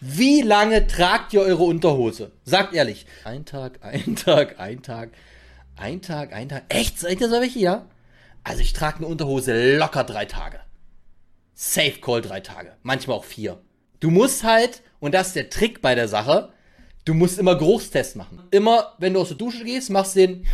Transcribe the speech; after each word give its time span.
Wie 0.00 0.42
lange 0.42 0.86
tragt 0.86 1.32
ihr 1.32 1.40
eure 1.40 1.64
Unterhose? 1.64 2.30
Sagt 2.44 2.72
ehrlich. 2.72 3.06
Ein 3.24 3.44
Tag, 3.44 3.80
ein 3.82 4.14
Tag, 4.14 4.60
ein 4.60 4.82
Tag, 4.82 5.10
ein 5.76 6.02
Tag, 6.02 6.32
ein 6.32 6.48
Tag. 6.48 6.64
Echt? 6.68 7.00
Seid 7.00 7.20
ihr 7.20 7.28
so 7.28 7.40
welche? 7.40 7.58
Ja? 7.58 7.86
Also 8.44 8.60
ich 8.60 8.72
trage 8.72 8.98
eine 8.98 9.06
Unterhose 9.06 9.76
locker 9.76 10.04
drei 10.04 10.24
Tage. 10.24 10.60
Safe 11.54 11.98
Call 12.00 12.22
drei 12.22 12.40
Tage. 12.40 12.76
Manchmal 12.82 13.16
auch 13.16 13.24
vier. 13.24 13.60
Du 13.98 14.10
musst 14.10 14.44
halt, 14.44 14.82
und 15.00 15.12
das 15.14 15.28
ist 15.28 15.36
der 15.36 15.50
Trick 15.50 15.82
bei 15.82 15.96
der 15.96 16.06
Sache, 16.06 16.52
du 17.04 17.14
musst 17.14 17.38
immer 17.38 17.56
Geruchstest 17.56 18.14
machen. 18.14 18.40
Immer, 18.52 18.94
wenn 18.98 19.14
du 19.14 19.20
aus 19.20 19.28
der 19.28 19.36
Dusche 19.36 19.64
gehst, 19.64 19.90
machst 19.90 20.14
den. 20.14 20.46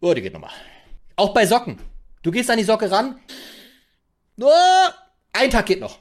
Oh, 0.00 0.14
die 0.14 0.22
geht 0.22 0.32
nochmal. 0.32 0.52
Auch 1.16 1.34
bei 1.34 1.44
Socken. 1.44 1.78
Du 2.22 2.30
gehst 2.30 2.50
an 2.50 2.58
die 2.58 2.64
Socke 2.64 2.90
ran. 2.90 3.20
Oh, 4.40 4.50
ein 5.34 5.50
Tag 5.50 5.66
geht 5.66 5.80
noch. 5.80 5.98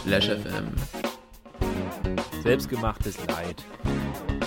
Splash 0.00 0.30
FM. 0.30 0.72
Selbstgemachtes 2.42 3.18
Leid. 3.26 3.62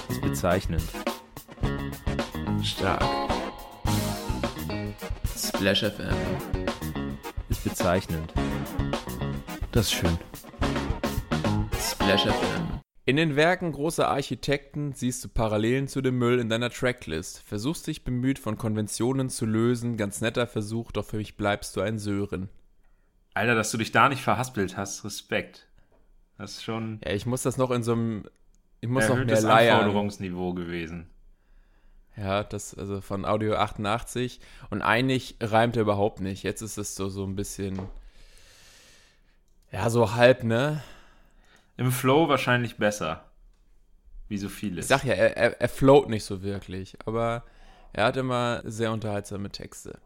Ist 0.10 0.22
bezeichnend. 0.22 0.84
Stark. 2.64 3.04
Splash 5.38 5.84
FM. 5.84 6.16
Ist 7.50 7.64
bezeichnend. 7.64 8.34
Das 9.72 9.86
ist 9.86 9.94
schön. 9.94 10.18
Splash 11.80 12.24
FM. 12.24 12.80
In 13.06 13.18
den 13.18 13.36
Werken 13.36 13.74
großer 13.74 14.08
Architekten 14.08 14.94
siehst 14.94 15.24
du 15.24 15.30
Parallelen 15.30 15.88
zu 15.88 16.02
dem 16.02 16.18
Müll 16.18 16.40
in 16.40 16.50
deiner 16.50 16.72
Tracklist. 16.72 17.44
Versuchst 17.44 17.86
dich 17.86 18.04
bemüht 18.04 18.40
von 18.40 18.58
Konventionen 18.58 19.30
zu 19.30 19.46
lösen, 19.46 19.98
ganz 19.98 20.20
netter 20.20 20.48
Versuch, 20.48 20.92
doch 20.92 21.06
für 21.06 21.18
mich 21.18 21.38
bleibst 21.38 21.76
du 21.76 21.82
ein 21.82 22.00
Sören. 22.00 22.50
Alter, 23.34 23.56
dass 23.56 23.72
du 23.72 23.78
dich 23.78 23.92
da 23.92 24.10
nicht 24.10 24.22
verhaspelt 24.22 24.78
hast, 24.78 25.04
Respekt. 25.04 25.68
Das 26.38 26.52
ist 26.52 26.64
schon 26.64 27.00
Ja, 27.04 27.12
ich 27.12 27.26
muss 27.26 27.42
das 27.44 27.58
noch 27.58 27.72
in 27.72 27.84
so 27.84 27.94
einem. 27.94 28.30
Ich 28.82 28.90
muss 28.90 29.08
noch 29.08 29.16
mehr 29.16 29.42
leiern. 29.42 29.80
Anforderungsniveau 29.80 30.54
gewesen. 30.54 31.10
Ja, 32.16 32.44
das, 32.44 32.78
also 32.78 33.02
von 33.02 33.26
Audio 33.26 33.56
88. 33.56 34.40
Und 34.70 34.82
eigentlich 34.82 35.38
reimt 35.42 35.76
er 35.78 35.82
überhaupt 35.82 36.20
nicht. 36.20 36.44
Jetzt 36.44 36.62
ist 36.62 36.78
es 36.78 36.96
so, 36.96 37.10
so 37.10 37.26
ein 37.26 37.36
bisschen. 37.36 37.80
Ja, 39.72 39.90
so 39.90 40.14
halb, 40.14 40.44
ne? 40.44 40.84
Im 41.78 41.92
Flow 41.92 42.30
wahrscheinlich 42.30 42.78
besser. 42.78 43.24
Wie 44.28 44.38
so 44.38 44.50
vieles. 44.50 44.86
Ich 44.86 44.90
sag 44.90 45.04
ja, 45.06 45.14
er, 45.14 45.36
er, 45.36 45.62
er 45.62 45.70
float 45.70 46.10
nicht 46.10 46.24
so 46.24 46.44
wirklich, 46.44 46.98
aber 47.06 47.44
er 47.94 48.06
hat 48.06 48.18
immer 48.18 48.62
sehr 48.66 48.92
unterhaltsame 48.92 49.50
Texte. 49.50 50.00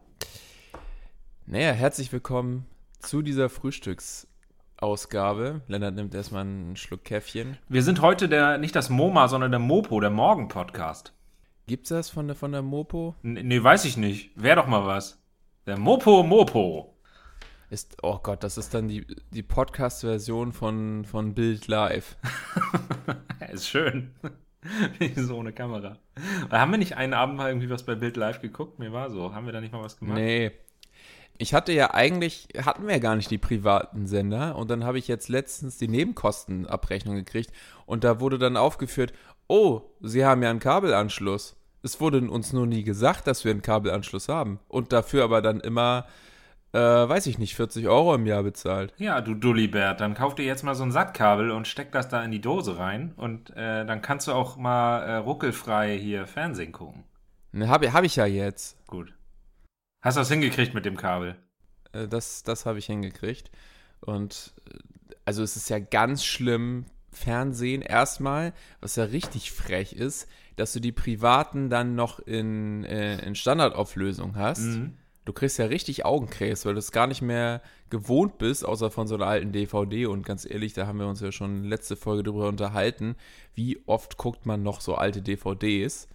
Naja, 1.46 1.72
herzlich 1.72 2.12
willkommen 2.14 2.66
zu 3.00 3.22
dieser 3.22 3.50
Frühstücksausgabe. 3.50 5.62
Lennart 5.68 5.96
nimmt 5.96 6.16
erstmal 6.16 6.42
einen 6.42 6.76
Schluck 6.76 7.04
Käffchen. 7.04 7.58
Wir 7.70 7.84
sind 7.84 8.02
heute 8.02 8.30
der, 8.30 8.58
nicht 8.58 8.76
das 8.76 8.90
MoMA, 8.90 9.28
sondern 9.28 9.52
der 9.52 9.60
Mopo, 9.60 10.00
der 10.00 10.10
Morgen-Podcast. 10.10 11.14
Gibt's 11.68 11.90
das 11.90 12.10
von 12.10 12.28
der, 12.28 12.36
von 12.36 12.52
der 12.52 12.62
Mopo? 12.62 13.16
N 13.24 13.34
nee, 13.34 13.62
weiß 13.62 13.86
ich 13.86 13.98
nicht. 13.98 14.32
Wäre 14.36 14.58
doch 14.58 14.68
mal 14.68 14.86
was. 14.86 15.22
Der 15.66 15.78
Mopo 15.78 16.24
Mopo. 16.24 16.94
Ist, 17.70 17.98
oh 18.02 18.20
Gott, 18.24 18.44
das 18.44 18.58
ist 18.58 18.74
dann 18.74 18.88
die, 18.88 19.06
die 19.32 19.44
Podcast-Version 19.44 20.54
von, 20.54 21.04
von 21.04 21.34
Bild 21.34 21.68
Live. 21.68 22.16
ist 23.52 23.68
schön. 23.68 24.16
so 25.18 25.36
ohne 25.36 25.52
Kamera. 25.52 25.98
Haben 26.50 26.72
wir 26.72 26.78
nicht 26.78 26.96
einen 26.96 27.14
Abend 27.14 27.36
mal 27.36 27.50
irgendwie 27.50 27.70
was 27.70 27.84
bei 27.84 27.96
Bild 27.96 28.16
Live 28.16 28.42
geguckt? 28.42 28.80
Mir 28.80 28.94
war 28.94 29.10
so. 29.10 29.34
Haben 29.34 29.46
wir 29.46 29.54
da 29.54 29.60
nicht 29.60 29.74
mal 29.74 29.84
was 29.84 29.98
gemacht? 29.98 30.18
Nee. 30.18 30.52
Ich 31.40 31.54
hatte 31.54 31.72
ja 31.72 31.94
eigentlich, 31.94 32.48
hatten 32.64 32.88
wir 32.88 32.96
ja 32.96 33.00
gar 33.00 33.16
nicht 33.16 33.30
die 33.30 33.38
privaten 33.38 34.08
Sender 34.08 34.56
und 34.56 34.72
dann 34.72 34.84
habe 34.84 34.98
ich 34.98 35.08
jetzt 35.08 35.30
letztens 35.30 35.78
die 35.78 35.88
Nebenkostenabrechnung 35.88 37.16
gekriegt 37.16 37.52
und 37.86 38.04
da 38.04 38.20
wurde 38.20 38.38
dann 38.38 38.58
aufgeführt, 38.58 39.14
oh, 39.48 39.82
Sie 40.02 40.26
haben 40.26 40.44
ja 40.44 40.50
einen 40.50 40.60
Kabelanschluss. 40.60 41.56
Es 41.84 42.02
wurde 42.02 42.20
uns 42.30 42.54
nur 42.54 42.66
nie 42.66 42.84
gesagt, 42.84 43.28
dass 43.28 43.46
wir 43.46 43.52
einen 43.52 43.62
Kabelanschluss 43.62 44.30
haben 44.30 44.60
und 44.68 44.92
dafür 44.92 45.24
aber 45.24 45.42
dann 45.42 45.60
immer, 45.60 46.08
äh, 46.74 46.80
weiß 46.80 47.28
ich 47.28 47.38
nicht, 47.38 47.56
40 47.56 47.88
Euro 47.88 48.16
im 48.16 48.26
Jahr 48.26 48.44
bezahlt. 48.44 48.94
Ja, 48.98 49.22
du 49.22 49.36
Dullibert, 49.36 50.02
dann 50.02 50.16
kauf 50.16 50.36
dir 50.36 50.46
jetzt 50.46 50.64
mal 50.64 50.76
so 50.76 50.84
ein 50.84 50.92
Sattkabel 50.92 51.52
und 51.52 51.68
steck 51.68 51.92
das 51.92 52.10
da 52.10 52.24
in 52.24 52.32
die 52.32 52.42
Dose 52.42 52.78
rein 52.80 53.14
und 53.16 53.52
äh, 53.52 53.86
dann 53.86 54.02
kannst 54.02 54.28
du 54.28 54.32
auch 54.32 54.58
mal 54.58 55.00
äh, 55.04 55.16
ruckelfrei 55.18 55.98
hier 55.98 56.26
Fernsehen 56.26 56.72
gucken. 56.72 57.04
Ne, 57.52 57.70
habe 57.70 57.94
hab 57.94 58.04
ich 58.04 58.16
ja 58.16 58.26
jetzt. 58.26 58.76
Gut. 58.88 59.14
Hast 60.02 60.18
du 60.18 60.22
das 60.22 60.30
hingekriegt 60.30 60.74
mit 60.74 60.86
dem 60.86 60.98
Kabel? 60.98 61.36
Äh, 61.92 62.08
Das, 62.08 62.44
das 62.44 62.66
habe 62.66 62.80
ich 62.80 62.86
hingekriegt. 62.86 63.52
Und 64.02 64.54
äh, 64.70 64.78
also 65.26 65.44
es 65.44 65.56
ist 65.56 65.70
ja 65.70 65.80
ganz 65.80 66.24
schlimm, 66.24 66.86
Fernsehen 67.12 67.82
erstmal, 67.82 68.54
was 68.80 68.96
ja 68.96 69.06
richtig 69.06 69.52
frech 69.52 69.94
ist, 69.94 70.28
dass 70.56 70.74
du 70.74 70.80
die 70.80 70.92
privaten 70.92 71.70
dann 71.70 71.96
noch 71.96 72.20
in, 72.20 72.84
äh, 72.86 73.20
in 73.26 73.36
Standardauflösung 73.36 74.36
hast. 74.36 74.62
Mhm. 74.62 74.94
Du 75.26 75.34
kriegst 75.34 75.58
ja 75.60 75.66
richtig 75.66 76.06
Augenkrebs, 76.06 76.66
weil 76.66 76.74
du 76.74 76.80
es 76.80 76.94
gar 76.94 77.08
nicht 77.08 77.22
mehr 77.22 77.62
gewohnt 77.90 78.38
bist, 78.38 78.66
außer 78.66 78.90
von 78.92 79.08
so 79.08 79.16
einer 79.16 79.28
alten 79.28 79.52
DVD. 79.52 80.06
Und 80.06 80.26
ganz 80.26 80.50
ehrlich, 80.50 80.74
da 80.74 80.88
haben 80.88 81.00
wir 81.00 81.08
uns 81.08 81.20
ja 81.20 81.34
schon 81.34 81.66
letzte 81.66 81.98
Folge 81.98 82.24
drüber 82.24 82.48
unterhalten, 82.48 83.16
wie 83.54 83.82
oft 83.88 84.18
guckt 84.18 84.46
man 84.46 84.64
noch 84.64 84.80
so 84.80 84.96
alte 84.96 85.22
DVDs. 85.22 86.08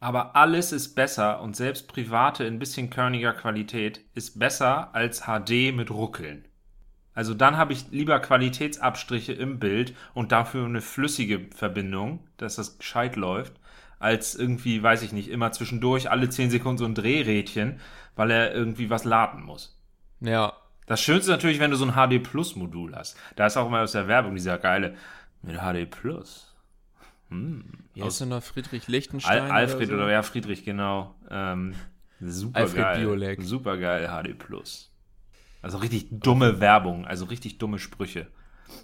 Aber 0.00 0.36
alles 0.36 0.72
ist 0.72 0.94
besser 0.94 1.40
und 1.40 1.56
selbst 1.56 1.88
private 1.88 2.44
in 2.44 2.58
bisschen 2.58 2.90
körniger 2.90 3.32
Qualität 3.32 4.04
ist 4.14 4.38
besser 4.38 4.94
als 4.94 5.22
HD 5.22 5.74
mit 5.74 5.90
Ruckeln. 5.90 6.46
Also 7.14 7.34
dann 7.34 7.56
habe 7.56 7.72
ich 7.72 7.90
lieber 7.90 8.20
Qualitätsabstriche 8.20 9.32
im 9.32 9.58
Bild 9.58 9.94
und 10.14 10.30
dafür 10.30 10.66
eine 10.66 10.80
flüssige 10.80 11.48
Verbindung, 11.52 12.28
dass 12.36 12.54
das 12.54 12.78
gescheit 12.78 13.16
läuft, 13.16 13.54
als 13.98 14.36
irgendwie, 14.36 14.80
weiß 14.80 15.02
ich 15.02 15.12
nicht, 15.12 15.28
immer 15.28 15.50
zwischendurch 15.50 16.10
alle 16.10 16.28
10 16.28 16.50
Sekunden 16.50 16.78
so 16.78 16.84
ein 16.84 16.94
Drehrädchen, 16.94 17.80
weil 18.14 18.30
er 18.30 18.54
irgendwie 18.54 18.90
was 18.90 19.04
laden 19.04 19.42
muss. 19.42 19.76
Ja, 20.20 20.52
Das 20.86 21.02
Schönste 21.02 21.32
ist 21.32 21.36
natürlich, 21.36 21.60
wenn 21.60 21.70
du 21.72 21.76
so 21.76 21.84
ein 21.86 21.94
HD 21.94 22.22
Plus 22.22 22.56
Modul 22.56 22.94
hast. 22.94 23.16
Da 23.36 23.46
ist 23.46 23.56
auch 23.56 23.66
immer 23.66 23.82
aus 23.82 23.92
der 23.92 24.08
Werbung 24.08 24.34
dieser 24.34 24.58
geile 24.58 24.94
mit 25.42 25.56
HD 25.58 25.90
Plus. 25.90 26.47
Hm. 27.30 27.64
Aus 28.00 28.20
ist 28.20 28.26
noch 28.26 28.42
Friedrich 28.42 28.88
Lichtenstein. 28.88 29.42
Al 29.42 29.50
Alfred 29.50 29.88
oder, 29.88 29.96
oder, 29.96 30.04
so. 30.04 30.10
ja, 30.10 30.22
Friedrich, 30.22 30.64
genau. 30.64 31.14
Ähm, 31.30 31.74
super 32.20 32.60
Alfred 32.60 32.82
geil. 32.82 33.00
Biolek. 33.00 33.42
Super 33.42 33.76
geil, 33.76 34.08
HD 34.08 34.38
Plus. 34.38 34.90
Also 35.60 35.78
richtig 35.78 36.06
dumme 36.10 36.60
Werbung, 36.60 37.06
also 37.06 37.24
richtig 37.26 37.58
dumme 37.58 37.78
Sprüche. 37.78 38.28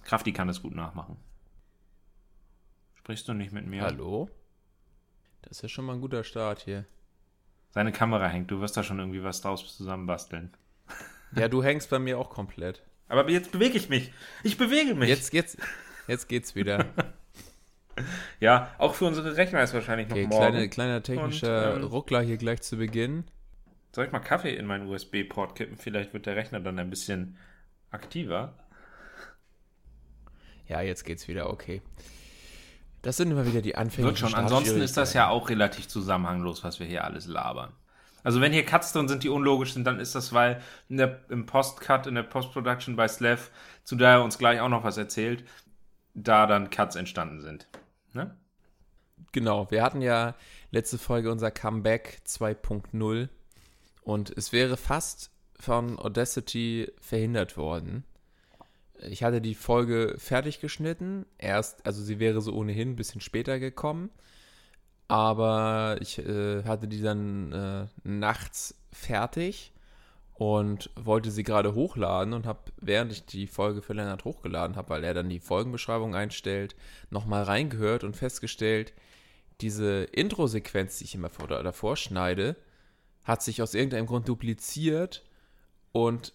Krafti 0.05 0.33
kann 0.33 0.49
das 0.49 0.63
gut 0.63 0.75
nachmachen. 0.75 1.17
Sprichst 2.95 3.29
du 3.29 3.35
nicht 3.35 3.53
mit 3.53 3.67
mir? 3.67 3.83
Hallo? 3.83 4.29
Das 5.43 5.59
ist 5.59 5.63
ja 5.63 5.69
schon 5.69 5.85
mal 5.85 5.95
ein 5.95 6.01
guter 6.01 6.25
Start 6.25 6.63
hier. 6.63 6.87
Seine 7.71 7.93
Kamera 7.93 8.29
hängt, 8.29 8.51
du 8.51 8.61
wirst 8.61 8.77
da 8.77 8.83
schon 8.83 8.99
irgendwie 8.99 9.23
was 9.23 9.41
draus 9.41 9.77
zusammenbasteln. 9.77 10.53
Ja, 11.37 11.49
du 11.49 11.65
hängst 11.65 11.91
bei 11.91 11.99
mir 11.99 12.17
auch 12.17 12.31
komplett. 12.31 12.85
Aber 13.09 13.29
jetzt 13.29 13.51
bewege 13.51 13.77
ich 13.77 13.89
mich. 13.89 14.13
Ich 14.45 14.57
bewege 14.57 14.95
mich. 14.95 15.09
Jetzt, 15.09 15.33
jetzt, 15.33 15.59
jetzt 16.07 16.29
geht's 16.29 16.55
wieder. 16.55 16.87
Ja, 18.41 18.71
auch 18.79 18.95
für 18.95 19.05
unsere 19.05 19.37
Rechner 19.37 19.63
ist 19.63 19.75
wahrscheinlich 19.75 20.09
noch 20.09 20.17
Okay, 20.17 20.27
morgen. 20.27 20.51
kleine, 20.51 20.69
kleiner 20.69 21.03
technischer 21.03 21.75
Und, 21.75 21.83
ähm, 21.83 21.87
Ruckler 21.89 22.23
hier 22.23 22.37
gleich 22.37 22.63
zu 22.63 22.77
Beginn. 22.77 23.25
Soll 23.93 24.07
ich 24.07 24.13
mal 24.13 24.19
Kaffee 24.19 24.55
in 24.55 24.67
meinen 24.67 24.89
USB-Port 24.89 25.55
kippen? 25.55 25.77
Vielleicht 25.77 26.13
wird 26.13 26.27
der 26.27 26.37
Rechner 26.37 26.61
dann 26.61 26.79
ein 26.79 26.91
bisschen 26.91 27.37
aktiver. 27.91 28.55
Ja, 30.67 30.81
jetzt 30.81 31.05
geht's 31.05 31.29
wieder, 31.29 31.51
okay. 31.51 31.83
Das 33.03 33.19
sind 33.19 33.31
immer 33.31 33.47
wieder 33.47 33.61
die 33.61 33.77
Anfänge. 33.77 34.09
Wird 34.09 34.19
schon. 34.19 34.35
Ansonsten 34.35 34.81
ist 34.81 34.97
das 34.97 35.13
ja 35.13 35.29
auch 35.29 35.51
relativ 35.51 35.89
zusammenhanglos, 35.89 36.65
was 36.65 36.81
wir 36.81 36.87
hier 36.87 37.05
alles 37.05 37.27
labern. 37.27 37.73
Also 38.23 38.41
wenn 38.41 38.53
hier 38.53 38.65
Cuts 38.65 38.93
drin 38.93 39.07
sind, 39.07 39.23
die 39.23 39.29
unlogisch 39.29 39.75
sind, 39.75 39.87
dann 39.87 40.01
ist 40.01 40.15
das, 40.15 40.33
weil 40.33 40.63
in 40.89 40.97
der, 40.97 41.21
im 41.29 41.45
Postcut, 41.45 42.07
in 42.07 42.15
der 42.15 42.23
Post-Production 42.23 42.97
bei 42.97 43.07
Slav, 43.07 43.51
zu 43.85 43.97
der 43.97 44.09
er 44.09 44.25
uns 44.25 44.39
gleich 44.39 44.61
auch 44.61 44.71
noch 44.71 44.83
was 44.83 44.97
erzählt, 44.97 45.45
da 46.15 46.47
dann 46.47 46.71
Cuts 46.71 46.97
entstanden 46.97 47.43
sind. 47.43 47.69
Ne? 48.15 48.37
Genau, 49.33 49.71
wir 49.71 49.83
hatten 49.83 50.01
ja 50.01 50.35
letzte 50.71 50.99
Folge 50.99 51.31
unser 51.31 51.51
Comeback 51.51 52.21
2.0 52.27 53.29
und 54.03 54.31
es 54.37 54.53
wäre 54.53 54.77
fast 54.77 55.31
von 55.59 55.99
Audacity 55.99 56.93
verhindert 57.01 57.57
worden. 57.57 58.05
Ich 58.99 59.23
hatte 59.23 59.41
die 59.41 59.55
Folge 59.55 60.15
fertig 60.19 60.61
geschnitten, 60.61 61.27
erst, 61.37 61.85
also 61.85 62.03
sie 62.03 62.21
wäre 62.21 62.41
so 62.41 62.55
ohnehin 62.55 62.91
ein 62.91 62.97
bisschen 62.97 63.21
später 63.21 63.59
gekommen, 63.59 64.11
aber 65.09 65.99
ich 66.01 66.19
äh, 66.19 66.63
hatte 66.65 66.89
die 66.89 67.03
dann 67.03 67.53
äh, 67.53 67.87
nachts 68.05 68.75
fertig 68.93 69.74
und 70.35 70.91
wollte 70.97 71.31
sie 71.31 71.45
gerade 71.45 71.75
hochladen 71.75 72.35
und 72.35 72.47
habe, 72.47 72.73
während 72.81 73.13
ich 73.13 73.25
die 73.25 73.47
Folge 73.47 73.83
für 73.83 73.93
Lennart 73.93 74.25
hochgeladen 74.25 74.77
habe, 74.77 74.91
weil 74.91 75.05
er 75.05 75.15
dann 75.15 75.29
die 75.29 75.39
Folgenbeschreibung 75.39 76.15
einstellt, 76.15 76.75
nochmal 77.11 77.45
reingehört 77.45 78.03
und 78.03 78.17
festgestellt, 78.17 78.93
diese 79.61 80.05
Intro-Sequenz, 80.05 80.99
die 80.99 81.05
ich 81.05 81.15
immer 81.15 81.31
vor, 81.31 81.47
davor 81.47 81.97
schneide, 81.97 82.57
hat 83.23 83.43
sich 83.43 83.63
aus 83.63 83.75
irgendeinem 83.75 84.07
Grund 84.07 84.29
dupliziert 84.29 85.25
und 85.93 86.33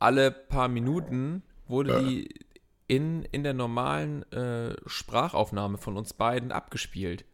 alle 0.00 0.32
paar 0.32 0.68
Minuten 0.68 1.44
wurde 1.68 2.02
die 2.02 2.28
in, 2.88 3.22
in 3.22 3.44
der 3.44 3.54
normalen 3.54 4.24
äh, 4.32 4.74
Sprachaufnahme 4.86 5.78
von 5.78 5.96
uns 5.96 6.12
beiden 6.12 6.50
abgespielt. 6.50 7.24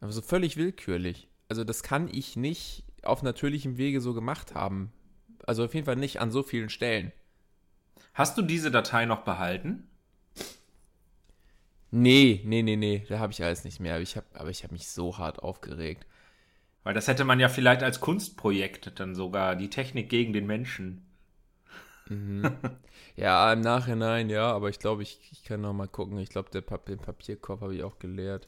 Also 0.00 0.20
völlig 0.20 0.56
willkürlich. 0.56 1.28
Also 1.48 1.62
das 1.62 1.84
kann 1.84 2.08
ich 2.08 2.34
nicht 2.34 2.84
auf 3.02 3.22
natürlichem 3.22 3.78
Wege 3.78 4.00
so 4.00 4.12
gemacht 4.12 4.54
haben. 4.54 4.92
Also 5.48 5.64
auf 5.64 5.72
jeden 5.72 5.86
Fall 5.86 5.96
nicht 5.96 6.20
an 6.20 6.30
so 6.30 6.42
vielen 6.42 6.68
Stellen. 6.68 7.10
Hast 8.12 8.36
du 8.36 8.42
diese 8.42 8.70
Datei 8.70 9.06
noch 9.06 9.22
behalten? 9.22 9.88
Nee, 11.90 12.42
nee, 12.44 12.60
nee, 12.60 12.76
nee, 12.76 13.06
da 13.08 13.18
habe 13.18 13.32
ich 13.32 13.42
alles 13.42 13.64
nicht 13.64 13.80
mehr. 13.80 13.94
Aber 13.94 14.02
ich 14.02 14.18
habe 14.18 14.26
aber 14.34 14.50
ich 14.50 14.62
hab 14.62 14.72
mich 14.72 14.88
so 14.88 15.16
hart 15.16 15.38
aufgeregt. 15.38 16.04
Weil 16.82 16.92
das 16.92 17.08
hätte 17.08 17.24
man 17.24 17.40
ja 17.40 17.48
vielleicht 17.48 17.82
als 17.82 18.00
Kunstprojekt 18.00 19.00
dann 19.00 19.14
sogar, 19.14 19.56
die 19.56 19.70
Technik 19.70 20.10
gegen 20.10 20.34
den 20.34 20.46
Menschen. 20.46 21.06
Ja, 23.16 23.52
im 23.52 23.62
Nachhinein, 23.62 24.30
ja, 24.30 24.52
aber 24.52 24.68
ich 24.68 24.78
glaube, 24.78 25.02
ich, 25.02 25.18
ich 25.32 25.42
kann 25.42 25.62
noch 25.62 25.72
mal 25.72 25.88
gucken. 25.88 26.18
Ich 26.18 26.28
glaube, 26.28 26.50
der 26.50 26.60
Pap 26.60 26.86
den 26.86 26.98
Papierkorb 26.98 27.62
habe 27.62 27.74
ich 27.74 27.82
auch 27.82 27.98
geleert. 27.98 28.46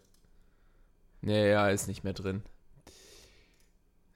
Nee, 1.23 1.51
ja, 1.51 1.69
ist 1.71 1.89
nicht 1.89 2.05
mehr 2.05 2.13
drin. 2.13 2.45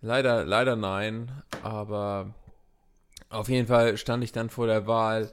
Leider, 0.01 0.45
leider 0.45 0.77
nein, 0.77 1.43
aber 1.65 2.35
auf 3.35 3.49
jeden 3.49 3.67
Fall 3.67 3.97
stand 3.97 4.25
ich 4.25 4.33
dann 4.33 4.49
vor 4.49 4.67
der 4.67 4.87
Wahl. 4.87 5.33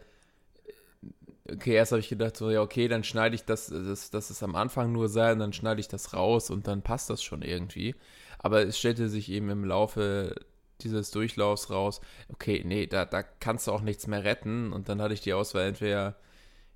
Okay, 1.50 1.74
erst 1.74 1.92
habe 1.92 2.00
ich 2.00 2.10
gedacht, 2.10 2.38
so, 2.38 2.50
ja, 2.50 2.62
okay, 2.62 2.88
dann 2.88 3.04
schneide 3.04 3.36
ich 3.36 3.46
das, 3.46 3.68
das, 3.68 4.10
das 4.10 4.32
ist 4.32 4.44
am 4.44 4.56
Anfang 4.56 4.92
nur 4.92 5.10
sein, 5.10 5.40
dann 5.40 5.54
schneide 5.54 5.82
ich 5.82 5.88
das 5.88 6.14
raus 6.14 6.50
und 6.50 6.68
dann 6.68 6.82
passt 6.82 7.10
das 7.10 7.24
schon 7.24 7.42
irgendwie. 7.42 7.96
Aber 8.40 8.64
es 8.64 8.80
stellte 8.80 9.10
sich 9.10 9.30
eben 9.30 9.50
im 9.50 9.66
Laufe 9.66 10.36
dieses 10.82 11.12
Durchlaufs 11.12 11.70
raus, 11.70 12.02
okay, 12.30 12.64
nee, 12.66 12.88
da, 12.88 13.06
da 13.06 13.24
kannst 13.24 13.68
du 13.68 13.72
auch 13.72 13.82
nichts 13.82 14.08
mehr 14.08 14.24
retten. 14.24 14.74
Und 14.74 14.90
dann 14.90 15.02
hatte 15.02 15.14
ich 15.14 15.22
die 15.22 15.34
Auswahl, 15.34 15.68
entweder, 15.68 16.16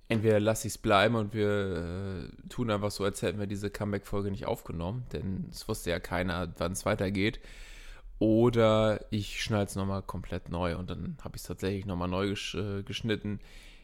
entweder 0.09 0.39
lasse 0.39 0.67
ich 0.67 0.75
es 0.75 0.77
bleiben 0.77 1.15
und 1.15 1.33
wir 1.33 2.29
äh, 2.29 2.47
tun 2.49 2.69
einfach 2.69 2.91
so, 2.91 3.03
als 3.03 3.21
hätten 3.21 3.39
wir 3.39 3.47
diese 3.47 3.69
Comeback-Folge 3.69 4.29
nicht 4.29 4.45
aufgenommen, 4.45 5.05
denn 5.13 5.47
es 5.51 5.67
wusste 5.67 5.89
ja 5.89 5.99
keiner, 5.99 6.53
wann 6.57 6.73
es 6.73 6.85
weitergeht. 6.85 7.39
Oder 8.19 9.05
ich 9.11 9.43
schneide 9.43 9.65
es 9.65 9.75
nochmal 9.75 10.01
komplett 10.01 10.49
neu 10.49 10.77
und 10.77 10.89
dann 10.89 11.17
habe 11.23 11.35
ich 11.35 11.41
es 11.41 11.47
tatsächlich 11.47 11.85
nochmal 11.85 12.07
neu 12.07 12.29
gesch 12.29 12.55
äh, 12.55 12.83
geschnitten. 12.83 13.39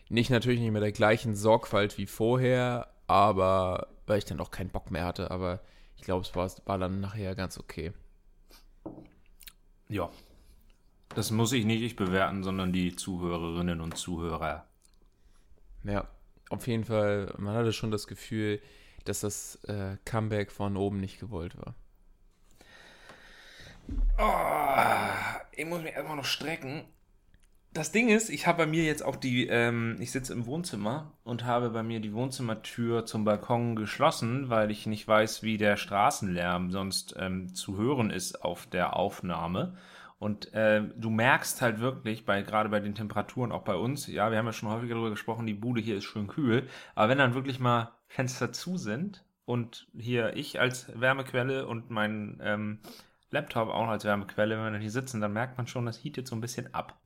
Nicht 0.09 0.29
natürlich 0.29 0.59
nicht 0.59 0.71
mit 0.71 0.83
der 0.83 0.91
gleichen 0.91 1.35
Sorgfalt 1.35 1.97
wie 1.97 2.05
vorher, 2.05 2.87
aber 3.07 3.87
weil 4.07 4.19
ich 4.19 4.25
dann 4.25 4.39
auch 4.39 4.51
keinen 4.51 4.69
Bock 4.69 4.91
mehr 4.91 5.05
hatte, 5.05 5.31
aber 5.31 5.61
ich 5.97 6.03
glaube, 6.03 6.25
es 6.25 6.35
war, 6.35 6.49
war 6.65 6.77
dann 6.77 6.99
nachher 6.99 7.35
ganz 7.35 7.57
okay. 7.59 7.93
Ja. 9.89 10.09
Das 11.13 11.29
muss 11.31 11.51
ich 11.51 11.65
nicht 11.65 11.81
ich 11.81 11.97
bewerten, 11.97 12.43
sondern 12.43 12.71
die 12.71 12.95
Zuhörerinnen 12.95 13.81
und 13.81 13.97
Zuhörer. 13.97 14.65
Ja, 15.83 16.07
auf 16.49 16.67
jeden 16.67 16.85
Fall, 16.85 17.33
man 17.37 17.55
hatte 17.55 17.73
schon 17.73 17.91
das 17.91 18.07
Gefühl, 18.07 18.61
dass 19.05 19.21
das 19.21 19.55
äh, 19.65 19.97
Comeback 20.05 20.51
von 20.51 20.77
oben 20.77 20.99
nicht 20.99 21.19
gewollt 21.19 21.57
war. 21.57 21.75
Oh, 24.17 25.41
ich 25.51 25.65
muss 25.65 25.81
mich 25.81 25.93
erstmal 25.93 26.17
noch 26.17 26.25
strecken. 26.25 26.83
Das 27.73 27.93
Ding 27.93 28.09
ist, 28.09 28.29
ich 28.29 28.47
habe 28.47 28.59
bei 28.59 28.65
mir 28.65 28.83
jetzt 28.83 29.03
auch 29.03 29.15
die, 29.15 29.47
ähm, 29.47 29.95
ich 29.99 30.11
sitze 30.11 30.33
im 30.33 30.45
Wohnzimmer 30.45 31.13
und 31.23 31.45
habe 31.45 31.69
bei 31.69 31.83
mir 31.83 32.01
die 32.01 32.13
Wohnzimmertür 32.13 33.05
zum 33.05 33.23
Balkon 33.23 33.77
geschlossen, 33.77 34.49
weil 34.49 34.71
ich 34.71 34.87
nicht 34.87 35.07
weiß, 35.07 35.41
wie 35.41 35.57
der 35.57 35.77
Straßenlärm 35.77 36.71
sonst 36.71 37.15
ähm, 37.17 37.55
zu 37.55 37.77
hören 37.77 38.09
ist 38.09 38.43
auf 38.43 38.65
der 38.65 38.97
Aufnahme. 38.97 39.77
Und 40.19 40.53
äh, 40.53 40.83
du 40.97 41.09
merkst 41.09 41.61
halt 41.61 41.79
wirklich, 41.79 42.25
bei, 42.25 42.41
gerade 42.41 42.69
bei 42.69 42.81
den 42.81 42.93
Temperaturen, 42.93 43.51
auch 43.51 43.63
bei 43.63 43.75
uns, 43.75 44.05
ja, 44.05 44.29
wir 44.29 44.37
haben 44.37 44.45
ja 44.45 44.53
schon 44.53 44.69
häufiger 44.69 44.93
darüber 44.93 45.09
gesprochen, 45.09 45.47
die 45.47 45.53
Bude 45.53 45.81
hier 45.81 45.97
ist 45.97 46.03
schön 46.03 46.27
kühl, 46.27 46.67
aber 46.93 47.09
wenn 47.09 47.17
dann 47.17 47.33
wirklich 47.33 47.59
mal 47.59 47.93
Fenster 48.07 48.51
zu 48.51 48.77
sind 48.77 49.23
und 49.45 49.87
hier 49.97 50.35
ich 50.35 50.59
als 50.59 50.91
Wärmequelle 50.93 51.65
und 51.65 51.89
mein 51.89 52.39
ähm, 52.43 52.79
Laptop 53.31 53.69
auch 53.69 53.87
als 53.87 54.03
Wärmequelle, 54.03 54.55
wenn 54.57 54.65
wir 54.65 54.71
dann 54.71 54.81
hier 54.81 54.91
sitzen, 54.91 55.21
dann 55.21 55.33
merkt 55.33 55.57
man 55.57 55.67
schon, 55.67 55.85
das 55.85 56.03
heatet 56.03 56.27
so 56.27 56.35
ein 56.35 56.41
bisschen 56.41 56.73
ab. 56.73 56.97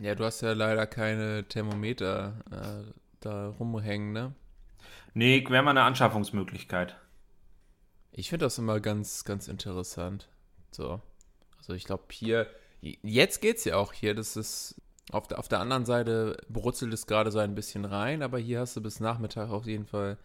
Ja, 0.00 0.14
du 0.14 0.24
hast 0.24 0.40
ja 0.40 0.52
leider 0.52 0.86
keine 0.86 1.44
Thermometer 1.48 2.34
äh, 2.50 2.92
da 3.20 3.48
rumhängen, 3.48 4.12
ne? 4.12 4.34
Nee, 5.12 5.44
wäre 5.48 5.62
mal 5.62 5.72
eine 5.72 5.82
Anschaffungsmöglichkeit. 5.82 6.96
Ich 8.12 8.30
finde 8.30 8.46
das 8.46 8.58
immer 8.58 8.80
ganz, 8.80 9.24
ganz 9.24 9.48
interessant. 9.48 10.28
So. 10.70 11.00
Also 11.58 11.74
ich 11.74 11.84
glaube 11.84 12.04
hier, 12.10 12.46
jetzt 12.80 13.40
geht's 13.42 13.64
ja 13.64 13.76
auch 13.76 13.92
hier, 13.92 14.14
das 14.14 14.36
ist, 14.36 14.80
auf 15.10 15.26
der, 15.26 15.38
auf 15.38 15.48
der 15.48 15.60
anderen 15.60 15.84
Seite 15.84 16.36
brutzelt 16.48 16.92
es 16.92 17.06
gerade 17.06 17.30
so 17.32 17.38
ein 17.38 17.54
bisschen 17.54 17.84
rein, 17.84 18.22
aber 18.22 18.38
hier 18.38 18.60
hast 18.60 18.76
du 18.76 18.80
bis 18.80 19.00
Nachmittag 19.00 19.50
auf 19.50 19.66
jeden 19.66 19.86
Fall 19.86 20.16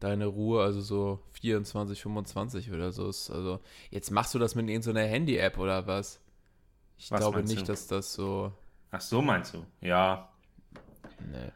deine 0.00 0.26
Ruhe, 0.26 0.62
also 0.62 0.80
so 0.80 1.20
24, 1.32 2.00
25 2.02 2.72
oder 2.72 2.92
so. 2.92 3.08
Ist, 3.08 3.30
also 3.30 3.60
jetzt 3.90 4.10
machst 4.10 4.34
du 4.34 4.38
das 4.38 4.54
mit 4.54 4.68
irgendeiner 4.68 5.06
Handy-App 5.06 5.58
oder 5.58 5.86
was? 5.86 6.20
Ich 6.98 7.10
Was 7.10 7.20
glaube 7.20 7.42
nicht, 7.42 7.62
du? 7.62 7.72
dass 7.72 7.86
das 7.86 8.12
so. 8.14 8.52
Ach 8.90 9.00
so, 9.00 9.22
meinst 9.22 9.54
du? 9.54 9.64
Ja. 9.80 10.28
Nee. 11.18 11.52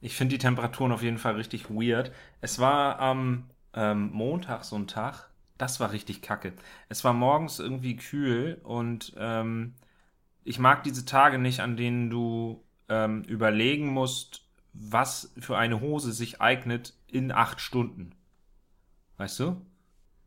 Ich 0.00 0.14
finde 0.14 0.34
die 0.34 0.38
Temperaturen 0.38 0.92
auf 0.92 1.02
jeden 1.02 1.18
Fall 1.18 1.34
richtig 1.34 1.70
weird. 1.70 2.12
Es 2.40 2.58
war 2.58 2.98
am 3.00 3.50
ähm, 3.74 4.10
Montag 4.12 4.64
so 4.64 4.76
ein 4.76 4.86
Tag, 4.86 5.30
das 5.58 5.80
war 5.80 5.92
richtig 5.92 6.22
kacke. 6.22 6.52
Es 6.88 7.02
war 7.04 7.12
morgens 7.12 7.58
irgendwie 7.58 7.96
kühl 7.96 8.60
und 8.62 9.14
ähm, 9.18 9.74
ich 10.44 10.58
mag 10.58 10.84
diese 10.84 11.04
Tage 11.06 11.38
nicht, 11.38 11.60
an 11.60 11.76
denen 11.76 12.10
du 12.10 12.64
ähm, 12.88 13.22
überlegen 13.24 13.88
musst, 13.88 14.45
was 14.78 15.32
für 15.38 15.56
eine 15.56 15.80
Hose 15.80 16.12
sich 16.12 16.40
eignet 16.40 16.94
in 17.06 17.32
acht 17.32 17.60
Stunden. 17.60 18.12
Weißt 19.16 19.40
du? 19.40 19.62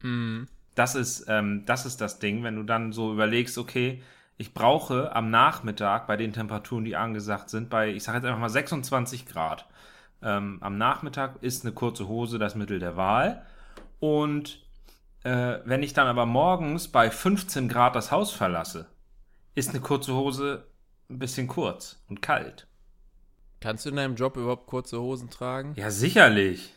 Mm. 0.01 0.47
Das 0.75 0.95
ist, 0.95 1.25
ähm, 1.27 1.63
das 1.65 1.85
ist 1.85 1.99
das 2.01 2.19
Ding, 2.19 2.43
wenn 2.43 2.55
du 2.55 2.63
dann 2.63 2.93
so 2.93 3.11
überlegst, 3.11 3.57
okay, 3.57 4.01
ich 4.37 4.53
brauche 4.53 5.13
am 5.13 5.29
Nachmittag 5.29 6.07
bei 6.07 6.15
den 6.15 6.31
Temperaturen, 6.31 6.85
die 6.85 6.95
angesagt 6.95 7.49
sind, 7.49 7.69
bei, 7.69 7.89
ich 7.89 8.03
sage 8.03 8.19
jetzt 8.19 8.25
einfach 8.25 8.39
mal 8.39 8.49
26 8.49 9.25
Grad. 9.25 9.67
Ähm, 10.21 10.59
am 10.61 10.77
Nachmittag 10.77 11.43
ist 11.43 11.65
eine 11.65 11.73
kurze 11.73 12.07
Hose 12.07 12.39
das 12.39 12.55
Mittel 12.55 12.79
der 12.79 12.95
Wahl. 12.95 13.45
Und 13.99 14.65
äh, 15.23 15.59
wenn 15.65 15.83
ich 15.83 15.93
dann 15.93 16.07
aber 16.07 16.25
morgens 16.25 16.87
bei 16.87 17.11
15 17.11 17.67
Grad 17.67 17.95
das 17.95 18.11
Haus 18.11 18.31
verlasse, 18.31 18.87
ist 19.55 19.71
eine 19.71 19.81
kurze 19.81 20.13
Hose 20.13 20.67
ein 21.09 21.19
bisschen 21.19 21.47
kurz 21.47 22.01
und 22.07 22.21
kalt. 22.21 22.68
Kannst 23.61 23.85
du 23.85 23.89
in 23.89 23.95
deinem 23.97 24.15
Job 24.15 24.37
überhaupt 24.37 24.67
kurze 24.67 24.99
Hosen 24.99 25.29
tragen? 25.29 25.73
Ja, 25.75 25.91
sicherlich. 25.91 26.73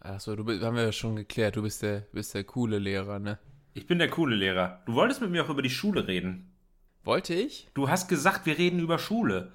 Achso, 0.00 0.36
du 0.36 0.44
bist, 0.44 0.62
haben 0.62 0.76
wir 0.76 0.84
ja 0.84 0.92
schon 0.92 1.16
geklärt, 1.16 1.56
du 1.56 1.62
bist 1.62 1.82
der, 1.82 2.00
bist 2.12 2.34
der 2.34 2.44
coole 2.44 2.78
Lehrer, 2.78 3.18
ne? 3.18 3.38
Ich 3.74 3.86
bin 3.86 3.98
der 3.98 4.08
coole 4.08 4.34
Lehrer. 4.36 4.80
Du 4.86 4.94
wolltest 4.94 5.20
mit 5.20 5.30
mir 5.30 5.44
auch 5.44 5.48
über 5.50 5.62
die 5.62 5.70
Schule 5.70 6.06
reden. 6.06 6.52
Wollte 7.04 7.34
ich? 7.34 7.68
Du 7.74 7.88
hast 7.88 8.08
gesagt, 8.08 8.46
wir 8.46 8.58
reden 8.58 8.78
über 8.80 8.98
Schule. 8.98 9.52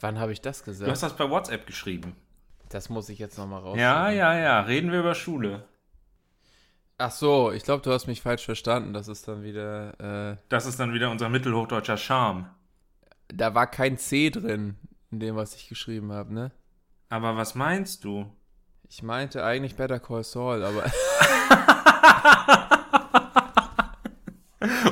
Wann 0.00 0.18
habe 0.18 0.32
ich 0.32 0.40
das 0.40 0.60
Du 0.60 0.66
gesagt? 0.66 0.90
hast 0.90 1.02
das 1.02 1.16
bei 1.16 1.28
WhatsApp 1.30 1.66
geschrieben. 1.66 2.16
das 2.68 2.88
muss 2.88 3.08
ich 3.08 3.18
jetzt 3.18 3.38
nochmal 3.38 3.60
raus. 3.60 3.78
Ja, 3.78 4.10
ja, 4.10 4.36
ja. 4.38 4.60
Reden 4.62 4.90
wir 4.90 5.00
über 5.00 5.14
Schule. 5.14 5.64
Ach 6.98 7.10
so, 7.10 7.52
ich 7.52 7.62
glaube, 7.64 7.82
du 7.82 7.92
hast 7.92 8.06
mich 8.06 8.22
falsch 8.22 8.44
verstanden. 8.44 8.92
Das 8.92 9.08
ist 9.08 9.26
dann 9.28 9.42
wieder. 9.42 10.32
Äh, 10.32 10.36
Das 10.48 10.66
ist 10.66 10.78
dann 10.80 10.92
wieder 10.94 11.10
unser 11.10 11.28
mittelhochdeutscher 11.28 11.96
Charme. 11.96 12.48
da 13.28 13.54
war 13.54 13.68
kein 13.70 13.98
C 13.98 14.30
drin 14.30 14.76
in 15.14 15.20
dem, 15.20 15.36
was 15.36 15.54
ich 15.54 15.68
geschrieben 15.68 16.10
habe, 16.12 16.34
ne? 16.34 16.50
Aber 17.08 17.36
was 17.36 17.54
meinst 17.54 18.02
du? 18.04 18.26
Ich 18.88 19.02
meinte 19.02 19.44
eigentlich 19.44 19.76
Better 19.76 20.00
Call 20.00 20.24
Saul, 20.24 20.64
aber 20.64 20.84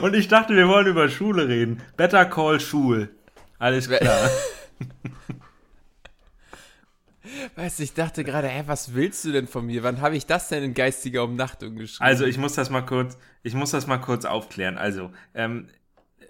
Und 0.03 0.15
ich 0.15 0.29
dachte, 0.29 0.55
wir 0.55 0.69
wollen 0.69 0.87
über 0.87 1.09
Schule 1.09 1.49
reden. 1.49 1.83
Better 1.97 2.25
Call 2.25 2.61
Schul. 2.61 3.09
Alles 3.59 3.89
klar. 3.89 4.31
weißt 7.57 7.79
du, 7.79 7.83
ich 7.83 7.95
dachte 7.95 8.23
gerade, 8.23 8.47
hä, 8.49 8.63
was 8.67 8.95
willst 8.95 9.25
du 9.25 9.33
denn 9.33 9.49
von 9.49 9.67
mir? 9.67 9.83
Wann 9.83 10.01
habe 10.01 10.17
ich 10.17 10.27
das 10.27 10.49
denn 10.49 10.63
in 10.63 10.75
geistiger 10.75 11.25
Umnachtung 11.25 11.77
geschrieben? 11.77 12.05
Also 12.05 12.25
ich 12.27 12.39
muss 12.39 12.55
das 12.55 12.71
mal 12.71 12.83
kurz, 12.83 13.19
ich 13.43 13.55
muss 13.55 13.73
das 13.73 13.87
mal 13.87 13.99
kurz 13.99 14.25
aufklären. 14.25 14.79
Also 14.79 15.11
ähm, 15.35 15.69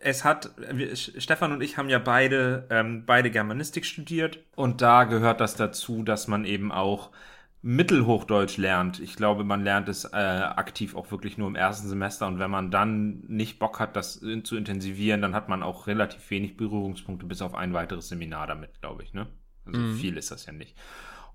es 0.02 0.24
hat, 0.24 0.50
wir, 0.72 0.94
Stefan 0.96 1.52
und 1.52 1.62
ich 1.62 1.76
haben 1.78 1.88
ja 1.88 1.98
beide, 1.98 2.66
ähm, 2.70 3.04
beide 3.06 3.30
Germanistik 3.30 3.86
studiert 3.86 4.38
und 4.56 4.82
da 4.82 5.04
gehört 5.04 5.40
das 5.40 5.54
dazu, 5.54 6.02
dass 6.02 6.28
man 6.28 6.44
eben 6.44 6.72
auch 6.72 7.10
Mittelhochdeutsch 7.64 8.56
lernt. 8.56 8.98
Ich 8.98 9.14
glaube, 9.14 9.44
man 9.44 9.62
lernt 9.62 9.88
es 9.88 10.04
äh, 10.04 10.16
aktiv 10.16 10.96
auch 10.96 11.12
wirklich 11.12 11.38
nur 11.38 11.46
im 11.46 11.54
ersten 11.54 11.88
Semester 11.88 12.26
und 12.26 12.40
wenn 12.40 12.50
man 12.50 12.72
dann 12.72 13.20
nicht 13.28 13.60
Bock 13.60 13.78
hat, 13.78 13.94
das 13.94 14.16
in- 14.16 14.44
zu 14.44 14.56
intensivieren, 14.56 15.22
dann 15.22 15.34
hat 15.34 15.48
man 15.48 15.62
auch 15.62 15.86
relativ 15.86 16.28
wenig 16.30 16.56
Berührungspunkte 16.56 17.24
bis 17.24 17.40
auf 17.40 17.54
ein 17.54 17.72
weiteres 17.72 18.08
Seminar 18.08 18.48
damit, 18.48 18.80
glaube 18.80 19.04
ich. 19.04 19.14
Ne? 19.14 19.28
Also 19.64 19.78
viel 19.94 20.16
ist 20.16 20.32
das 20.32 20.46
ja 20.46 20.52
nicht. 20.52 20.76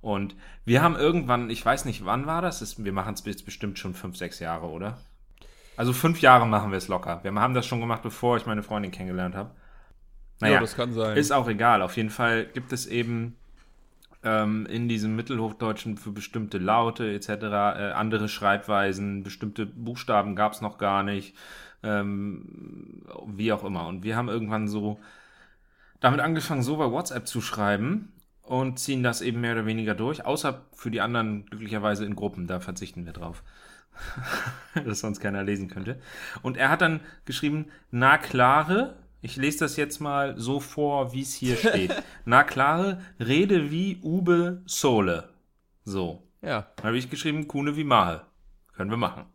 Und 0.02 0.36
wir 0.66 0.84
haben 0.84 0.96
irgendwann, 0.98 1.50
ich 1.50 1.66
weiß 1.66 1.86
nicht, 1.86 2.06
wann 2.06 2.26
war 2.28 2.42
das? 2.42 2.62
Ist, 2.62 2.84
wir 2.84 2.92
machen 2.92 3.14
es 3.14 3.24
jetzt 3.26 3.46
bestimmt 3.46 3.80
schon 3.80 3.94
fünf, 3.94 4.18
sechs 4.18 4.40
Jahre, 4.40 4.68
oder? 4.68 4.98
Also 5.78 5.94
fünf 5.94 6.22
Jahre 6.22 6.46
machen 6.48 6.72
wir 6.72 6.78
es 6.78 6.88
locker. 6.88 7.20
Wir 7.24 7.34
haben 7.36 7.54
das 7.54 7.66
schon 7.66 7.80
gemacht, 7.80 8.02
bevor 8.02 8.36
ich 8.36 8.46
meine 8.46 8.64
Freundin 8.64 8.92
kennengelernt 8.92 9.36
habe. 9.36 9.52
Naja, 10.40 10.56
ja, 10.56 10.60
das 10.60 10.76
kann 10.76 10.92
sein. 10.92 11.16
ist 11.16 11.32
auch 11.32 11.48
egal. 11.48 11.82
Auf 11.82 11.96
jeden 11.98 12.10
Fall 12.10 12.46
gibt 12.46 12.74
es 12.74 12.88
eben 12.88 13.36
ähm, 14.24 14.66
in 14.66 14.90
diesem 14.90 15.16
Mittelhochdeutschen 15.16 15.98
für 15.98 16.12
bestimmte 16.12 16.58
Laute 16.58 17.14
etc., 17.14 17.30
äh, 17.30 17.46
andere 17.92 18.28
Schreibweisen, 18.28 19.24
bestimmte 19.24 19.68
Buchstaben 19.68 20.36
gab 20.36 20.54
es 20.54 20.62
noch 20.62 20.80
gar 20.80 21.04
nicht, 21.04 21.36
ähm, 21.84 23.04
wie 23.28 23.54
auch 23.54 23.64
immer. 23.64 23.88
Und 23.88 24.04
wir 24.04 24.16
haben 24.16 24.30
irgendwann 24.30 24.68
so 24.68 25.00
damit 26.00 26.20
angefangen, 26.20 26.64
so 26.64 26.78
bei 26.78 26.92
WhatsApp 26.92 27.28
zu 27.28 27.40
schreiben 27.40 28.12
und 28.42 28.80
ziehen 28.80 29.04
das 29.04 29.22
eben 29.22 29.42
mehr 29.42 29.54
oder 29.54 29.66
weniger 29.66 29.94
durch, 29.94 30.26
außer 30.26 30.62
für 30.74 30.90
die 30.90 31.02
anderen 31.02 31.46
glücklicherweise 31.46 32.06
in 32.06 32.16
Gruppen, 32.16 32.48
da 32.48 32.60
verzichten 32.60 33.06
wir 33.06 33.14
drauf. 33.14 33.44
das 34.86 35.00
sonst 35.00 35.20
keiner 35.20 35.44
lesen 35.44 35.70
könnte. 35.70 36.00
Und 36.42 36.58
er 36.58 36.70
hat 36.70 36.82
dann 36.82 37.02
geschrieben, 37.26 37.68
na 37.92 38.18
klare, 38.18 38.96
ich 39.22 39.36
lese 39.36 39.60
das 39.60 39.78
jetzt 39.78 40.00
mal 40.00 40.38
so 40.38 40.60
vor, 40.60 41.14
wie 41.14 41.22
es 41.22 41.34
hier 41.34 41.56
steht. 41.58 41.94
Na 42.26 42.44
klare, 42.44 43.02
rede 43.20 43.72
wie 43.72 44.00
Ube 44.02 44.62
Sole. 44.66 45.30
So. 45.84 46.24
Ja. 46.42 46.68
Dann 46.78 46.88
habe 46.88 46.98
ich 46.98 47.10
geschrieben, 47.10 47.48
Kuhne 47.48 47.76
wie 47.76 47.84
Mahe. 47.84 48.22
Können 48.76 48.92
wir 48.92 48.98
machen. 48.98 49.26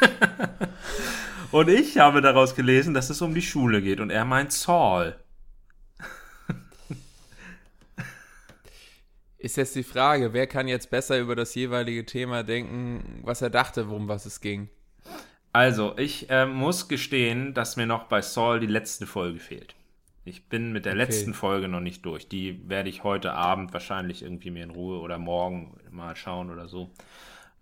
und 1.50 1.68
ich 1.68 1.98
habe 1.98 2.20
daraus 2.20 2.54
gelesen, 2.54 2.94
dass 2.94 3.10
es 3.10 3.22
um 3.22 3.34
die 3.34 3.42
Schule 3.42 3.82
geht 3.82 4.00
und 4.00 4.10
er 4.10 4.24
meint 4.24 4.52
Saul. 4.52 5.16
Ist 9.40 9.56
jetzt 9.56 9.74
die 9.74 9.82
Frage, 9.82 10.32
wer 10.34 10.46
kann 10.46 10.68
jetzt 10.68 10.88
besser 10.90 11.18
über 11.18 11.34
das 11.34 11.54
jeweilige 11.56 12.06
Thema 12.06 12.44
denken, 12.44 13.22
was 13.24 13.42
er 13.42 13.50
dachte, 13.50 13.88
worum 13.88 14.06
was 14.06 14.24
es 14.24 14.40
ging? 14.40 14.68
Also, 15.52 15.96
ich 15.98 16.30
äh, 16.30 16.46
muss 16.46 16.88
gestehen, 16.88 17.54
dass 17.54 17.76
mir 17.76 17.86
noch 17.86 18.04
bei 18.04 18.22
Saul 18.22 18.60
die 18.60 18.66
letzte 18.66 19.06
Folge 19.06 19.40
fehlt. 19.40 19.74
Ich 20.24 20.48
bin 20.48 20.72
mit 20.72 20.84
der 20.84 20.92
Okay. 20.92 21.00
letzten 21.04 21.34
Folge 21.34 21.66
noch 21.66 21.80
nicht 21.80 22.04
durch. 22.04 22.28
Die 22.28 22.68
werde 22.68 22.88
ich 22.88 23.02
heute 23.04 23.32
Abend 23.32 23.72
wahrscheinlich 23.72 24.22
irgendwie 24.22 24.50
mir 24.50 24.62
in 24.62 24.70
Ruhe 24.70 25.00
oder 25.00 25.18
morgen 25.18 25.76
mal 25.90 26.14
schauen 26.14 26.50
oder 26.50 26.68
so. 26.68 26.90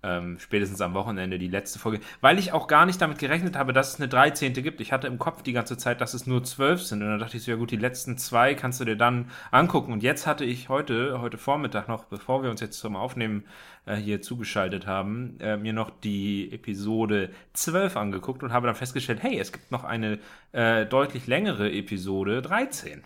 Ähm, 0.00 0.38
spätestens 0.38 0.80
am 0.80 0.94
Wochenende 0.94 1.40
die 1.40 1.48
letzte 1.48 1.80
Folge. 1.80 1.98
Weil 2.20 2.38
ich 2.38 2.52
auch 2.52 2.68
gar 2.68 2.86
nicht 2.86 3.00
damit 3.00 3.18
gerechnet 3.18 3.56
habe, 3.56 3.72
dass 3.72 3.94
es 3.94 4.00
eine 4.00 4.06
13. 4.06 4.52
gibt. 4.52 4.80
Ich 4.80 4.92
hatte 4.92 5.08
im 5.08 5.18
Kopf 5.18 5.42
die 5.42 5.52
ganze 5.52 5.76
Zeit, 5.76 6.00
dass 6.00 6.14
es 6.14 6.24
nur 6.24 6.44
12 6.44 6.82
sind. 6.82 7.02
Und 7.02 7.08
dann 7.08 7.18
dachte 7.18 7.36
ich 7.36 7.42
so, 7.42 7.50
ja 7.50 7.56
gut, 7.56 7.72
die 7.72 7.76
letzten 7.76 8.16
zwei 8.16 8.54
kannst 8.54 8.78
du 8.78 8.84
dir 8.84 8.94
dann 8.94 9.28
angucken. 9.50 9.92
Und 9.92 10.04
jetzt 10.04 10.24
hatte 10.24 10.44
ich 10.44 10.68
heute, 10.68 11.20
heute 11.20 11.36
Vormittag 11.36 11.88
noch, 11.88 12.04
bevor 12.04 12.44
wir 12.44 12.50
uns 12.50 12.60
jetzt 12.60 12.78
zum 12.78 12.94
Aufnehmen 12.94 13.44
äh, 13.86 13.96
hier 13.96 14.22
zugeschaltet 14.22 14.86
haben, 14.86 15.36
äh, 15.40 15.56
mir 15.56 15.72
noch 15.72 15.90
die 15.90 16.52
Episode 16.52 17.30
12 17.54 17.96
angeguckt 17.96 18.44
und 18.44 18.52
habe 18.52 18.68
dann 18.68 18.76
festgestellt, 18.76 19.24
hey, 19.24 19.36
es 19.40 19.50
gibt 19.50 19.72
noch 19.72 19.82
eine 19.82 20.20
äh, 20.52 20.86
deutlich 20.86 21.26
längere 21.26 21.72
Episode 21.72 22.40
13. 22.40 23.02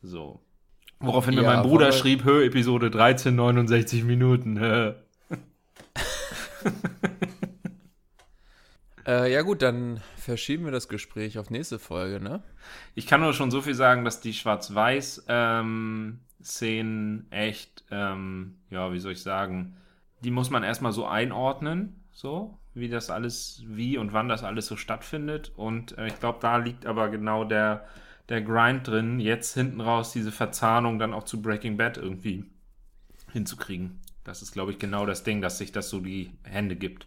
So. 0.00 0.40
Woraufhin 1.00 1.34
mir 1.34 1.42
Ja, 1.42 1.56
mein 1.56 1.62
Bruder 1.62 1.92
schrieb, 1.92 2.24
Hö, 2.24 2.44
Episode 2.44 2.90
13, 2.90 3.34
69 3.34 4.04
Minuten. 4.04 4.56
Äh, 9.06 9.32
ja 9.32 9.40
gut, 9.42 9.62
dann 9.62 10.00
verschieben 10.16 10.64
wir 10.64 10.72
das 10.72 10.88
Gespräch 10.88 11.38
auf 11.38 11.50
nächste 11.50 11.80
Folge, 11.80 12.20
ne? 12.20 12.42
Ich 12.94 13.08
kann 13.08 13.20
nur 13.20 13.32
schon 13.32 13.50
so 13.50 13.60
viel 13.60 13.74
sagen, 13.74 14.04
dass 14.04 14.20
die 14.20 14.34
Schwarz-Weiß-Szenen 14.34 17.32
echt, 17.32 17.84
ähm, 17.90 18.58
ja, 18.68 18.92
wie 18.92 19.00
soll 19.00 19.12
ich 19.12 19.22
sagen, 19.22 19.76
die 20.22 20.30
muss 20.30 20.50
man 20.50 20.62
erstmal 20.62 20.92
so 20.92 21.06
einordnen, 21.06 22.04
so, 22.12 22.58
wie 22.74 22.88
das 22.88 23.10
alles, 23.10 23.64
wie 23.66 23.96
und 23.96 24.12
wann 24.12 24.28
das 24.28 24.44
alles 24.44 24.66
so 24.66 24.76
stattfindet. 24.76 25.50
Und 25.56 25.96
äh, 25.98 26.06
ich 26.06 26.20
glaube, 26.20 26.38
da 26.40 26.58
liegt 26.58 26.86
aber 26.86 27.08
genau 27.08 27.44
der, 27.44 27.86
der 28.28 28.42
Grind 28.42 28.86
drin, 28.86 29.18
jetzt 29.18 29.54
hinten 29.54 29.80
raus 29.80 30.12
diese 30.12 30.30
Verzahnung 30.30 30.98
dann 30.98 31.14
auch 31.14 31.24
zu 31.24 31.40
Breaking 31.40 31.78
Bad 31.78 31.96
irgendwie 31.96 32.44
hinzukriegen. 33.32 33.98
Das 34.24 34.42
ist, 34.42 34.52
glaube 34.52 34.72
ich, 34.72 34.78
genau 34.78 35.06
das 35.06 35.22
Ding, 35.22 35.40
dass 35.40 35.58
sich 35.58 35.72
das 35.72 35.88
so 35.88 36.00
die 36.00 36.32
Hände 36.44 36.76
gibt. 36.76 37.06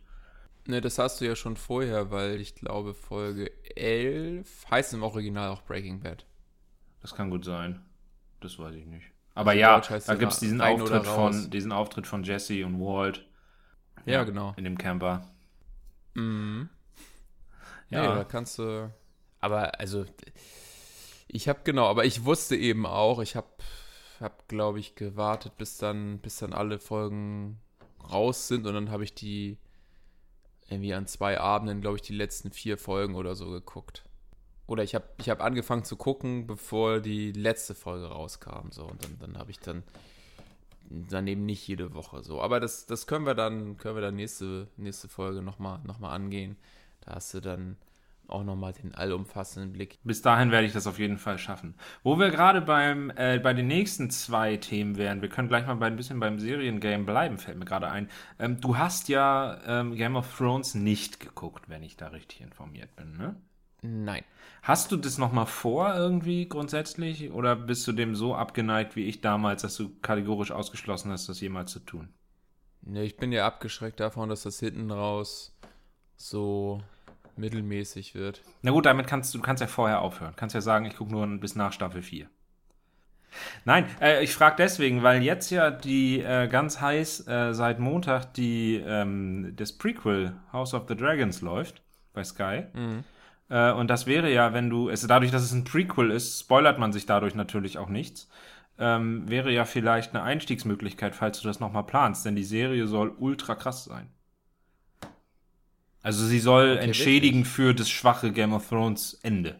Ne, 0.65 0.81
das 0.81 0.97
hast 0.97 1.19
du 1.19 1.25
ja 1.25 1.35
schon 1.35 1.57
vorher, 1.57 2.09
weil 2.09 2.39
ich 2.39 2.55
glaube, 2.55 2.93
Folge 2.93 3.51
11 3.75 4.71
heißt 4.71 4.93
im 4.93 5.03
Original 5.03 5.49
auch 5.49 5.61
Breaking 5.63 5.99
Bad. 5.99 6.25
Das 7.01 7.13
kann 7.13 7.29
gut 7.29 7.43
sein. 7.43 7.81
Das 8.39 8.57
weiß 8.57 8.75
ich 8.75 8.85
nicht. 8.85 9.07
Aber 9.35 9.51
Also 9.51 9.61
ja, 9.61 9.79
da 9.79 10.15
gibt 10.15 10.31
es 10.31 10.39
diesen 10.39 10.61
Auftritt 10.61 11.05
von, 11.05 11.49
diesen 11.49 11.71
Auftritt 11.71 12.07
von 12.07 12.23
Jesse 12.23 12.65
und 12.65 12.79
Walt. 12.79 13.25
Ja, 14.05 14.23
genau. 14.23 14.53
In 14.57 14.63
dem 14.63 14.77
Camper. 14.77 15.29
Mhm. 16.13 16.69
Ja. 17.89 18.03
Ja, 18.03 18.15
da 18.15 18.23
kannst 18.23 18.57
du. 18.59 18.91
Aber 19.39 19.79
also, 19.79 20.05
ich 21.27 21.49
habe 21.49 21.59
genau, 21.63 21.87
aber 21.87 22.05
ich 22.05 22.25
wusste 22.25 22.55
eben 22.55 22.85
auch, 22.85 23.19
ich 23.19 23.35
habe, 23.35 23.47
hab, 24.19 24.47
glaube 24.47 24.79
ich, 24.79 24.95
gewartet, 24.95 25.57
bis 25.57 25.77
dann, 25.77 26.19
bis 26.19 26.37
dann 26.37 26.53
alle 26.53 26.79
Folgen 26.79 27.59
raus 28.11 28.47
sind 28.47 28.67
und 28.67 28.73
dann 28.73 28.91
habe 28.91 29.03
ich 29.03 29.13
die 29.13 29.57
irgendwie 30.69 30.93
an 30.93 31.07
zwei 31.07 31.39
Abenden, 31.39 31.81
glaube 31.81 31.97
ich, 31.97 32.01
die 32.01 32.13
letzten 32.13 32.51
vier 32.51 32.77
Folgen 32.77 33.15
oder 33.15 33.35
so 33.35 33.49
geguckt. 33.49 34.03
Oder 34.65 34.83
ich 34.83 34.95
habe 34.95 35.05
ich 35.17 35.29
hab 35.29 35.41
angefangen 35.41 35.83
zu 35.83 35.95
gucken, 35.97 36.47
bevor 36.47 36.99
die 36.99 37.31
letzte 37.31 37.75
Folge 37.75 38.07
rauskam. 38.07 38.71
So, 38.71 38.85
und 38.85 39.03
dann, 39.03 39.19
dann 39.19 39.37
habe 39.37 39.51
ich 39.51 39.59
dann 39.59 39.83
dann 40.89 41.27
eben 41.27 41.45
nicht 41.45 41.67
jede 41.67 41.93
Woche 41.93 42.23
so. 42.23 42.41
Aber 42.41 42.59
das, 42.59 42.85
das 42.85 43.07
können 43.07 43.25
wir 43.25 43.35
dann, 43.35 43.77
können 43.77 43.95
wir 43.95 44.01
dann 44.01 44.15
nächste, 44.15 44.67
nächste 44.77 45.07
Folge 45.07 45.41
nochmal 45.41 45.79
noch 45.83 45.99
mal 45.99 46.13
angehen. 46.13 46.57
Da 47.01 47.15
hast 47.15 47.33
du 47.33 47.41
dann 47.41 47.77
auch 48.27 48.43
nochmal 48.43 48.73
den 48.73 48.95
allumfassenden 48.95 49.73
Blick. 49.73 49.99
Bis 50.03 50.21
dahin 50.21 50.51
werde 50.51 50.65
ich 50.65 50.73
das 50.73 50.87
auf 50.87 50.99
jeden 50.99 51.17
Fall 51.17 51.37
schaffen. 51.37 51.75
Wo 52.03 52.17
wir 52.17 52.29
gerade 52.29 52.61
beim 52.61 53.11
äh, 53.15 53.39
bei 53.39 53.53
den 53.53 53.67
nächsten 53.67 54.09
zwei 54.09 54.57
Themen 54.57 54.97
wären, 54.97 55.21
wir 55.21 55.29
können 55.29 55.47
gleich 55.47 55.67
mal 55.67 55.75
bei, 55.75 55.87
ein 55.87 55.95
bisschen 55.95 56.19
beim 56.19 56.39
Seriengame 56.39 57.03
bleiben, 57.03 57.37
fällt 57.37 57.57
mir 57.57 57.65
gerade 57.65 57.89
ein. 57.89 58.09
Ähm, 58.39 58.59
du 58.59 58.77
hast 58.77 59.09
ja 59.09 59.59
ähm, 59.65 59.95
Game 59.95 60.15
of 60.15 60.37
Thrones 60.37 60.75
nicht 60.75 61.19
geguckt, 61.19 61.69
wenn 61.69 61.83
ich 61.83 61.97
da 61.97 62.07
richtig 62.07 62.41
informiert 62.41 62.95
bin, 62.95 63.17
ne? 63.17 63.35
Nein. 63.83 64.23
Hast 64.61 64.93
du 64.93 64.97
das 64.97 65.17
nochmal 65.17 65.45
vor 65.45 65.93
irgendwie 65.93 66.47
grundsätzlich 66.47 67.31
oder 67.31 67.55
bist 67.55 67.85
du 67.85 67.91
dem 67.91 68.15
so 68.15 68.33
abgeneigt 68.33 68.95
wie 68.95 69.03
ich 69.05 69.19
damals, 69.19 69.61
dass 69.61 69.75
du 69.75 69.89
kategorisch 70.01 70.51
ausgeschlossen 70.51 71.11
hast, 71.11 71.27
das 71.27 71.41
jemals 71.41 71.71
zu 71.71 71.79
tun? 71.79 72.07
Ne, 72.81 73.03
ich 73.03 73.17
bin 73.17 73.33
ja 73.33 73.45
abgeschreckt 73.45 73.99
davon, 73.99 74.29
dass 74.29 74.43
das 74.43 74.59
hinten 74.59 74.89
raus 74.89 75.53
so 76.15 76.81
mittelmäßig 77.37 78.15
wird. 78.15 78.41
Na 78.61 78.71
gut, 78.71 78.85
damit 78.85 79.07
kannst 79.07 79.33
du, 79.33 79.41
kannst 79.41 79.61
ja 79.61 79.67
vorher 79.67 80.01
aufhören. 80.01 80.33
Kannst 80.35 80.55
ja 80.55 80.61
sagen, 80.61 80.85
ich 80.85 80.95
gucke 80.95 81.11
nur 81.11 81.25
bis 81.39 81.55
nach 81.55 81.73
Staffel 81.73 82.01
4. 82.01 82.27
Nein, 83.65 83.85
äh, 84.01 84.23
ich 84.23 84.33
frage 84.33 84.55
deswegen, 84.57 85.03
weil 85.03 85.23
jetzt 85.23 85.49
ja 85.49 85.71
die 85.71 86.19
äh, 86.19 86.47
ganz 86.47 86.81
heiß 86.81 87.27
äh, 87.27 87.53
seit 87.53 87.79
Montag 87.79 88.33
die 88.33 88.75
ähm, 88.85 89.53
das 89.55 89.73
Prequel 89.73 90.33
House 90.51 90.73
of 90.73 90.85
the 90.87 90.95
Dragons 90.95 91.41
läuft 91.41 91.81
bei 92.13 92.23
Sky. 92.23 92.65
Äh, 93.49 93.71
und 93.71 93.89
das 93.89 94.05
wäre 94.05 94.31
ja, 94.31 94.53
wenn 94.53 94.69
du, 94.69 94.89
es 94.89 95.05
dadurch, 95.05 95.31
dass 95.31 95.43
es 95.43 95.53
ein 95.53 95.63
Prequel 95.63 96.11
ist, 96.11 96.39
spoilert 96.39 96.79
man 96.79 96.93
sich 96.93 97.05
dadurch 97.05 97.35
natürlich 97.35 97.77
auch 97.77 97.89
nichts. 97.89 98.29
Ähm, 98.79 99.29
wäre 99.29 99.51
ja 99.51 99.65
vielleicht 99.65 100.13
eine 100.13 100.23
Einstiegsmöglichkeit, 100.23 101.15
falls 101.15 101.39
du 101.39 101.47
das 101.47 101.59
nochmal 101.59 101.83
planst, 101.83 102.25
denn 102.25 102.35
die 102.35 102.43
Serie 102.43 102.87
soll 102.87 103.13
ultra 103.17 103.53
krass 103.53 103.83
sein. 103.83 104.09
Also 106.03 106.25
sie 106.25 106.39
soll 106.39 106.73
Okay, 106.73 106.83
entschädigen 106.83 107.45
für 107.45 107.73
das 107.73 107.89
schwache 107.89 108.31
Game 108.31 108.53
of 108.53 108.67
Thrones 108.69 109.15
Ende. 109.23 109.59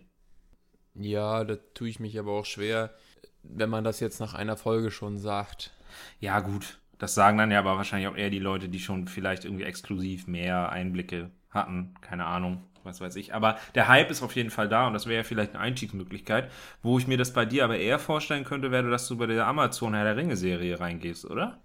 Ja, 0.94 1.44
da 1.44 1.56
tue 1.74 1.90
ich 1.90 2.00
mich 2.00 2.20
aber 2.20 2.34
auch 2.34 2.46
schwer, 2.46 2.94
wenn 3.42 3.70
man 3.70 3.84
das 3.84 4.00
jetzt 4.00 4.20
nach 4.20 4.34
einer 4.34 4.58
Folge 4.58 4.92
schon 4.92 5.18
sagt. 5.18 5.72
Ja, 6.20 6.40
gut. 6.42 6.80
Das 7.00 7.16
sagen 7.16 7.38
dann 7.38 7.52
ja 7.52 7.60
aber 7.60 7.78
wahrscheinlich 7.78 8.08
auch 8.08 8.16
eher 8.16 8.30
die 8.30 8.40
Leute, 8.40 8.70
die 8.70 8.80
schon 8.80 9.08
vielleicht 9.08 9.46
irgendwie 9.46 9.64
exklusiv 9.64 10.28
mehr 10.28 10.70
Einblicke 10.70 11.32
hatten. 11.50 11.96
Keine 12.02 12.26
Ahnung, 12.26 12.64
was 12.84 13.02
weiß 13.02 13.16
ich. 13.16 13.34
Aber 13.34 13.58
der 13.76 13.88
Hype 13.88 14.12
ist 14.12 14.22
auf 14.22 14.36
jeden 14.36 14.52
Fall 14.52 14.70
da 14.70 14.88
und 14.88 14.94
das 14.94 15.06
wäre 15.08 15.18
ja 15.18 15.24
vielleicht 15.24 15.54
eine 15.54 15.64
Einstiegsmöglichkeit. 15.64 16.52
Wo 16.82 16.98
ich 17.00 17.08
mir 17.08 17.18
das 17.18 17.34
bei 17.34 17.46
dir 17.46 17.64
aber 17.64 17.78
eher 17.78 18.00
vorstellen 18.00 18.44
könnte, 18.44 18.72
wäre, 18.72 18.90
dass 18.90 19.08
du 19.08 19.18
bei 19.18 19.26
der 19.26 19.48
Amazon 19.48 19.94
Herr 19.94 20.04
der 20.04 20.18
Ringe 20.18 20.38
Serie 20.38 20.80
reingehst, 20.80 21.26
oder? 21.26 21.62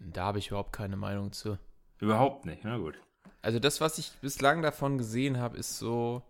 Da 0.00 0.24
habe 0.24 0.38
ich 0.38 0.48
überhaupt 0.48 0.72
keine 0.72 0.96
Meinung 0.96 1.32
zu. 1.32 1.58
Überhaupt 1.98 2.44
nicht, 2.46 2.64
na 2.64 2.76
gut. 2.78 2.98
Also 3.42 3.58
das, 3.58 3.80
was 3.80 3.98
ich 3.98 4.12
bislang 4.20 4.62
davon 4.62 4.98
gesehen 4.98 5.38
habe, 5.38 5.56
ist 5.56 5.78
so. 5.78 6.22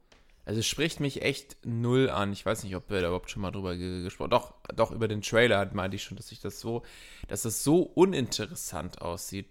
Also 0.44 0.60
es 0.60 0.66
spricht 0.66 1.00
mich 1.00 1.22
echt 1.22 1.58
null 1.64 2.08
an. 2.10 2.32
Ich 2.32 2.44
weiß 2.44 2.64
nicht, 2.64 2.74
ob 2.74 2.88
wir 2.90 3.00
da 3.00 3.08
überhaupt 3.08 3.30
schon 3.30 3.42
mal 3.42 3.50
drüber 3.50 3.76
ge- 3.76 4.02
gesprochen 4.02 4.30
Doch, 4.30 4.54
doch, 4.74 4.90
über 4.90 5.06
den 5.06 5.22
Trailer 5.22 5.58
hat- 5.58 5.74
meinte 5.74 5.96
ich 5.96 6.02
schon, 6.02 6.16
dass 6.16 6.32
ich 6.32 6.40
das 6.40 6.60
so, 6.60 6.82
dass 7.28 7.42
das 7.42 7.62
so 7.62 7.82
uninteressant 7.82 9.00
aussieht. 9.02 9.46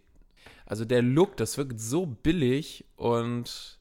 Also 0.65 0.85
der 0.85 1.01
Look, 1.01 1.37
das 1.37 1.57
wirkt 1.57 1.79
so 1.79 2.05
billig 2.05 2.85
und 2.95 3.77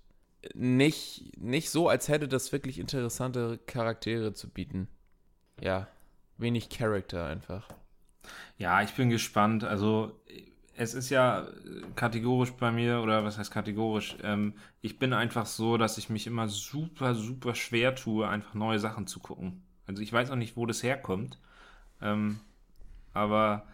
nicht, 0.54 1.32
nicht 1.38 1.70
so, 1.70 1.88
als 1.88 2.08
hätte 2.08 2.28
das 2.28 2.52
wirklich 2.52 2.78
interessante 2.78 3.58
Charaktere 3.66 4.32
zu 4.34 4.48
bieten. 4.48 4.86
Ja, 5.60 5.88
wenig 6.36 6.68
Charakter 6.68 7.26
einfach. 7.26 7.68
Ja, 8.58 8.82
ich 8.82 8.92
bin 8.94 9.10
gespannt. 9.10 9.64
Also 9.64 10.12
es 10.78 10.94
ist 10.94 11.10
ja 11.10 11.48
kategorisch 11.96 12.52
bei 12.52 12.70
mir, 12.70 13.00
oder 13.02 13.24
was 13.24 13.38
heißt 13.38 13.50
kategorisch? 13.50 14.16
Ähm, 14.22 14.54
ich 14.80 14.98
bin 14.98 15.12
einfach 15.12 15.46
so, 15.46 15.76
dass 15.76 15.98
ich 15.98 16.08
mich 16.08 16.26
immer 16.26 16.48
super, 16.48 17.14
super 17.14 17.54
schwer 17.54 17.94
tue, 17.94 18.28
einfach 18.28 18.54
neue 18.54 18.78
Sachen 18.78 19.06
zu 19.06 19.20
gucken. 19.20 19.62
Also 19.86 20.02
ich 20.02 20.12
weiß 20.12 20.30
auch 20.30 20.36
nicht, 20.36 20.56
wo 20.56 20.66
das 20.66 20.82
herkommt. 20.82 21.40
Ähm, 22.00 22.40
aber 23.12 23.66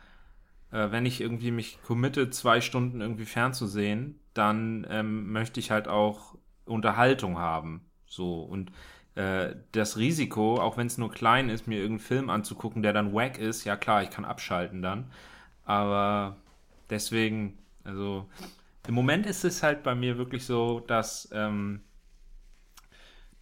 äh, 0.73 0.91
wenn 0.91 1.07
ich 1.07 1.21
irgendwie 1.21 1.51
mich 1.51 1.79
committe, 1.83 2.31
zwei 2.31 2.61
Stunden 2.61 3.01
irgendwie 3.01 3.27
fernzusehen, 3.27 4.19
dann 4.35 4.87
ähm, 4.91 5.33
möchte 5.33 5.61
ich 5.61 5.71
halt 5.71 5.89
auch 5.89 6.37
Unterhaltung 6.65 7.39
haben. 7.39 7.83
So 8.07 8.43
und 8.43 8.73
äh, 9.15 9.55
das 9.73 9.99
Risiko, 9.99 10.61
auch 10.61 10.77
wenn 10.77 10.87
es 10.87 10.99
nur 10.99 11.11
klein 11.11 11.51
ist, 11.51 11.67
mir 11.67 11.77
irgendeinen 11.77 12.01
Film 12.07 12.31
anzugucken, 12.31 12.83
der 12.83 12.93
dann 12.93 13.13
wack 13.15 13.39
ist, 13.39 13.65
ja 13.65 13.77
klar, 13.77 14.03
ich 14.03 14.11
kann 14.11 14.25
abschalten 14.25 14.83
dann. 14.83 15.11
Aber 15.65 16.37
deswegen, 16.91 17.59
also 17.85 18.29
im 18.87 18.95
Moment 18.95 19.27
ist 19.27 19.45
es 19.45 19.63
halt 19.63 19.83
bei 19.83 19.95
mir 19.95 20.19
wirklich 20.19 20.45
so, 20.45 20.81
dass, 20.81 21.29
ähm, 21.33 21.83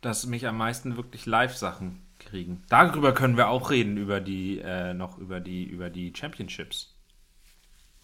dass 0.00 0.26
mich 0.26 0.46
am 0.46 0.56
meisten 0.56 0.96
wirklich 0.96 1.26
Live-Sachen 1.26 2.02
kriegen. 2.18 2.62
Darüber 2.68 3.12
können 3.12 3.36
wir 3.36 3.48
auch 3.48 3.70
reden, 3.70 3.96
über 3.96 4.20
die, 4.20 4.58
äh, 4.58 4.94
noch 4.94 5.18
über 5.18 5.40
die, 5.40 5.64
über 5.64 5.90
die 5.90 6.12
Championships. 6.14 6.96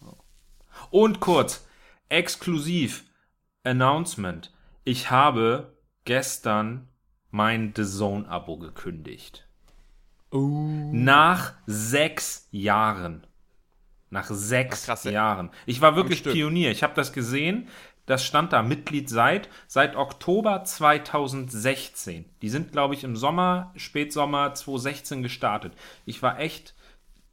So. 0.01 0.17
Und 0.91 1.19
kurz, 1.19 1.65
exklusiv 2.09 3.05
Announcement. 3.63 4.53
Ich 4.83 5.11
habe 5.11 5.77
gestern 6.05 6.87
mein 7.31 7.73
The 7.75 7.85
Zone-Abo 7.85 8.57
gekündigt. 8.57 9.47
Nach 10.31 11.53
sechs 11.65 12.47
Jahren. 12.51 13.25
Nach 14.09 14.29
sechs 14.29 14.81
Ach, 14.83 14.85
krass. 14.87 15.03
Jahren. 15.03 15.49
Ich 15.65 15.81
war 15.81 15.95
wirklich. 15.95 16.23
Pionier. 16.23 16.71
Ich 16.71 16.83
habe 16.83 16.93
das 16.95 17.13
gesehen. 17.13 17.67
Das 18.05 18.25
stand 18.25 18.53
da, 18.53 18.63
Mitglied 18.63 19.07
seit, 19.07 19.49
seit 19.67 19.95
Oktober 19.95 20.63
2016. 20.63 22.25
Die 22.41 22.49
sind, 22.49 22.71
glaube 22.71 22.95
ich, 22.95 23.03
im 23.03 23.15
Sommer, 23.15 23.71
Spätsommer 23.75 24.55
2016 24.55 25.21
gestartet. 25.21 25.73
Ich 26.05 26.23
war 26.23 26.39
echt 26.39 26.73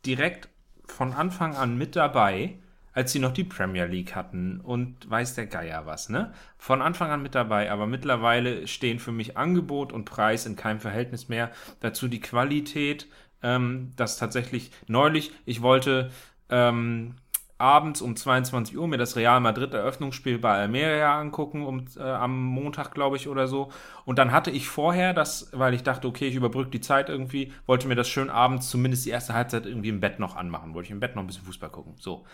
direkt 0.05 0.51
von 0.85 1.15
Anfang 1.15 1.57
an 1.57 1.79
mit 1.79 1.97
dabei, 1.97 2.59
als 2.93 3.13
sie 3.13 3.21
noch 3.21 3.33
die 3.33 3.45
Premier 3.45 3.87
League 3.87 4.15
hatten 4.15 4.61
und 4.61 5.09
weiß 5.09 5.35
der 5.35 5.47
Geier 5.47 5.87
was, 5.87 6.09
ne? 6.09 6.33
Von 6.59 6.83
Anfang 6.83 7.11
an 7.11 7.23
mit 7.23 7.35
dabei, 7.35 7.71
aber 7.71 7.87
mittlerweile 7.87 8.67
stehen 8.67 8.99
für 8.99 9.13
mich 9.13 9.37
Angebot 9.37 9.93
und 9.93 10.05
Preis 10.05 10.47
in 10.47 10.57
keinem 10.57 10.81
Verhältnis 10.81 11.29
mehr. 11.29 11.51
Dazu 11.81 12.09
die 12.09 12.21
Qualität, 12.21 13.07
ähm, 13.43 13.93
das 13.97 14.17
tatsächlich 14.19 14.71
neulich, 14.89 15.33
ich 15.45 15.63
wollte 15.63 16.11
ähm, 16.51 17.17
abends 17.59 18.03
um 18.03 18.17
22 18.17 18.77
Uhr 18.77 18.87
mir 18.87 18.99
das 18.99 19.17
Real 19.17 19.41
Madrid 19.41 19.73
Eröffnungsspiel 19.73 20.39
bei 20.39 20.59
Almeria 20.59 21.19
angucken, 21.19 21.65
um, 21.65 21.87
äh, 21.97 22.03
am 22.03 22.45
Montag, 22.45 22.93
glaube 22.93 23.17
ich, 23.17 23.29
oder 23.29 23.49
so. 23.49 23.71
Und 24.05 24.19
dann 24.19 24.33
hatte 24.33 24.51
ich 24.51 24.69
vorher 24.69 25.15
das, 25.15 25.51
weil 25.53 25.73
ich 25.73 25.83
dachte, 25.83 26.07
okay, 26.07 26.29
ich 26.29 26.35
überbrücke 26.35 26.71
die 26.71 26.81
Zeit 26.81 27.09
irgendwie, 27.09 27.53
wollte 27.67 27.89
mir 27.89 27.95
das 27.95 28.09
schön 28.09 28.29
abends 28.29 28.69
zumindest 28.69 29.07
die 29.07 29.11
erste 29.11 29.33
Halbzeit 29.33 29.65
irgendwie 29.65 29.89
im 29.89 30.01
Bett 30.01 30.19
noch 30.19 30.37
anmachen. 30.37 30.75
Wollte 30.75 30.87
ich 30.89 30.93
im 30.93 31.01
Bett 31.01 31.17
noch 31.17 31.23
ein 31.23 31.27
bisschen 31.27 31.45
Fußball 31.45 31.71
gucken. 31.71 31.95
So. 31.99 32.27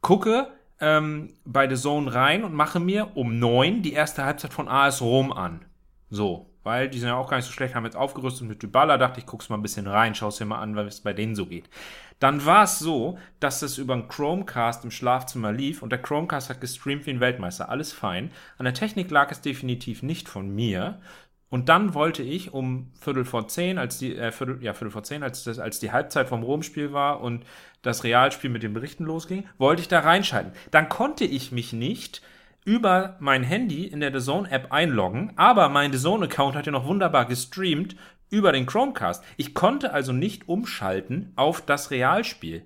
Gucke 0.00 0.48
ähm, 0.80 1.34
bei 1.44 1.68
The 1.68 1.76
Zone 1.80 2.12
rein 2.14 2.42
und 2.42 2.54
mache 2.54 2.80
mir 2.80 3.16
um 3.16 3.38
neun 3.38 3.82
die 3.82 3.92
erste 3.92 4.24
Halbzeit 4.24 4.54
von 4.54 4.68
AS 4.68 5.02
Rom 5.02 5.32
an. 5.32 5.64
So. 6.08 6.49
Weil 6.62 6.88
die 6.88 6.98
sind 6.98 7.08
ja 7.08 7.16
auch 7.16 7.30
gar 7.30 7.38
nicht 7.38 7.46
so 7.46 7.52
schlecht, 7.52 7.74
haben 7.74 7.84
jetzt 7.84 7.96
aufgerüstet 7.96 8.46
mit 8.46 8.62
Dybala, 8.62 8.98
dachte 8.98 9.20
ich, 9.20 9.26
guck's 9.26 9.48
mal 9.48 9.56
ein 9.56 9.62
bisschen 9.62 9.86
rein, 9.86 10.14
schau's 10.14 10.36
dir 10.36 10.44
mal 10.44 10.60
an, 10.60 10.76
es 10.78 11.00
bei 11.00 11.12
denen 11.12 11.34
so 11.34 11.46
geht. 11.46 11.70
Dann 12.18 12.44
war 12.44 12.64
es 12.64 12.78
so, 12.78 13.18
dass 13.40 13.62
es 13.62 13.78
über 13.78 13.94
einen 13.94 14.08
Chromecast 14.08 14.84
im 14.84 14.90
Schlafzimmer 14.90 15.52
lief 15.52 15.82
und 15.82 15.90
der 15.90 16.02
Chromecast 16.02 16.50
hat 16.50 16.60
gestreamt 16.60 17.06
wie 17.06 17.10
ein 17.10 17.20
Weltmeister. 17.20 17.70
Alles 17.70 17.94
fein. 17.94 18.30
An 18.58 18.64
der 18.64 18.74
Technik 18.74 19.10
lag 19.10 19.30
es 19.30 19.40
definitiv 19.40 20.02
nicht 20.02 20.28
von 20.28 20.54
mir. 20.54 21.00
Und 21.48 21.68
dann 21.68 21.94
wollte 21.94 22.22
ich 22.22 22.52
um 22.52 22.92
Viertel 23.00 23.24
vor 23.24 23.48
zehn, 23.48 23.76
als 23.78 23.98
die, 23.98 24.16
äh, 24.16 24.30
Viertel, 24.30 24.62
ja, 24.62 24.72
Viertel 24.72 24.92
vor 24.92 25.02
zehn, 25.02 25.22
als, 25.22 25.42
das, 25.44 25.58
als 25.58 25.80
die 25.80 25.90
Halbzeit 25.90 26.28
vom 26.28 26.44
Rom-Spiel 26.44 26.92
war 26.92 27.20
und 27.20 27.44
das 27.82 28.04
Realspiel 28.04 28.50
mit 28.50 28.62
den 28.62 28.74
Berichten 28.74 29.04
losging, 29.04 29.48
wollte 29.58 29.82
ich 29.82 29.88
da 29.88 30.00
reinschalten. 30.00 30.52
Dann 30.70 30.88
konnte 30.88 31.24
ich 31.24 31.50
mich 31.50 31.72
nicht 31.72 32.22
über 32.64 33.16
mein 33.20 33.42
Handy 33.42 33.86
in 33.86 34.00
der 34.00 34.12
The 34.12 34.24
Zone 34.24 34.50
App 34.50 34.72
einloggen, 34.72 35.32
aber 35.36 35.68
mein 35.68 35.92
The 35.92 35.98
Zone 35.98 36.26
Account 36.26 36.56
hat 36.56 36.66
ja 36.66 36.72
noch 36.72 36.86
wunderbar 36.86 37.24
gestreamt 37.26 37.96
über 38.28 38.52
den 38.52 38.66
Chromecast. 38.66 39.24
Ich 39.36 39.54
konnte 39.54 39.92
also 39.92 40.12
nicht 40.12 40.48
umschalten 40.48 41.32
auf 41.36 41.60
das 41.60 41.90
Realspiel. 41.90 42.64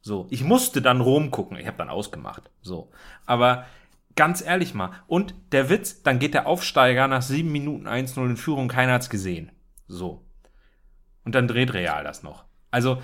So, 0.00 0.26
ich 0.30 0.44
musste 0.44 0.82
dann 0.82 1.00
Rom 1.00 1.30
gucken. 1.30 1.56
Ich 1.56 1.66
habe 1.66 1.78
dann 1.78 1.88
ausgemacht. 1.88 2.50
So, 2.60 2.90
aber 3.24 3.64
ganz 4.16 4.44
ehrlich 4.44 4.74
mal. 4.74 4.90
Und 5.06 5.34
der 5.52 5.70
Witz, 5.70 6.02
dann 6.02 6.18
geht 6.18 6.34
der 6.34 6.46
Aufsteiger 6.46 7.08
nach 7.08 7.22
7 7.22 7.50
Minuten 7.50 7.86
1-0 7.86 8.22
in 8.24 8.36
Führung, 8.36 8.68
keiner 8.68 8.92
hat's 8.92 9.08
gesehen. 9.10 9.50
So. 9.86 10.24
Und 11.24 11.34
dann 11.34 11.48
dreht 11.48 11.72
Real 11.72 12.04
das 12.04 12.22
noch. 12.22 12.44
Also, 12.70 13.00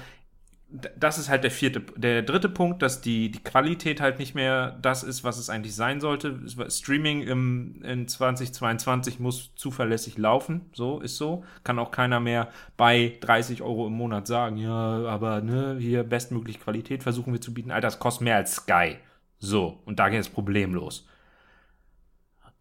das 0.70 1.18
ist 1.18 1.28
halt 1.28 1.42
der 1.42 1.50
vierte, 1.50 1.80
der 1.96 2.22
dritte 2.22 2.48
Punkt, 2.48 2.82
dass 2.82 3.00
die, 3.00 3.30
die 3.30 3.42
Qualität 3.42 4.00
halt 4.00 4.18
nicht 4.18 4.34
mehr 4.34 4.78
das 4.82 5.02
ist, 5.02 5.24
was 5.24 5.38
es 5.38 5.50
eigentlich 5.50 5.74
sein 5.74 6.00
sollte. 6.00 6.40
Es 6.44 6.78
Streaming 6.78 7.22
im, 7.22 7.82
in 7.82 8.06
2022 8.06 9.18
muss 9.18 9.54
zuverlässig 9.56 10.16
laufen. 10.16 10.70
So, 10.72 11.00
ist 11.00 11.16
so. 11.16 11.44
Kann 11.64 11.78
auch 11.78 11.90
keiner 11.90 12.20
mehr 12.20 12.48
bei 12.76 13.18
30 13.20 13.62
Euro 13.62 13.88
im 13.88 13.94
Monat 13.94 14.26
sagen, 14.26 14.56
ja, 14.56 14.70
aber 15.06 15.40
ne, 15.40 15.76
hier 15.80 16.04
bestmögliche 16.04 16.60
Qualität 16.60 17.02
versuchen 17.02 17.32
wir 17.32 17.40
zu 17.40 17.52
bieten. 17.52 17.72
Alter, 17.72 17.88
das 17.88 17.98
kostet 17.98 18.22
mehr 18.22 18.36
als 18.36 18.54
Sky. 18.56 18.96
So, 19.38 19.80
und 19.86 19.98
da 19.98 20.08
geht 20.08 20.20
das 20.20 20.28
Problem 20.28 20.74
los. 20.74 21.08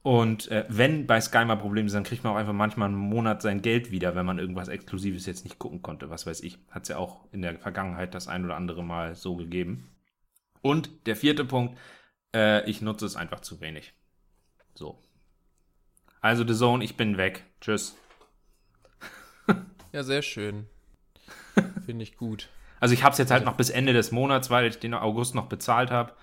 Und 0.01 0.49
äh, 0.49 0.65
wenn 0.69 1.07
bei 1.07 1.19
Sky 1.19 1.43
mal 1.43 1.57
Probleme 1.57 1.89
sind, 1.89 1.97
dann 1.97 2.09
kriegt 2.09 2.23
man 2.23 2.33
auch 2.33 2.38
einfach 2.38 2.53
manchmal 2.53 2.88
einen 2.88 2.97
Monat 2.97 3.41
sein 3.41 3.62
Geld 3.62 3.91
wieder, 3.91 4.15
wenn 4.15 4.25
man 4.25 4.39
irgendwas 4.39 4.69
Exklusives 4.69 5.25
jetzt 5.25 5.43
nicht 5.43 5.59
gucken 5.59 5.81
konnte. 5.81 6.09
Was 6.09 6.25
weiß 6.25 6.41
ich. 6.41 6.57
Hat 6.71 6.83
es 6.83 6.89
ja 6.89 6.97
auch 6.97 7.25
in 7.31 7.41
der 7.41 7.59
Vergangenheit 7.59 8.15
das 8.15 8.27
ein 8.27 8.45
oder 8.45 8.55
andere 8.55 8.83
Mal 8.83 9.15
so 9.15 9.35
gegeben. 9.35 9.89
Und 10.62 10.89
der 11.05 11.15
vierte 11.15 11.43
Punkt, 11.43 11.77
äh, 12.33 12.67
ich 12.69 12.81
nutze 12.81 13.05
es 13.05 13.15
einfach 13.15 13.41
zu 13.41 13.59
wenig. 13.59 13.93
So. 14.73 14.97
Also 16.21 16.47
The 16.47 16.55
Zone, 16.55 16.83
ich 16.83 16.95
bin 16.95 17.17
weg. 17.17 17.43
Tschüss. 17.59 17.97
Ja, 19.91 20.03
sehr 20.03 20.21
schön. 20.21 20.67
Finde 21.85 22.03
ich 22.03 22.15
gut. 22.15 22.49
Also 22.79 22.93
ich 22.93 23.03
habe 23.03 23.13
es 23.13 23.17
jetzt 23.17 23.31
halt 23.31 23.43
noch 23.43 23.57
bis 23.57 23.69
Ende 23.69 23.93
des 23.93 24.12
Monats, 24.12 24.49
weil 24.49 24.67
ich 24.67 24.79
den 24.79 24.93
August 24.93 25.35
noch 25.35 25.47
bezahlt 25.47 25.91
habe. 25.91 26.13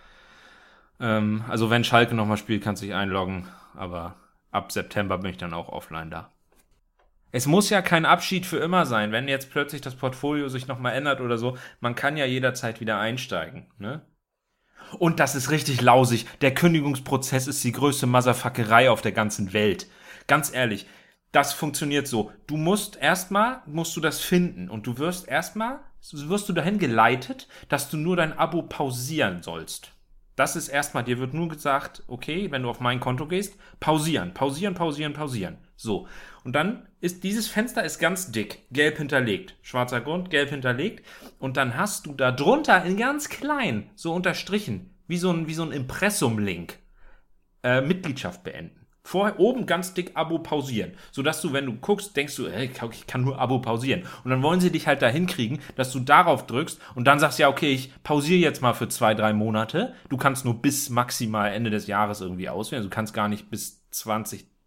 Ähm, 1.00 1.44
also 1.48 1.68
wenn 1.68 1.84
Schalke 1.84 2.14
nochmal 2.14 2.36
spielt, 2.36 2.62
kannst 2.62 2.82
du 2.82 2.86
dich 2.86 2.94
einloggen. 2.94 3.48
Aber 3.76 4.16
ab 4.50 4.72
September 4.72 5.18
bin 5.18 5.30
ich 5.30 5.36
dann 5.38 5.54
auch 5.54 5.68
offline 5.68 6.10
da. 6.10 6.32
Es 7.32 7.46
muss 7.46 7.70
ja 7.70 7.82
kein 7.82 8.06
Abschied 8.06 8.46
für 8.46 8.58
immer 8.58 8.86
sein, 8.86 9.12
wenn 9.12 9.28
jetzt 9.28 9.50
plötzlich 9.50 9.82
das 9.82 9.96
Portfolio 9.96 10.48
sich 10.48 10.68
nochmal 10.68 10.94
ändert 10.94 11.20
oder 11.20 11.36
so. 11.38 11.58
Man 11.80 11.94
kann 11.94 12.16
ja 12.16 12.24
jederzeit 12.24 12.80
wieder 12.80 12.98
einsteigen. 12.98 13.66
Ne? 13.78 14.00
Und 14.98 15.20
das 15.20 15.34
ist 15.34 15.50
richtig 15.50 15.80
lausig. 15.80 16.26
Der 16.40 16.54
Kündigungsprozess 16.54 17.46
ist 17.46 17.62
die 17.64 17.72
größte 17.72 18.06
Motherfuckerei 18.06 18.90
auf 18.90 19.02
der 19.02 19.12
ganzen 19.12 19.52
Welt. 19.52 19.86
Ganz 20.26 20.52
ehrlich, 20.54 20.86
das 21.32 21.52
funktioniert 21.52 22.06
so. 22.06 22.32
Du 22.46 22.56
musst 22.56 22.96
erstmal, 22.96 23.60
musst 23.66 23.96
du 23.96 24.00
das 24.00 24.20
finden 24.20 24.70
und 24.70 24.86
du 24.86 24.98
wirst 24.98 25.28
erstmal, 25.28 25.80
wirst 26.12 26.48
du 26.48 26.52
dahin 26.52 26.78
geleitet, 26.78 27.48
dass 27.68 27.90
du 27.90 27.96
nur 27.96 28.16
dein 28.16 28.32
Abo 28.38 28.62
pausieren 28.62 29.42
sollst. 29.42 29.92
Das 30.36 30.54
ist 30.54 30.68
erstmal, 30.68 31.02
dir 31.02 31.18
wird 31.18 31.32
nur 31.32 31.48
gesagt, 31.48 32.02
okay, 32.08 32.50
wenn 32.50 32.62
du 32.62 32.68
auf 32.68 32.78
mein 32.78 33.00
Konto 33.00 33.26
gehst, 33.26 33.58
pausieren, 33.80 34.34
pausieren, 34.34 34.74
pausieren, 34.74 35.14
pausieren. 35.14 35.56
So. 35.76 36.06
Und 36.44 36.52
dann 36.52 36.86
ist 37.00 37.24
dieses 37.24 37.48
Fenster 37.48 37.84
ist 37.84 37.98
ganz 37.98 38.30
dick, 38.32 38.66
gelb 38.70 38.98
hinterlegt. 38.98 39.56
Schwarzer 39.62 40.02
Grund, 40.02 40.28
gelb 40.28 40.50
hinterlegt. 40.50 41.06
Und 41.38 41.56
dann 41.56 41.76
hast 41.76 42.06
du 42.06 42.12
da 42.12 42.32
drunter 42.32 42.84
in 42.84 42.98
ganz 42.98 43.30
klein, 43.30 43.90
so 43.94 44.12
unterstrichen, 44.12 44.94
wie 45.08 45.16
so 45.16 45.30
ein, 45.32 45.48
wie 45.48 45.54
so 45.54 45.62
ein 45.62 45.72
Impressum-Link, 45.72 46.78
äh, 47.62 47.80
Mitgliedschaft 47.80 48.44
beenden. 48.44 48.85
Vorher 49.06 49.38
oben 49.38 49.66
ganz 49.66 49.94
dick 49.94 50.10
Abo 50.14 50.40
pausieren, 50.40 50.90
sodass 51.12 51.40
du, 51.40 51.52
wenn 51.52 51.64
du 51.64 51.74
guckst, 51.74 52.16
denkst 52.16 52.34
du, 52.34 52.50
hey, 52.50 52.68
ich 52.90 53.06
kann 53.06 53.22
nur 53.22 53.38
Abo 53.38 53.60
pausieren. 53.60 54.02
Und 54.24 54.32
dann 54.32 54.42
wollen 54.42 54.60
sie 54.60 54.72
dich 54.72 54.88
halt 54.88 55.00
dahin 55.00 55.28
kriegen, 55.28 55.60
dass 55.76 55.92
du 55.92 56.00
darauf 56.00 56.44
drückst 56.48 56.80
und 56.96 57.04
dann 57.06 57.20
sagst, 57.20 57.38
ja, 57.38 57.48
okay, 57.48 57.72
ich 57.72 57.92
pausiere 58.02 58.40
jetzt 58.40 58.62
mal 58.62 58.74
für 58.74 58.88
zwei, 58.88 59.14
drei 59.14 59.32
Monate. 59.32 59.94
Du 60.08 60.16
kannst 60.16 60.44
nur 60.44 60.60
bis 60.60 60.90
maximal 60.90 61.52
Ende 61.52 61.70
des 61.70 61.86
Jahres 61.86 62.20
irgendwie 62.20 62.48
auswählen. 62.48 62.80
Also 62.80 62.88
du 62.88 62.94
kannst 62.96 63.14
gar 63.14 63.28
nicht 63.28 63.48
bis 63.48 63.86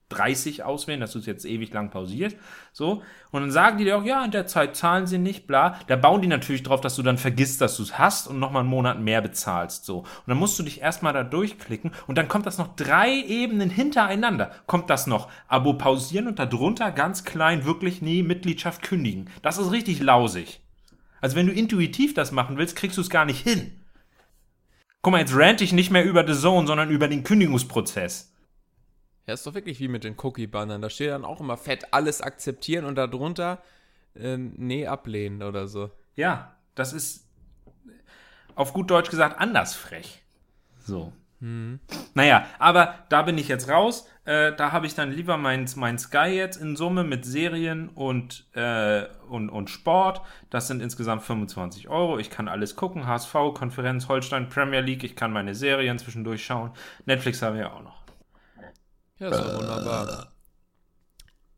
2030 0.09 0.63
auswählen, 0.63 0.99
dass 0.99 1.13
du 1.13 1.19
es 1.19 1.25
jetzt 1.25 1.45
ewig 1.45 1.71
lang 1.73 1.91
pausierst. 1.91 2.35
So. 2.73 3.03
Und 3.31 3.41
dann 3.41 3.51
sagen 3.51 3.77
die 3.77 3.85
dir 3.85 3.97
auch, 3.97 4.03
ja, 4.03 4.25
in 4.25 4.31
der 4.31 4.47
Zeit 4.47 4.75
zahlen 4.75 5.07
sie 5.07 5.19
nicht, 5.19 5.47
bla. 5.47 5.79
Da 5.87 5.95
bauen 5.95 6.21
die 6.21 6.27
natürlich 6.27 6.63
drauf, 6.63 6.81
dass 6.81 6.95
du 6.95 7.03
dann 7.03 7.17
vergisst, 7.17 7.61
dass 7.61 7.77
du 7.77 7.83
es 7.83 7.97
hast 7.97 8.27
und 8.27 8.39
nochmal 8.39 8.61
einen 8.61 8.69
Monat 8.69 8.99
mehr 8.99 9.21
bezahlst. 9.21 9.85
So. 9.85 9.99
Und 9.99 10.27
dann 10.27 10.37
musst 10.37 10.57
du 10.57 10.63
dich 10.63 10.81
erstmal 10.81 11.13
da 11.13 11.23
durchklicken 11.23 11.91
und 12.07 12.17
dann 12.17 12.27
kommt 12.27 12.45
das 12.45 12.57
noch 12.57 12.75
drei 12.75 13.13
Ebenen 13.13 13.69
hintereinander. 13.69 14.51
Kommt 14.65 14.89
das 14.89 15.07
noch 15.07 15.29
Abo 15.47 15.73
pausieren 15.73 16.27
und 16.27 16.39
darunter 16.39 16.91
ganz 16.91 17.23
klein 17.23 17.65
wirklich 17.65 18.01
nie 18.01 18.23
Mitgliedschaft 18.23 18.81
kündigen. 18.81 19.29
Das 19.41 19.57
ist 19.57 19.71
richtig 19.71 20.01
lausig. 20.01 20.61
Also 21.21 21.35
wenn 21.35 21.47
du 21.47 21.53
intuitiv 21.53 22.13
das 22.13 22.31
machen 22.31 22.57
willst, 22.57 22.75
kriegst 22.75 22.97
du 22.97 23.01
es 23.01 23.09
gar 23.09 23.25
nicht 23.25 23.41
hin. 23.41 23.71
Guck 25.01 25.11
mal, 25.11 25.19
jetzt 25.19 25.35
rant 25.35 25.61
ich 25.61 25.71
nicht 25.71 25.91
mehr 25.91 26.03
über 26.03 26.27
The 26.27 26.39
Zone, 26.39 26.67
sondern 26.67 26.89
über 26.89 27.07
den 27.07 27.23
Kündigungsprozess. 27.23 28.28
Ja, 29.29 29.35
ist 29.35 29.45
doch 29.45 29.53
wirklich 29.53 29.79
wie 29.79 29.87
mit 29.87 30.03
den 30.03 30.15
Cookie-Bannern. 30.17 30.81
Da 30.81 30.89
steht 30.89 31.11
dann 31.11 31.23
auch 31.23 31.39
immer 31.39 31.55
fett 31.55 31.93
alles 31.93 32.19
akzeptieren 32.19 32.83
und 32.83 32.95
darunter 32.95 33.61
äh, 34.15 34.37
nee 34.37 34.87
ablehnen 34.87 35.43
oder 35.43 35.67
so. 35.67 35.91
Ja, 36.15 36.55
das 36.73 36.93
ist. 36.93 37.27
auf 38.55 38.73
gut 38.73 38.89
Deutsch 38.89 39.11
gesagt 39.11 39.39
anders 39.39 39.75
frech. 39.75 40.23
So. 40.79 41.13
Naja, 42.15 42.47
aber 42.57 43.05
da 43.09 43.21
bin 43.21 43.37
ich 43.37 43.47
jetzt 43.47 43.69
raus. 43.69 44.09
Äh, 44.25 44.55
da 44.55 44.71
habe 44.71 44.87
ich 44.87 44.95
dann 44.95 45.11
lieber 45.11 45.37
mein, 45.37 45.69
mein 45.75 45.99
Sky 45.99 46.29
jetzt 46.29 46.57
in 46.57 46.75
Summe 46.75 47.03
mit 47.03 47.23
Serien 47.23 47.89
und, 47.89 48.47
äh, 48.55 49.03
und, 49.29 49.51
und 49.51 49.69
Sport. 49.69 50.21
Das 50.49 50.67
sind 50.67 50.81
insgesamt 50.81 51.21
25 51.21 51.87
Euro. 51.87 52.17
Ich 52.17 52.31
kann 52.31 52.47
alles 52.47 52.75
gucken. 52.75 53.05
HSV, 53.05 53.31
Konferenz, 53.53 54.07
Holstein, 54.07 54.49
Premier 54.49 54.81
League. 54.81 55.03
Ich 55.03 55.15
kann 55.15 55.31
meine 55.31 55.53
Serien 55.53 55.99
zwischendurch 55.99 56.43
schauen. 56.43 56.71
Netflix 57.05 57.43
haben 57.43 57.57
wir 57.57 57.61
ja 57.61 57.73
auch 57.73 57.83
noch. 57.83 57.98
Ja, 59.19 59.29
ist 59.29 59.39
doch 59.39 59.59
wunderbar. 59.59 60.31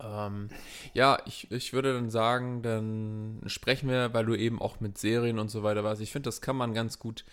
Ähm, 0.04 0.50
ja, 0.94 1.20
ich, 1.26 1.52
ich 1.52 1.74
würde 1.74 1.94
dann 1.94 2.10
sagen, 2.10 2.62
dann 2.64 3.42
sprechen 3.46 3.90
wir, 3.90 4.14
weil 4.14 4.26
du 4.26 4.36
eben 4.36 4.62
auch 4.62 4.80
mit 4.80 4.98
Serien 4.98 5.40
und 5.40 5.50
so 5.50 5.64
weiter 5.64 5.84
warst. 5.84 6.02
Ich 6.02 6.12
finde, 6.12 6.28
das 6.28 6.42
kann 6.42 6.56
man 6.56 6.74
ganz 6.74 7.00
gut 7.00 7.24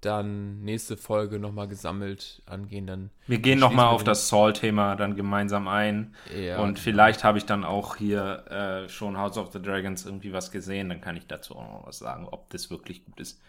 dann 0.00 0.60
nächste 0.62 0.96
Folge 0.96 1.38
nochmal 1.38 1.68
gesammelt 1.68 2.42
angehen. 2.46 2.86
Dann 2.86 3.10
Wir 3.26 3.38
gehen 3.38 3.58
nochmal 3.58 3.88
auf 3.88 4.04
das 4.04 4.28
Saul-Thema 4.28 4.94
dann 4.94 5.16
gemeinsam 5.16 5.68
ein. 5.68 6.14
Ja, 6.34 6.58
und 6.58 6.74
genau. 6.74 6.80
vielleicht 6.80 7.24
habe 7.24 7.38
ich 7.38 7.46
dann 7.46 7.64
auch 7.64 7.96
hier 7.96 8.44
äh, 8.50 8.88
schon 8.88 9.16
House 9.16 9.38
of 9.38 9.52
the 9.52 9.60
Dragons 9.60 10.04
irgendwie 10.04 10.32
was 10.32 10.50
gesehen. 10.50 10.88
Dann 10.88 11.00
kann 11.00 11.16
ich 11.16 11.26
dazu 11.26 11.56
auch 11.56 11.62
noch 11.62 11.86
was 11.86 11.98
sagen, 11.98 12.28
ob 12.30 12.50
das 12.50 12.70
wirklich 12.70 13.04
gut 13.04 13.20
ist. 13.20 13.40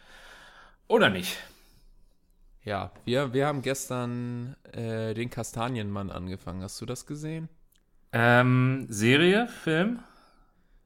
Oder 0.88 1.10
nicht. 1.10 1.38
Ja, 2.68 2.92
wir, 3.06 3.32
wir 3.32 3.48
haben 3.48 3.62
gestern 3.62 4.58
äh, 4.74 5.14
den 5.14 5.30
Kastanienmann 5.30 6.10
angefangen. 6.10 6.62
Hast 6.62 6.82
du 6.82 6.86
das 6.86 7.06
gesehen? 7.06 7.48
Ähm, 8.12 8.88
Serie, 8.90 9.48
Film? 9.48 10.00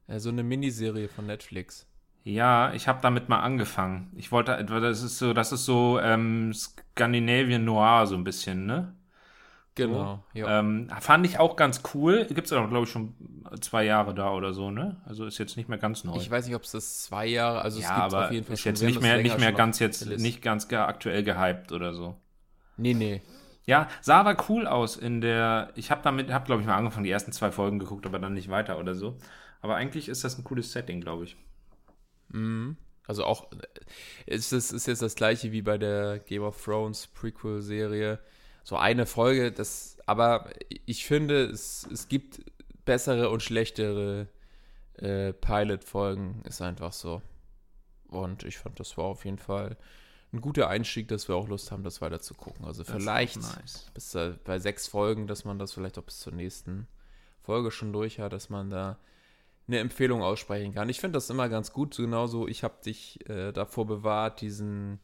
Äh, 0.06 0.20
so 0.20 0.30
eine 0.30 0.44
Miniserie 0.44 1.08
von 1.08 1.26
Netflix. 1.26 1.88
Ja, 2.24 2.72
ich 2.76 2.88
habe 2.88 3.00
damit 3.02 3.30
mal 3.30 3.39
angefangen. 3.39 4.12
Ich 4.15 4.32
wollte 4.32 4.56
etwa, 4.58 4.80
das 4.80 5.02
ist 5.02 5.17
so, 5.17 5.34
das 5.34 5.52
ist 5.52 5.65
so 5.65 6.00
ähm, 6.00 6.54
Scandinavian 6.54 7.65
Noir 7.65 8.06
so 8.06 8.13
ein 8.13 8.24
bisschen, 8.24 8.67
ne? 8.67 8.94
Genau. 9.89 10.24
Ja. 10.34 10.60
Ähm, 10.60 10.89
fand 11.00 11.26
ich 11.26 11.39
auch 11.39 11.56
ganz 11.56 11.82
cool. 11.94 12.26
Gibt's 12.26 12.52
ja, 12.52 12.65
glaube 12.65 12.86
ich, 12.86 12.91
schon 12.91 13.13
zwei 13.62 13.84
Jahre 13.86 14.13
da 14.13 14.32
oder 14.32 14.54
so, 14.54 14.72
ne? 14.72 15.02
Also 15.06 15.26
ist 15.26 15.38
jetzt 15.38 15.58
nicht 15.58 15.70
mehr 15.70 15.78
ganz 15.78 16.04
neu. 16.04 16.15
ich 16.17 16.30
weiß 16.30 16.46
nicht, 16.46 16.56
ob 16.56 16.63
es 16.63 16.72
das 16.72 17.04
zwei 17.04 17.26
Jahre, 17.28 17.62
also 17.62 17.80
es 17.80 17.86
ja, 17.86 17.89
gibt 17.96 18.13
aber 18.13 18.26
auf 18.26 18.32
jeden 18.32 18.46
Fall 18.46 18.54
ist 18.54 18.62
schon. 18.62 18.72
jetzt 18.72 18.82
wir 18.82 18.88
haben 18.88 18.94
nicht 18.94 19.02
mehr, 19.02 19.17
nicht 19.22 19.39
mehr 19.39 19.52
ganz 19.54 19.80
jetzt, 19.80 20.06
nicht 20.06 20.41
ganz 20.41 20.67
ge- 20.67 20.78
aktuell 20.80 21.24
gehypt 21.24 21.72
oder 21.72 21.94
so. 21.94 22.15
Nee, 22.78 22.94
nee. 22.94 23.22
Ja, 23.65 23.88
sah 24.02 24.20
aber 24.20 24.36
cool 24.50 24.65
aus 24.67 24.98
in 24.98 25.22
der. 25.22 25.72
Ich 25.76 25.91
habe 25.91 26.02
damit, 26.04 26.32
habe 26.32 26.46
glaube 26.46 26.62
ich 26.62 26.67
mal 26.67 26.76
angefangen, 26.76 27.04
die 27.04 27.12
ersten 27.12 27.32
zwei 27.32 27.52
Folgen 27.52 27.78
geguckt, 27.80 28.06
aber 28.06 28.17
dann 28.20 28.34
nicht 28.34 28.50
weiter 28.50 28.80
oder 28.80 28.96
so. 28.96 29.17
Aber 29.62 29.76
eigentlich 29.76 30.10
ist 30.10 30.24
das 30.24 30.38
ein 30.38 30.44
cooles 30.44 30.72
Setting, 30.72 31.02
glaube 31.02 31.26
ich. 31.26 31.38
Also 33.08 33.26
auch, 33.26 33.52
äh, 33.52 33.58
ist 34.26 34.52
es 34.54 34.72
ist 34.72 34.88
jetzt 34.88 35.02
das 35.02 35.15
gleiche 35.15 35.52
wie 35.52 35.62
bei 35.62 35.78
der 35.78 36.20
Game 36.20 36.44
of 36.44 36.63
Thrones 36.63 37.08
Prequel-Serie. 37.08 38.20
So 38.63 38.78
eine 38.78 39.06
Folge, 39.06 39.52
das, 39.52 39.97
aber 40.06 40.50
ich 40.86 41.06
finde, 41.06 41.45
es, 41.45 41.88
es 41.91 42.08
gibt 42.08 42.41
bessere 42.86 43.30
und 43.30 43.41
schlechtere 43.41 44.28
äh, 44.95 45.34
Pilot-Folgen, 45.34 46.41
ist 46.45 46.62
einfach 46.62 46.93
so. 46.93 47.21
Und 48.08 48.43
ich 48.43 48.58
fand, 48.58 48.80
das 48.80 48.97
war 48.97 49.06
auf 49.06 49.26
jeden 49.26 49.38
Fall 49.39 49.78
ein 50.34 50.41
guter 50.41 50.69
Einstieg, 50.69 51.08
dass 51.08 51.28
wir 51.28 51.36
auch 51.36 51.47
Lust 51.47 51.71
haben, 51.71 51.84
das 51.84 52.02
weiter 52.02 52.19
zu 52.19 52.34
gucken. 52.34 52.65
Also 52.65 52.84
Das 52.84 52.91
vielleicht 52.91 53.38
nice. 53.41 53.89
bis 53.93 54.15
äh, 54.15 54.34
bei 54.43 54.60
sechs 54.60 54.88
Folgen, 54.88 55.28
dass 55.28 55.43
man 55.45 55.60
das 55.60 55.74
vielleicht 55.74 55.97
auch 55.97 56.04
bis 56.04 56.19
zur 56.19 56.34
nächsten 56.34 56.88
Folge 57.41 57.71
schon 57.71 57.91
durch 57.91 58.19
hat, 58.19 58.34
dass 58.34 58.50
man 58.50 58.69
da 58.69 58.97
eine 59.67 59.80
Empfehlung 59.80 60.21
aussprechen 60.21 60.74
kann. 60.74 60.89
Ich 60.89 61.00
finde 61.00 61.17
das 61.17 61.30
immer 61.30 61.50
ganz 61.50 61.74
gut. 61.74 61.95
Genauso, 61.97 62.47
ich 62.47 62.63
habe 62.63 62.76
dich 62.86 63.28
äh, 63.30 63.52
davor 63.52 63.86
bewahrt, 63.86 64.41
diesen 64.41 65.00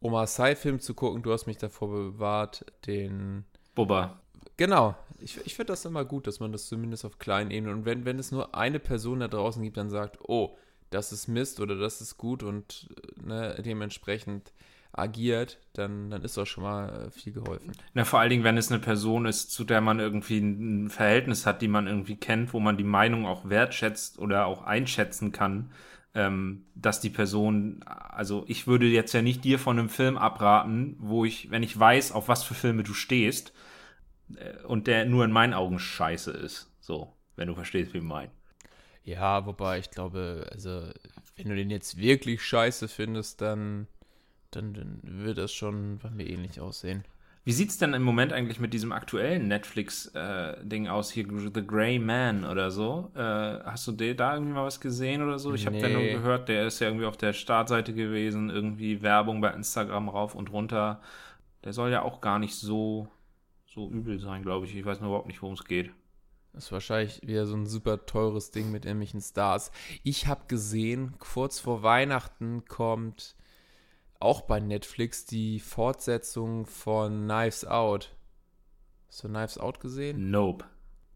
Omar 0.00 0.26
Sy-Film 0.26 0.80
zu 0.80 0.94
gucken. 0.94 1.22
Du 1.22 1.32
hast 1.32 1.46
mich 1.46 1.58
davor 1.58 1.88
bewahrt, 1.88 2.64
den. 2.86 3.44
Bubba. 3.74 4.20
Genau. 4.56 4.96
Ich, 5.20 5.38
ich 5.44 5.54
finde 5.54 5.72
das 5.72 5.84
immer 5.84 6.04
gut, 6.04 6.26
dass 6.26 6.40
man 6.40 6.52
das 6.52 6.66
zumindest 6.66 7.04
auf 7.04 7.18
kleinen 7.18 7.50
Ebenen. 7.50 7.78
Und 7.78 7.84
wenn, 7.84 8.04
wenn 8.04 8.18
es 8.18 8.30
nur 8.30 8.54
eine 8.54 8.78
Person 8.78 9.20
da 9.20 9.28
draußen 9.28 9.62
gibt, 9.62 9.76
dann 9.76 9.90
sagt, 9.90 10.18
oh, 10.22 10.56
das 10.90 11.12
ist 11.12 11.28
Mist 11.28 11.60
oder 11.60 11.76
das 11.76 12.00
ist 12.00 12.16
gut 12.16 12.42
und 12.42 12.88
ne, 13.22 13.60
dementsprechend 13.64 14.52
agiert, 14.92 15.58
dann, 15.74 16.10
dann 16.10 16.22
ist 16.22 16.36
doch 16.36 16.46
schon 16.46 16.64
mal 16.64 17.06
äh, 17.06 17.10
viel 17.10 17.32
geholfen. 17.32 17.72
Na, 17.94 18.04
vor 18.04 18.20
allen 18.20 18.30
Dingen, 18.30 18.44
wenn 18.44 18.56
es 18.56 18.70
eine 18.70 18.80
Person 18.80 19.26
ist, 19.26 19.50
zu 19.50 19.64
der 19.64 19.80
man 19.80 20.00
irgendwie 20.00 20.38
ein 20.38 20.88
Verhältnis 20.88 21.46
hat, 21.46 21.62
die 21.62 21.68
man 21.68 21.86
irgendwie 21.86 22.16
kennt, 22.16 22.52
wo 22.52 22.60
man 22.60 22.76
die 22.76 22.84
Meinung 22.84 23.26
auch 23.26 23.48
wertschätzt 23.48 24.18
oder 24.18 24.46
auch 24.46 24.62
einschätzen 24.62 25.30
kann, 25.30 25.70
ähm, 26.14 26.64
dass 26.74 27.00
die 27.00 27.10
Person, 27.10 27.82
also 27.84 28.44
ich 28.48 28.66
würde 28.66 28.86
jetzt 28.86 29.12
ja 29.12 29.22
nicht 29.22 29.44
dir 29.44 29.58
von 29.58 29.78
einem 29.78 29.88
Film 29.88 30.16
abraten, 30.16 30.96
wo 30.98 31.24
ich, 31.24 31.50
wenn 31.50 31.62
ich 31.62 31.78
weiß, 31.78 32.12
auf 32.12 32.28
was 32.28 32.42
für 32.44 32.54
Filme 32.54 32.82
du 32.82 32.94
stehst, 32.94 33.52
äh, 34.36 34.62
und 34.64 34.86
der 34.86 35.04
nur 35.04 35.24
in 35.24 35.32
meinen 35.32 35.54
Augen 35.54 35.78
scheiße 35.78 36.30
ist. 36.32 36.70
So, 36.80 37.12
wenn 37.36 37.48
du 37.48 37.54
verstehst, 37.54 37.92
wie 37.94 37.98
ich 37.98 38.04
meine. 38.04 38.30
Ja, 39.04 39.46
wobei 39.46 39.78
ich 39.78 39.90
glaube, 39.90 40.46
also 40.52 40.90
wenn 41.36 41.48
du 41.48 41.54
den 41.54 41.70
jetzt 41.70 41.96
wirklich 41.96 42.42
scheiße 42.42 42.88
findest, 42.88 43.40
dann, 43.40 43.86
dann, 44.50 44.74
dann 44.74 45.00
wird 45.02 45.38
das 45.38 45.52
schon 45.52 45.98
bei 45.98 46.10
mir 46.10 46.28
ähnlich 46.28 46.60
aussehen. 46.60 47.04
Wie 47.48 47.52
sieht's 47.52 47.78
denn 47.78 47.94
im 47.94 48.02
Moment 48.02 48.34
eigentlich 48.34 48.60
mit 48.60 48.74
diesem 48.74 48.92
aktuellen 48.92 49.48
Netflix-Ding 49.48 50.86
aus, 50.88 51.10
hier 51.10 51.26
The 51.54 51.66
Grey 51.66 51.98
Man 51.98 52.44
oder 52.44 52.70
so? 52.70 53.10
Äh, 53.14 53.20
hast 53.20 53.88
du 53.88 53.92
da 53.92 54.34
irgendwie 54.34 54.52
mal 54.52 54.66
was 54.66 54.82
gesehen 54.82 55.22
oder 55.22 55.38
so? 55.38 55.54
Ich 55.54 55.64
habe 55.64 55.78
den 55.78 55.94
nur 55.94 56.02
Nee. 56.02 56.12
gehört, 56.12 56.50
der 56.50 56.66
ist 56.66 56.78
ja 56.80 56.88
irgendwie 56.88 57.06
auf 57.06 57.16
der 57.16 57.32
Startseite 57.32 57.94
gewesen, 57.94 58.50
irgendwie 58.50 59.00
Werbung 59.00 59.40
bei 59.40 59.50
Instagram 59.50 60.10
rauf 60.10 60.34
und 60.34 60.52
runter. 60.52 61.00
Der 61.64 61.72
soll 61.72 61.90
ja 61.90 62.02
auch 62.02 62.20
gar 62.20 62.38
nicht 62.38 62.54
so, 62.54 63.08
so 63.66 63.88
übel 63.88 64.18
sein, 64.18 64.42
glaube 64.42 64.66
ich. 64.66 64.76
Ich 64.76 64.84
weiß 64.84 65.00
nur 65.00 65.08
überhaupt 65.08 65.28
nicht, 65.28 65.40
worum 65.40 65.54
es 65.54 65.64
geht. 65.64 65.90
Das 66.52 66.64
ist 66.66 66.72
wahrscheinlich 66.72 67.26
wieder 67.26 67.46
so 67.46 67.56
ein 67.56 67.64
super 67.64 68.04
teures 68.04 68.50
Ding 68.50 68.70
mit 68.70 68.84
irgendwelchen 68.84 69.22
Stars. 69.22 69.72
Ich 70.02 70.26
habe 70.26 70.42
gesehen, 70.48 71.14
kurz 71.18 71.60
vor 71.60 71.82
Weihnachten 71.82 72.66
kommt 72.66 73.36
auch 74.20 74.42
bei 74.42 74.60
Netflix 74.60 75.24
die 75.26 75.60
Fortsetzung 75.60 76.66
von 76.66 77.24
Knives 77.26 77.64
Out. 77.64 78.14
Hast 79.08 79.24
du 79.24 79.28
Knives 79.28 79.58
Out 79.58 79.80
gesehen? 79.80 80.30
Nope. 80.30 80.64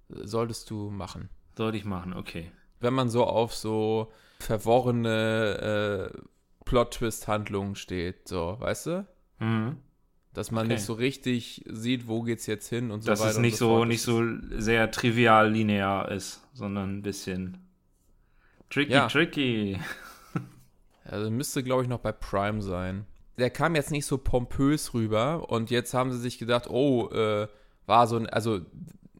Solltest 0.09 0.71
du 0.71 0.91
machen. 0.91 1.29
Sollte 1.57 1.77
ich 1.79 1.85
machen, 1.85 2.15
okay. 2.15 2.51
wenn 2.81 2.95
man 2.95 3.09
so 3.11 3.25
auf 3.25 3.55
so 3.55 4.11
verworrene 4.41 6.11
äh, 6.15 6.19
Plot-Twist-Handlungen 6.65 7.75
steht, 7.77 8.27
so, 8.29 8.57
weißt 8.59 8.87
du? 8.87 9.07
Mhm. 9.39 9.77
Dass 10.33 10.51
man 10.51 10.65
Okay. 10.67 10.75
nicht 10.75 10.85
so 10.85 10.95
richtig 10.95 11.63
sieht, 11.71 12.09
wo 12.09 12.23
geht's 12.23 12.47
jetzt 12.47 12.69
hin 12.69 12.91
und 12.91 13.03
so 13.03 13.11
Dass 13.11 13.21
weiter. 13.21 13.31
es 13.33 13.37
und 13.37 13.43
nicht 13.43 13.57
so, 13.59 13.69
fort. 13.77 13.89
nicht 13.89 14.01
so 14.03 14.23
sehr 14.57 14.91
trivial 14.91 15.51
linear 15.51 16.11
ist, 16.11 16.43
sondern 16.55 16.99
ein 16.99 17.03
bisschen 17.03 17.59
tricky, 18.71 18.93
Ja. 18.93 19.09
tricky. 19.09 19.79
Also 21.05 21.31
müsste, 21.31 21.63
glaube 21.63 21.83
ich, 21.83 21.89
noch 21.89 22.01
bei 22.01 22.13
Prime 22.13 22.63
sein. 22.63 23.07
Der 23.39 23.51
kam 23.51 23.75
jetzt 23.75 23.91
nicht 23.91 24.07
so 24.07 24.19
pompös 24.19 24.95
rüber 24.95 25.51
und 25.51 25.71
jetzt 25.71 25.95
haben 25.95 26.13
sie 26.13 26.19
sich 26.19 26.39
gedacht, 26.39 26.69
oh, 26.69 27.09
äh, 27.11 27.49
war 27.87 28.07
so 28.07 28.17
ein, 28.17 28.29
also 28.29 28.61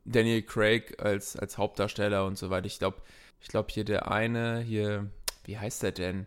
Daniel 0.05 0.43
Craig 0.43 1.03
als, 1.03 1.37
als 1.37 1.59
Hauptdarsteller 1.59 2.27
und 2.27 2.39
so 2.39 2.51
weiter. 2.51 2.67
Ich 2.67 2.79
glaube, 2.79 2.99
ich 3.41 3.49
glaube 3.49 3.69
hier 3.73 3.85
der 3.85 4.11
eine, 4.11 4.61
hier, 4.61 5.11
wie 5.45 5.59
heißt 5.59 5.83
der 5.83 5.93
denn? 5.93 6.27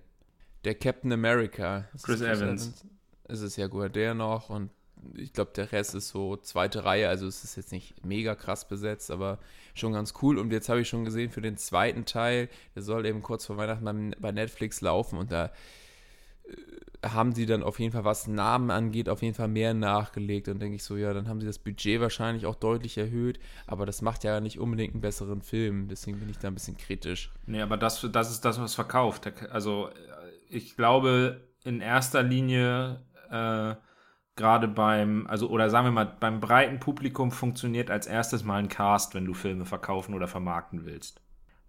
Der 0.64 0.76
Captain 0.76 1.12
America. 1.12 1.86
Ist 1.94 2.06
Chris 2.06 2.20
das 2.20 2.42
Evans. 2.42 2.86
Ist 3.28 3.42
es 3.42 3.56
ja 3.56 3.68
gut, 3.68 3.96
der 3.96 4.14
noch 4.14 4.50
und 4.50 4.72
ich 5.14 5.34
glaube, 5.34 5.52
der 5.56 5.72
Rest 5.72 5.96
ist 5.96 6.10
so 6.10 6.36
zweite 6.38 6.84
Reihe, 6.84 7.10
also 7.10 7.28
es 7.28 7.44
ist 7.44 7.56
jetzt 7.56 7.72
nicht 7.72 8.06
mega 8.06 8.36
krass 8.36 8.68
besetzt, 8.68 9.12
aber 9.12 9.40
schon 9.76 9.94
ganz 9.94 10.14
cool. 10.22 10.38
Und 10.38 10.52
jetzt 10.52 10.70
habe 10.70 10.82
ich 10.82 10.90
schon 10.90 11.06
gesehen, 11.06 11.32
für 11.32 11.42
den 11.42 11.58
zweiten 11.58 12.06
Teil, 12.06 12.50
der 12.76 12.82
soll 12.82 13.06
eben 13.06 13.22
kurz 13.22 13.46
vor 13.46 13.58
Weihnachten 13.58 14.16
bei 14.20 14.32
Netflix 14.32 14.82
laufen 14.82 15.18
und 15.18 15.32
da 15.32 15.52
äh, 16.46 17.08
haben 17.08 17.34
sie 17.34 17.46
dann 17.46 17.62
auf 17.62 17.80
jeden 17.80 17.92
Fall, 17.92 18.04
was 18.04 18.26
Namen 18.26 18.72
angeht, 18.72 19.10
auf 19.10 19.22
jeden 19.22 19.36
Fall 19.36 19.48
mehr 19.48 19.76
nachgelegt. 19.76 20.48
Und 20.48 20.60
denke 20.60 20.78
ich 20.78 20.84
so, 20.84 20.98
ja, 20.98 21.14
dann 21.14 21.28
haben 21.28 21.40
sie 21.40 21.46
das 21.46 21.60
Budget 21.60 22.02
wahrscheinlich 22.02 22.48
auch 22.48 22.56
deutlich 22.56 22.98
erhöht, 22.98 23.40
aber 23.68 23.86
das 23.86 24.02
macht 24.02 24.24
ja 24.24 24.40
nicht 24.40 24.60
unbedingt 24.60 24.94
einen 24.94 25.02
besseren 25.02 25.42
Film, 25.42 25.88
deswegen 25.88 26.20
bin 26.20 26.30
ich 26.30 26.40
da 26.40 26.48
ein 26.48 26.56
bisschen 26.56 26.78
kritisch. 26.78 27.32
Nee, 27.46 27.62
aber 27.62 27.78
das, 27.78 28.08
das 28.12 28.32
ist 28.32 28.44
das, 28.44 28.60
was 28.60 28.74
verkauft. 28.74 29.32
Also, 29.52 29.90
ich 30.50 30.76
glaube, 30.76 31.42
in 31.64 31.82
erster 31.82 32.24
Linie, 32.24 33.02
äh, 33.30 33.76
gerade 34.36 34.68
beim, 34.68 35.28
also, 35.28 35.50
oder 35.50 35.70
sagen 35.70 35.88
wir 35.88 35.92
mal, 35.92 36.16
beim 36.20 36.40
breiten 36.40 36.80
Publikum 36.80 37.32
funktioniert 37.32 37.90
als 37.90 38.08
erstes 38.08 38.44
mal 38.44 38.58
ein 38.58 38.70
Cast, 38.70 39.16
wenn 39.16 39.26
du 39.26 39.34
Filme 39.34 39.66
verkaufen 39.66 40.14
oder 40.14 40.28
vermarkten 40.28 40.86
willst. 40.86 41.22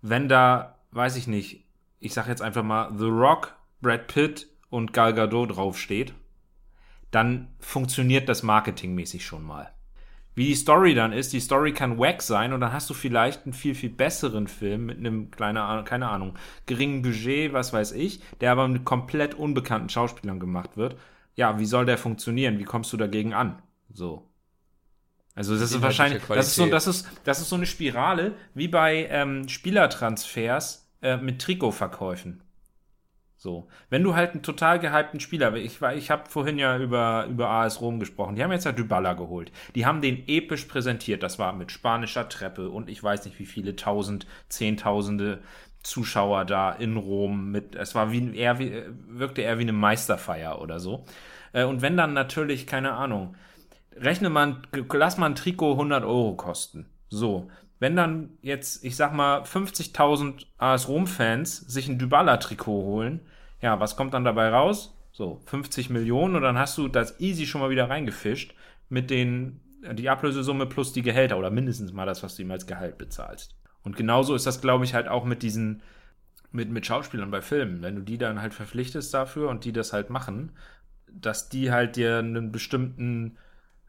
Wenn 0.02 0.29
da, 0.29 0.76
weiß 0.90 1.16
ich 1.16 1.26
nicht, 1.26 1.64
ich 2.00 2.12
sag 2.12 2.29
jetzt 2.29 2.42
einfach 2.42 2.62
mal 2.62 2.92
The 2.96 3.07
Rock, 3.07 3.55
Brad 3.81 4.09
Pitt 4.09 4.48
und 4.68 4.92
Gal 4.92 5.14
Gadot 5.14 5.57
draufsteht, 5.57 6.14
dann 7.11 7.48
funktioniert 7.61 8.29
das 8.29 8.42
marketingmäßig 8.42 9.24
schon 9.24 9.44
mal. 9.44 9.70
Wie 10.35 10.48
die 10.48 10.55
Story 10.55 10.94
dann 10.94 11.12
ist, 11.12 11.33
die 11.33 11.40
Story 11.40 11.72
kann 11.72 11.98
wack 11.98 12.20
sein 12.20 12.52
und 12.52 12.61
dann 12.61 12.72
hast 12.72 12.90
du 12.90 12.94
vielleicht 12.94 13.46
einen 13.46 13.55
viel, 13.55 13.74
viel 13.74 13.88
besseren 13.88 14.48
Film 14.48 14.85
mit 14.85 14.98
einem, 14.98 15.31
kleiner, 15.31 15.83
keine 15.85 16.11
Ahnung, 16.11 16.35
geringen 16.66 17.00
Budget, 17.00 17.55
was 17.55 17.72
weiß 17.72 17.92
ich, 17.92 18.20
der 18.42 18.52
aber 18.52 18.68
mit 18.68 18.85
komplett 18.85 19.35
unbekannten 19.35 19.88
Schauspielern 19.88 20.38
gemacht 20.38 20.76
wird. 20.76 20.96
Ja, 21.37 21.59
wie 21.61 21.66
soll 21.66 21.87
der 21.87 21.99
funktionieren? 21.99 22.59
Wie 22.59 22.64
kommst 22.64 22.92
du 22.92 22.96
dagegen 22.96 23.33
an? 23.35 23.62
So. 23.92 24.29
Also 25.35 25.55
das 25.59 25.70
ist 25.70 25.83
wahrscheinlich, 25.83 26.22
das 26.33 26.49
ist, 26.49 26.57
so, 26.57 26.66
das, 26.66 26.87
ist, 26.87 27.07
das 27.25 27.40
ist 27.40 27.51
so 27.51 27.57
eine 27.57 27.66
Spirale 27.66 28.33
wie 28.55 28.68
bei 28.68 29.07
ähm, 29.11 29.49
Spielertransfers 29.49 30.88
äh, 31.03 31.18
mit 31.18 31.42
Trikotverkäufen. 31.42 32.42
So, 33.38 33.68
wenn 33.90 34.03
du 34.03 34.14
halt 34.16 34.33
einen 34.33 34.42
total 34.42 34.79
gehypten 34.81 35.20
Spieler, 35.20 35.55
ich, 35.57 35.81
war- 35.83 35.94
ich 35.94 36.11
habe 36.11 36.29
vorhin 36.29 36.59
ja 36.59 36.79
über, 36.79 37.27
über 37.29 37.51
AS 37.51 37.81
Rom 37.83 38.01
gesprochen, 38.01 38.35
die 38.37 38.42
haben 38.42 38.53
jetzt 38.53 38.64
ja 38.64 38.72
Dybala 38.72 39.12
geholt. 39.12 39.53
Die 39.75 39.85
haben 39.87 40.01
den 40.01 40.27
episch 40.27 40.64
präsentiert, 40.64 41.22
das 41.22 41.38
war 41.38 41.53
mit 41.53 41.70
spanischer 41.70 42.29
Treppe 42.31 42.70
und 42.70 42.88
ich 42.88 43.03
weiß 43.03 43.27
nicht 43.27 43.38
wie 43.38 43.46
viele 43.46 43.77
tausend, 43.77 44.27
zehntausende 44.49 45.40
Zuschauer 45.87 46.44
da 46.44 46.72
in 46.72 46.96
Rom 46.96 47.51
mit, 47.51 47.75
es 47.75 47.94
war 47.94 48.11
wie, 48.12 48.37
eher 48.37 48.59
wie, 48.59 48.83
wirkte 49.09 49.42
eher 49.42 49.59
wie 49.59 49.62
eine 49.62 49.72
Meisterfeier 49.72 50.61
oder 50.61 50.81
so. 50.81 51.05
Äh, 51.53 51.64
Und 51.64 51.83
wenn 51.83 51.96
dann 51.96 52.12
natürlich, 52.12 52.66
keine 52.66 52.92
Ahnung, 52.92 53.37
rechne 53.96 54.29
man, 54.29 54.62
lass 54.92 55.16
mal 55.16 55.27
ein 55.27 55.35
Trikot 55.35 55.72
100 55.72 56.05
Euro 56.05 56.35
kosten. 56.35 56.87
So. 57.09 57.51
Wenn 57.79 57.94
dann 57.94 58.31
jetzt, 58.42 58.85
ich 58.85 58.96
sag 58.96 59.12
mal, 59.12 59.42
50.000 59.42 60.46
AS 60.59 60.88
Rom-Fans 60.88 61.59
sich 61.59 61.88
ein 61.88 61.99
Dybala-Trikot 61.99 62.83
holen, 62.83 63.20
ja, 63.61 63.81
was 63.81 63.96
kommt 63.96 64.14
dann 64.14 64.25
dabei 64.25 64.49
raus? 64.49 64.94
So, 65.12 65.40
50 65.46 65.90
Millionen 65.90 66.37
und 66.37 66.42
dann 66.42 66.59
hast 66.59 66.77
du 66.79 66.88
das 66.88 67.20
easy 67.20 67.46
schon 67.46 67.61
mal 67.61 67.70
wieder 67.70 67.88
reingefischt 67.88 68.55
mit 68.88 69.11
den, 69.11 69.61
die 69.92 70.09
Ablösesumme 70.09 70.66
plus 70.66 70.92
die 70.92 71.03
Gehälter 71.03 71.38
oder 71.38 71.51
mindestens 71.51 71.92
mal 71.92 72.07
das, 72.07 72.22
was 72.22 72.37
du 72.37 72.42
ihm 72.42 72.51
als 72.51 72.66
Gehalt 72.66 72.99
bezahlst. 72.99 73.55
Und 73.87 73.96
genauso 73.96 74.35
ist 74.35 74.46
das, 74.46 74.61
glaube 74.61 74.85
ich, 74.85 74.94
halt 74.94 75.07
auch 75.07 75.25
mit 75.25 75.44
diesen, 75.44 75.81
mit, 76.51 76.70
mit 76.70 76.85
Schauspielern 76.85 77.31
bei 77.31 77.40
Filmen. 77.40 77.83
Wenn 77.83 77.94
du 77.94 78.03
die 78.03 78.18
dann 78.18 78.42
halt 78.42 78.53
verpflichtest 78.53 79.14
dafür 79.14 79.49
und 79.49 79.64
die 79.64 79.72
das 79.72 79.92
halt 79.92 80.11
machen, 80.11 80.51
dass 81.07 81.49
die 81.49 81.70
halt 81.70 81.94
dir 81.94 82.18
einen 82.18 82.51
bestimmten 82.51 83.38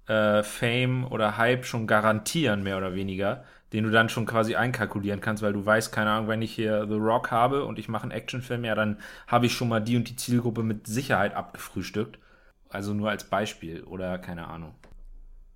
äh, 0.06 0.44
Fame 0.44 1.04
oder 1.04 1.38
Hype 1.38 1.66
schon 1.66 1.88
garantieren, 1.88 2.62
mehr 2.62 2.78
oder 2.78 2.94
weniger, 2.94 3.44
den 3.74 3.86
du 3.86 3.90
dann 3.90 4.08
schon 4.08 4.28
quasi 4.28 4.56
einkalkulieren 4.56 5.20
kannst, 5.20 5.42
weil 5.42 5.54
du 5.54 5.66
weißt, 5.66 5.92
keine 5.92 6.12
Ahnung, 6.12 6.28
wenn 6.28 6.44
ich 6.44 6.54
hier 6.54 6.86
The 6.88 6.94
Rock 6.94 7.32
habe 7.32 7.66
und 7.66 7.80
ich 7.80 7.90
mache 7.90 8.04
einen 8.04 8.12
Actionfilm, 8.12 8.66
ja, 8.66 8.76
dann 8.76 9.00
habe 9.26 9.48
ich 9.48 9.54
schon 9.54 9.68
mal 9.68 9.80
die 9.80 9.98
und 9.98 10.08
die 10.08 10.16
Zielgruppe 10.16 10.62
mit 10.62 10.86
Sicherheit 10.86 11.34
abgefrühstückt. 11.34 12.20
Also 12.70 12.94
nur 12.94 13.10
als 13.10 13.24
Beispiel 13.24 13.84
oder 13.84 14.20
keine 14.20 14.48
Ahnung. 14.48 14.76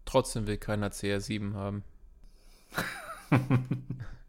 Trotzdem 0.05 0.47
will 0.47 0.57
keiner 0.57 0.89
CR7 0.89 1.53
haben. 1.53 1.83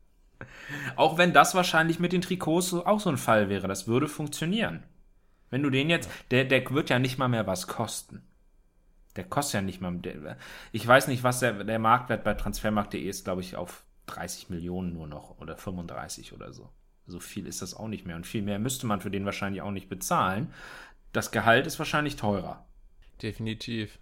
Auch 0.96 1.18
wenn 1.18 1.32
das 1.32 1.54
wahrscheinlich 1.54 1.98
mit 1.98 2.12
den 2.12 2.22
Trikots 2.22 2.74
auch 2.74 3.00
so 3.00 3.10
ein 3.10 3.18
Fall 3.18 3.48
wäre, 3.48 3.68
das 3.68 3.86
würde 3.86 4.08
funktionieren. 4.08 4.82
Wenn 5.50 5.62
du 5.62 5.70
den 5.70 5.90
jetzt, 5.90 6.10
der, 6.30 6.44
der 6.44 6.68
wird 6.70 6.90
ja 6.90 6.98
nicht 6.98 7.18
mal 7.18 7.28
mehr 7.28 7.46
was 7.46 7.66
kosten. 7.66 8.22
Der 9.16 9.24
kostet 9.24 9.54
ja 9.54 9.62
nicht 9.62 9.80
mal, 9.80 9.94
der, 9.98 10.38
ich 10.72 10.86
weiß 10.86 11.08
nicht, 11.08 11.22
was 11.22 11.40
der, 11.40 11.64
der 11.64 11.78
Marktwert 11.78 12.24
bei 12.24 12.34
transfermarkt.de 12.34 13.02
ist, 13.02 13.24
glaube 13.24 13.42
ich, 13.42 13.56
auf 13.56 13.84
30 14.06 14.48
Millionen 14.48 14.94
nur 14.94 15.06
noch 15.06 15.38
oder 15.38 15.56
35 15.56 16.32
oder 16.32 16.52
so. 16.52 16.70
So 17.06 17.20
viel 17.20 17.46
ist 17.46 17.62
das 17.62 17.74
auch 17.74 17.88
nicht 17.88 18.06
mehr 18.06 18.16
und 18.16 18.26
viel 18.26 18.42
mehr 18.42 18.58
müsste 18.58 18.86
man 18.86 19.00
für 19.00 19.10
den 19.10 19.24
wahrscheinlich 19.24 19.62
auch 19.62 19.70
nicht 19.70 19.88
bezahlen. 19.88 20.52
Das 21.12 21.30
Gehalt 21.30 21.66
ist 21.66 21.78
wahrscheinlich 21.78 22.16
teurer. 22.16 22.64
Definitiv. 23.20 23.98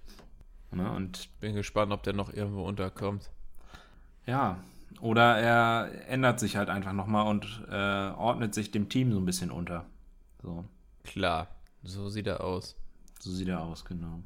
Ne? 0.70 0.90
Und 0.90 1.28
Bin 1.40 1.54
gespannt, 1.54 1.92
ob 1.92 2.02
der 2.02 2.12
noch 2.12 2.32
irgendwo 2.32 2.64
unterkommt. 2.64 3.30
Ja, 4.26 4.62
oder 5.00 5.38
er 5.38 6.08
ändert 6.08 6.40
sich 6.40 6.56
halt 6.56 6.68
einfach 6.68 6.92
nochmal 6.92 7.26
und 7.26 7.64
äh, 7.70 8.10
ordnet 8.10 8.54
sich 8.54 8.70
dem 8.70 8.88
Team 8.88 9.12
so 9.12 9.18
ein 9.18 9.24
bisschen 9.24 9.50
unter. 9.50 9.86
So, 10.42 10.64
Klar, 11.04 11.48
so 11.82 12.08
sieht 12.08 12.26
er 12.26 12.42
aus. 12.42 12.76
so 13.18 13.30
sieht 13.30 13.48
er 13.48 13.62
aus, 13.62 13.84
genau. 13.84 14.22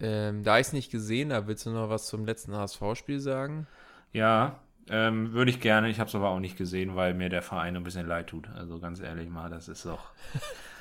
Ähm, 0.00 0.44
da 0.44 0.58
ich 0.58 0.68
es 0.68 0.72
nicht 0.72 0.90
gesehen 0.90 1.32
habe, 1.32 1.48
willst 1.48 1.66
du 1.66 1.70
noch 1.70 1.90
was 1.90 2.06
zum 2.06 2.24
letzten 2.24 2.54
HSV-Spiel 2.54 3.18
sagen? 3.18 3.66
Ja, 4.12 4.60
ähm, 4.90 5.32
würde 5.32 5.50
ich 5.50 5.60
gerne. 5.60 5.88
Ich 5.88 6.00
habe 6.00 6.08
es 6.08 6.14
aber 6.14 6.30
auch 6.30 6.40
nicht 6.40 6.56
gesehen, 6.56 6.96
weil 6.96 7.14
mir 7.14 7.28
der 7.28 7.42
Verein 7.42 7.76
ein 7.76 7.84
bisschen 7.84 8.06
leid 8.06 8.28
tut. 8.28 8.48
Also 8.50 8.78
ganz 8.78 9.00
ehrlich 9.00 9.28
mal, 9.28 9.50
das 9.50 9.68
ist 9.68 9.84
doch. 9.84 10.10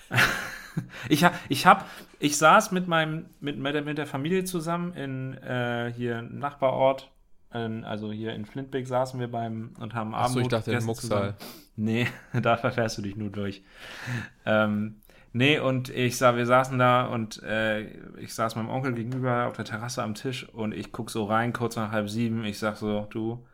ich 1.10 1.24
habe, 1.24 1.36
ich 1.50 1.66
habe, 1.66 1.84
ich 2.20 2.38
saß 2.38 2.72
mit 2.72 2.88
meinem, 2.88 3.26
mit, 3.40 3.58
mit, 3.58 3.98
der, 3.98 4.08
Familie 4.08 4.46
zusammen 4.46 4.94
in 4.94 5.34
äh, 5.36 5.92
hier 5.96 6.22
Nachbarort. 6.22 7.12
Also 7.50 8.12
hier 8.12 8.34
in 8.34 8.46
Flintbeck 8.46 8.88
saßen 8.88 9.20
wir 9.20 9.32
beim 9.32 9.72
und 9.80 9.94
haben 9.94 10.14
Achso, 10.14 10.40
ich 10.40 10.48
dachte 10.48 10.74
in 10.74 10.84
Mucksal. 10.84 11.36
Nee, 11.76 12.08
da 12.42 12.58
verfährst 12.58 12.98
du 12.98 13.02
dich 13.02 13.16
nur 13.16 13.30
durch. 13.30 13.64
Ähm, 14.46 14.98
nee, 15.32 15.60
und 15.60 15.90
ich 15.90 16.18
sah, 16.18 16.36
wir 16.36 16.46
saßen 16.46 16.78
da 16.78 17.06
und 17.06 17.42
äh, 17.44 17.84
ich 18.20 18.34
saß 18.34 18.56
meinem 18.56 18.70
Onkel 18.70 18.94
gegenüber 18.94 19.48
auf 19.48 19.56
der 19.56 19.66
Terrasse 19.66 20.04
am 20.04 20.14
Tisch 20.14 20.48
und 20.50 20.74
ich 20.74 20.92
guck 20.92 21.10
so 21.10 21.24
rein, 21.26 21.54
kurz 21.54 21.76
nach 21.76 21.92
halb 21.92 22.10
sieben. 22.10 22.44
Ich 22.44 22.60
sag 22.60 22.76
so, 22.76 23.08
du, 23.10 23.46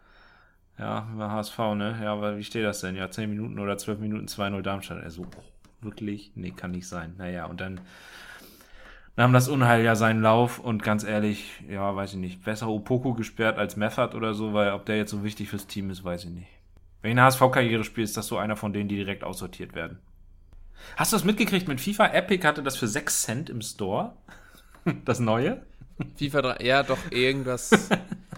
ja, 0.80 1.08
war 1.16 1.32
HSV, 1.32 1.58
ne? 1.76 1.98
Ja, 2.02 2.14
aber 2.14 2.38
wie 2.38 2.44
steht 2.44 2.66
das 2.66 2.82
denn? 2.82 2.96
Ja, 2.96 3.12
10 3.12 3.30
Minuten 3.30 3.60
oder 3.60 3.78
12 3.78 4.00
Minuten 4.00 4.26
2-0 4.26 4.62
Darmstadt. 4.62 5.04
Er 5.04 5.12
so, 5.12 5.24
oh, 5.24 5.84
wirklich? 5.84 6.32
Nee, 6.36 6.52
kann 6.52 6.72
nicht 6.72 6.88
sein. 6.88 7.14
Naja, 7.18 7.46
und 7.46 7.62
dann 7.62 7.80
nahm 9.16 9.34
das 9.34 9.48
Unheil 9.48 9.84
ja 9.84 9.96
seinen 9.96 10.22
Lauf 10.22 10.60
und 10.60 10.84
ganz 10.84 11.04
ehrlich, 11.04 11.62
ja, 11.70 11.96
weiß 11.96 12.14
ich 12.14 12.20
nicht. 12.20 12.44
Besser 12.44 12.68
Opoko 12.70 13.14
gesperrt 13.14 13.58
als 13.58 13.76
Meffert 13.76 14.16
oder 14.16 14.34
so, 14.34 14.54
weil 14.54 14.72
ob 14.72 14.86
der 14.86 14.98
jetzt 14.98 15.12
so 15.12 15.24
wichtig 15.24 15.50
fürs 15.50 15.68
Team 15.68 15.90
ist, 15.90 16.04
weiß 16.04 16.26
ich 16.26 16.32
nicht. 16.32 16.48
Wenn 17.02 17.12
ich 17.12 17.18
eine 17.18 17.26
HSV-Karriere 17.26 17.84
spiele, 17.84 18.06
ist 18.06 18.18
das 18.18 18.28
so 18.28 18.38
einer 18.38 18.56
von 18.56 18.74
denen, 18.74 18.90
die 18.90 18.96
direkt 18.96 19.24
aussortiert 19.24 19.76
werden. 19.76 20.00
Hast 20.96 21.12
du 21.12 21.18
das 21.18 21.26
mitgekriegt 21.26 21.68
mit 21.68 21.82
FIFA? 21.82 22.08
Epic 22.08 22.46
hatte 22.48 22.64
das 22.64 22.78
für 22.78 22.88
6 22.88 23.22
Cent 23.24 23.50
im 23.50 23.62
Store. 23.62 24.14
Das 25.06 25.22
neue? 25.22 25.62
FIFA 26.18 26.42
3, 26.42 26.66
ja, 26.66 26.84
doch, 26.84 26.98
irgendwas. 27.10 27.72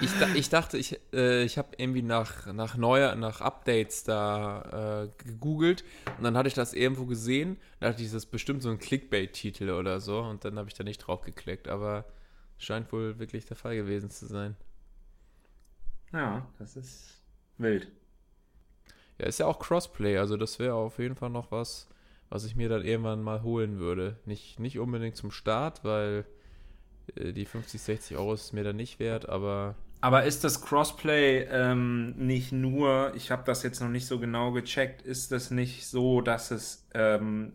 ich, 0.00 0.10
ich 0.36 0.48
dachte, 0.48 0.78
ich, 0.78 0.98
äh, 1.12 1.44
ich 1.44 1.58
habe 1.58 1.70
irgendwie 1.76 2.02
nach, 2.02 2.46
nach 2.52 2.76
neuer, 2.76 3.14
nach 3.14 3.40
Updates 3.40 4.04
da 4.04 5.04
äh, 5.04 5.08
gegoogelt 5.22 5.84
und 6.16 6.24
dann 6.24 6.36
hatte 6.36 6.48
ich 6.48 6.54
das 6.54 6.72
irgendwo 6.72 7.04
gesehen. 7.04 7.58
Da 7.80 7.90
dachte 7.90 8.02
ich, 8.02 8.08
das 8.08 8.24
ist 8.24 8.30
bestimmt 8.30 8.62
so 8.62 8.70
ein 8.70 8.78
Clickbait-Titel 8.78 9.70
oder 9.70 10.00
so 10.00 10.20
und 10.20 10.44
dann 10.44 10.58
habe 10.58 10.68
ich 10.68 10.74
da 10.74 10.84
nicht 10.84 10.98
drauf 10.98 11.20
geklickt, 11.22 11.68
aber 11.68 12.06
scheint 12.56 12.92
wohl 12.92 13.18
wirklich 13.18 13.44
der 13.44 13.56
Fall 13.56 13.76
gewesen 13.76 14.10
zu 14.10 14.26
sein. 14.26 14.56
Ja, 16.12 16.46
das 16.58 16.76
ist 16.76 17.22
wild. 17.58 17.88
Ja, 19.18 19.26
ist 19.26 19.38
ja 19.38 19.46
auch 19.46 19.58
Crossplay, 19.58 20.16
also 20.16 20.36
das 20.36 20.58
wäre 20.58 20.74
auf 20.74 20.98
jeden 20.98 21.16
Fall 21.16 21.30
noch 21.30 21.50
was, 21.50 21.88
was 22.30 22.44
ich 22.44 22.56
mir 22.56 22.68
dann 22.70 22.84
irgendwann 22.84 23.22
mal 23.22 23.42
holen 23.42 23.78
würde. 23.78 24.18
Nicht, 24.24 24.58
nicht 24.58 24.78
unbedingt 24.78 25.16
zum 25.16 25.30
Start, 25.30 25.84
weil 25.84 26.24
die 27.16 27.44
50, 27.46 27.80
60 27.80 28.16
Euro 28.16 28.34
ist 28.34 28.52
mir 28.52 28.64
dann 28.64 28.76
nicht 28.76 28.98
wert, 28.98 29.28
aber 29.28 29.76
Aber 30.00 30.24
ist 30.24 30.42
das 30.44 30.60
Crossplay 30.62 31.46
ähm, 31.50 32.14
nicht 32.16 32.52
nur, 32.52 33.12
ich 33.14 33.30
habe 33.30 33.44
das 33.46 33.62
jetzt 33.62 33.80
noch 33.80 33.88
nicht 33.88 34.06
so 34.06 34.18
genau 34.18 34.50
gecheckt, 34.52 35.02
ist 35.02 35.30
das 35.32 35.50
nicht 35.50 35.86
so, 35.86 36.20
dass 36.20 36.50
es 36.50 36.88
ähm, 36.94 37.52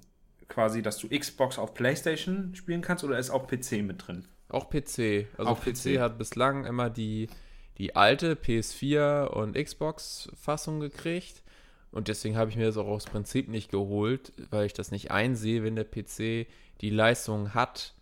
quasi, 0.47 0.81
dass 0.81 0.97
du 0.97 1.09
Xbox 1.09 1.59
auf 1.59 1.73
PlayStation 1.73 2.55
spielen 2.55 2.81
kannst 2.81 3.03
oder 3.03 3.17
ist 3.19 3.29
auch 3.29 3.47
PC 3.47 3.83
mit 3.83 4.07
drin? 4.07 4.25
Auch 4.49 4.69
PC. 4.69 5.27
Also 5.37 5.51
Auch 5.51 5.59
PC, 5.61 5.95
PC. 5.95 5.99
hat 5.99 6.17
bislang 6.17 6.65
immer 6.65 6.89
die, 6.89 7.29
die 7.77 7.95
alte 7.95 8.35
PS4 8.35 9.25
und 9.27 9.55
Xbox-Fassung 9.55 10.79
gekriegt. 10.79 11.43
Und 11.91 12.07
deswegen 12.07 12.37
habe 12.37 12.49
ich 12.49 12.55
mir 12.57 12.65
das 12.65 12.77
auch 12.77 12.87
aus 12.87 13.05
Prinzip 13.05 13.49
nicht 13.49 13.71
geholt, 13.71 14.31
weil 14.51 14.65
ich 14.65 14.73
das 14.73 14.91
nicht 14.91 15.11
einsehe, 15.11 15.63
wenn 15.63 15.75
der 15.75 15.85
PC 15.85 16.47
die 16.81 16.89
Leistung 16.89 17.53
hat, 17.53 17.95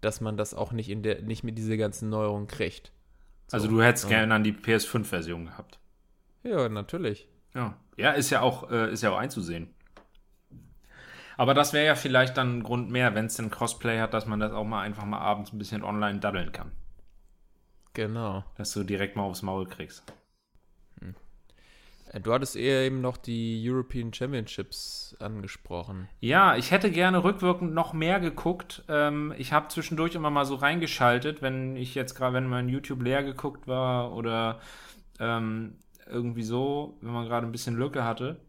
dass 0.00 0.20
man 0.20 0.36
das 0.36 0.54
auch 0.54 0.72
nicht 0.72 0.88
in 0.88 1.02
der, 1.02 1.22
nicht 1.22 1.44
mit 1.44 1.58
dieser 1.58 1.76
ganzen 1.76 2.08
Neuerung 2.08 2.46
kriegt. 2.46 2.92
Also 3.50 3.68
du 3.68 3.82
hättest 3.82 4.08
gerne 4.08 4.28
dann 4.28 4.44
die 4.44 4.52
PS5-Version 4.52 5.46
gehabt. 5.46 5.78
Ja, 6.42 6.68
natürlich. 6.68 7.28
Ja. 7.54 7.76
Ja, 7.96 8.12
ist 8.12 8.30
ja 8.30 8.42
auch, 8.42 8.70
äh, 8.70 8.92
ist 8.92 9.02
ja 9.02 9.10
auch 9.10 9.18
einzusehen. 9.18 9.74
Aber 11.36 11.54
das 11.54 11.72
wäre 11.72 11.86
ja 11.86 11.94
vielleicht 11.94 12.36
dann 12.36 12.58
ein 12.58 12.62
Grund 12.62 12.90
mehr, 12.90 13.14
wenn 13.14 13.26
es 13.26 13.36
denn 13.36 13.50
Crossplay 13.50 14.00
hat, 14.00 14.12
dass 14.12 14.26
man 14.26 14.40
das 14.40 14.52
auch 14.52 14.64
mal 14.64 14.82
einfach 14.82 15.04
mal 15.04 15.20
abends 15.20 15.52
ein 15.52 15.58
bisschen 15.58 15.84
online 15.84 16.18
daddeln 16.18 16.52
kann. 16.52 16.72
Genau. 17.94 18.44
Dass 18.56 18.72
du 18.72 18.84
direkt 18.84 19.16
mal 19.16 19.22
aufs 19.22 19.42
Maul 19.42 19.66
kriegst. 19.66 20.02
Äh, 22.12 22.20
Du 22.20 22.32
hattest 22.32 22.56
eher 22.56 22.82
eben 22.82 23.00
noch 23.00 23.16
die 23.16 23.62
European 23.68 24.12
Championships 24.12 25.16
angesprochen. 25.20 26.08
Ja, 26.20 26.56
ich 26.56 26.70
hätte 26.70 26.90
gerne 26.90 27.24
rückwirkend 27.24 27.72
noch 27.74 27.92
mehr 27.92 28.20
geguckt. 28.20 28.84
Ähm, 28.88 29.34
ich 29.38 29.52
habe 29.52 29.68
zwischendurch 29.68 30.14
immer 30.14 30.30
mal 30.30 30.44
so 30.44 30.54
reingeschaltet, 30.56 31.42
wenn 31.42 31.76
ich 31.76 31.94
jetzt 31.94 32.14
gerade, 32.14 32.34
wenn 32.34 32.48
mein 32.48 32.68
YouTube 32.68 33.02
leer 33.02 33.22
geguckt 33.22 33.66
war 33.66 34.12
oder 34.14 34.60
ähm, 35.20 35.76
irgendwie 36.06 36.42
so, 36.42 36.96
wenn 37.00 37.12
man 37.12 37.26
gerade 37.26 37.46
ein 37.46 37.52
bisschen 37.52 37.76
Lücke 37.76 38.04
hatte. 38.04 38.40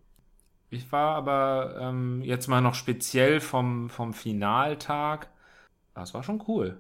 Ich 0.70 0.92
war 0.92 1.16
aber 1.16 1.78
ähm, 1.80 2.22
jetzt 2.24 2.48
mal 2.48 2.62
noch 2.62 2.76
speziell 2.76 3.40
vom, 3.40 3.90
vom 3.90 4.14
Finaltag. 4.14 5.30
Das 5.96 6.14
war 6.14 6.24
schon 6.24 6.44
cool. 6.48 6.78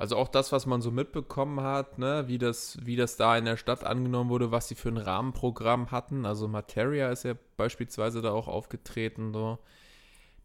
Also 0.00 0.16
auch 0.16 0.28
das, 0.28 0.50
was 0.50 0.64
man 0.64 0.80
so 0.80 0.90
mitbekommen 0.90 1.60
hat, 1.60 1.98
ne, 1.98 2.24
wie 2.26 2.38
das, 2.38 2.78
wie 2.82 2.96
das 2.96 3.18
da 3.18 3.36
in 3.36 3.44
der 3.44 3.58
Stadt 3.58 3.84
angenommen 3.84 4.30
wurde, 4.30 4.50
was 4.50 4.66
sie 4.66 4.74
für 4.74 4.88
ein 4.88 4.96
Rahmenprogramm 4.96 5.90
hatten. 5.90 6.24
Also 6.24 6.48
Materia 6.48 7.10
ist 7.10 7.24
ja 7.24 7.34
beispielsweise 7.58 8.22
da 8.22 8.32
auch 8.32 8.48
aufgetreten, 8.48 9.34
so. 9.34 9.58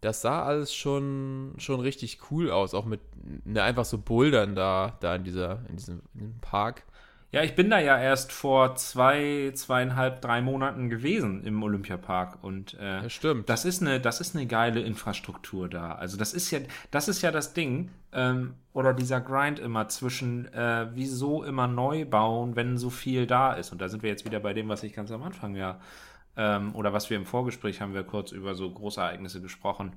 Das 0.02 0.22
sah 0.22 0.44
alles 0.44 0.76
schon, 0.76 1.54
schon 1.58 1.80
richtig 1.80 2.20
cool 2.30 2.52
aus, 2.52 2.74
auch 2.74 2.84
mit 2.84 3.00
ne, 3.46 3.64
einfach 3.64 3.86
so 3.86 3.98
Bouldern 3.98 4.56
da, 4.56 4.98
da 5.00 5.16
in 5.16 5.24
dieser, 5.24 5.62
in 5.70 5.78
diesem, 5.78 6.02
in 6.16 6.20
diesem 6.20 6.40
Park. 6.42 6.84
Ja, 7.36 7.44
ich 7.44 7.54
bin 7.54 7.70
da 7.70 7.80
ja 7.80 7.98
erst 8.00 8.32
vor 8.32 8.78
zwei, 8.78 9.52
zweieinhalb, 9.54 10.22
drei 10.22 10.42
Monaten 10.42 10.90
gewesen 10.90 11.44
im 11.44 11.62
Olympiapark 11.62 12.42
und 12.42 12.76
äh, 12.76 13.02
Ja, 13.02 13.10
stimmt. 13.10 13.50
das 13.50 13.66
ist 13.66 13.82
eine, 13.82 14.00
das 14.00 14.22
ist 14.22 14.38
eine 14.38 14.48
geile 14.48 14.80
Infrastruktur 14.80 15.68
da. 15.68 15.92
Also 15.96 16.16
das 16.16 16.34
ist 16.34 16.50
ja, 16.52 16.60
das 16.92 17.10
ist 17.10 17.22
ja 17.22 17.32
das 17.32 17.54
Ding 17.54 17.92
ähm, 18.14 18.54
oder 18.72 18.94
dieser 18.94 19.20
Grind 19.20 19.60
immer 19.60 19.90
zwischen 19.90 20.46
äh, 20.54 20.88
wieso 20.94 21.44
immer 21.44 21.68
neu 21.68 22.06
bauen, 22.06 22.56
wenn 22.56 22.78
so 22.78 22.90
viel 22.90 23.28
da 23.28 23.52
ist. 23.52 23.74
Und 23.74 23.82
da 23.82 23.90
sind 23.90 24.02
wir 24.02 24.10
jetzt 24.10 24.24
wieder 24.24 24.40
bei 24.40 24.54
dem, 24.54 24.70
was 24.70 24.84
ich 24.84 24.94
ganz 24.94 25.12
am 25.12 25.22
Anfang 25.22 25.58
ja 25.58 25.82
ähm, 26.38 26.74
oder 26.74 26.94
was 26.94 27.10
wir 27.10 27.18
im 27.18 27.26
Vorgespräch 27.26 27.82
haben 27.82 27.94
wir 27.94 28.04
kurz 28.06 28.32
über 28.32 28.56
so 28.56 28.72
Großereignisse 28.72 29.42
gesprochen. 29.42 29.92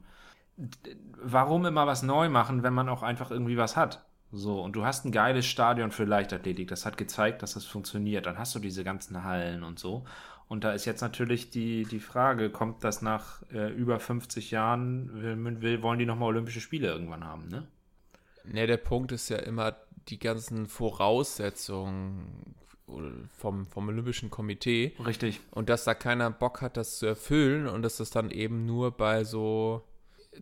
Warum 1.23 1.67
immer 1.67 1.87
was 1.87 2.03
neu 2.03 2.31
machen, 2.31 2.65
wenn 2.65 2.75
man 2.75 2.89
auch 2.89 3.05
einfach 3.05 3.31
irgendwie 3.31 3.59
was 3.59 3.77
hat? 3.77 4.08
So, 4.31 4.61
und 4.61 4.77
du 4.77 4.85
hast 4.85 5.05
ein 5.05 5.13
geiles 5.13 5.47
Stadion 5.47 5.91
für 5.91 6.05
Leichtathletik. 6.05 6.69
Das 6.69 6.85
hat 6.85 6.99
gezeigt, 6.99 7.43
dass 7.43 7.55
das 7.55 7.65
funktioniert. 7.65 8.27
Dann 8.27 8.39
hast 8.39 8.55
du 8.55 8.59
diese 8.59 8.85
ganzen 8.85 9.25
Hallen 9.25 9.63
und 9.63 9.79
so. 9.79 10.05
Und 10.49 10.65
da 10.65 10.73
ist 10.73 10.87
jetzt 10.87 11.03
natürlich 11.03 11.51
die, 11.51 11.85
die 11.85 12.01
Frage, 12.01 12.51
kommt 12.51 12.83
das 12.83 13.03
nach 13.03 13.43
äh, 13.53 13.71
über 13.71 14.01
50 14.01 14.51
Jahren, 14.51 15.23
will, 15.23 15.61
will, 15.61 15.83
wollen 15.83 15.99
die 15.99 16.07
nochmal 16.07 16.29
Olympische 16.29 16.61
Spiele 16.61 16.89
irgendwann 16.89 17.25
haben, 17.25 17.49
ne? 17.49 17.67
Ne, 18.45 18.67
der 18.67 18.79
Punkt 18.79 19.13
ist 19.13 19.29
ja 19.29 19.37
immer 19.37 19.77
die 20.09 20.19
ganzen 20.19 20.67
Voraussetzungen 20.67 22.55
vom, 23.37 23.67
vom 23.67 23.89
Olympischen 23.89 24.31
Komitee. 24.31 24.95
Richtig. 25.05 25.41
Und 25.51 25.69
dass 25.69 25.85
da 25.85 25.93
keiner 25.93 26.31
Bock 26.31 26.63
hat, 26.63 26.79
das 26.79 26.99
zu 26.99 27.05
erfüllen 27.05 27.67
und 27.67 27.83
dass 27.83 27.99
das 27.99 28.09
dann 28.09 28.31
eben 28.31 28.65
nur 28.65 28.91
bei 28.93 29.25
so 29.25 29.83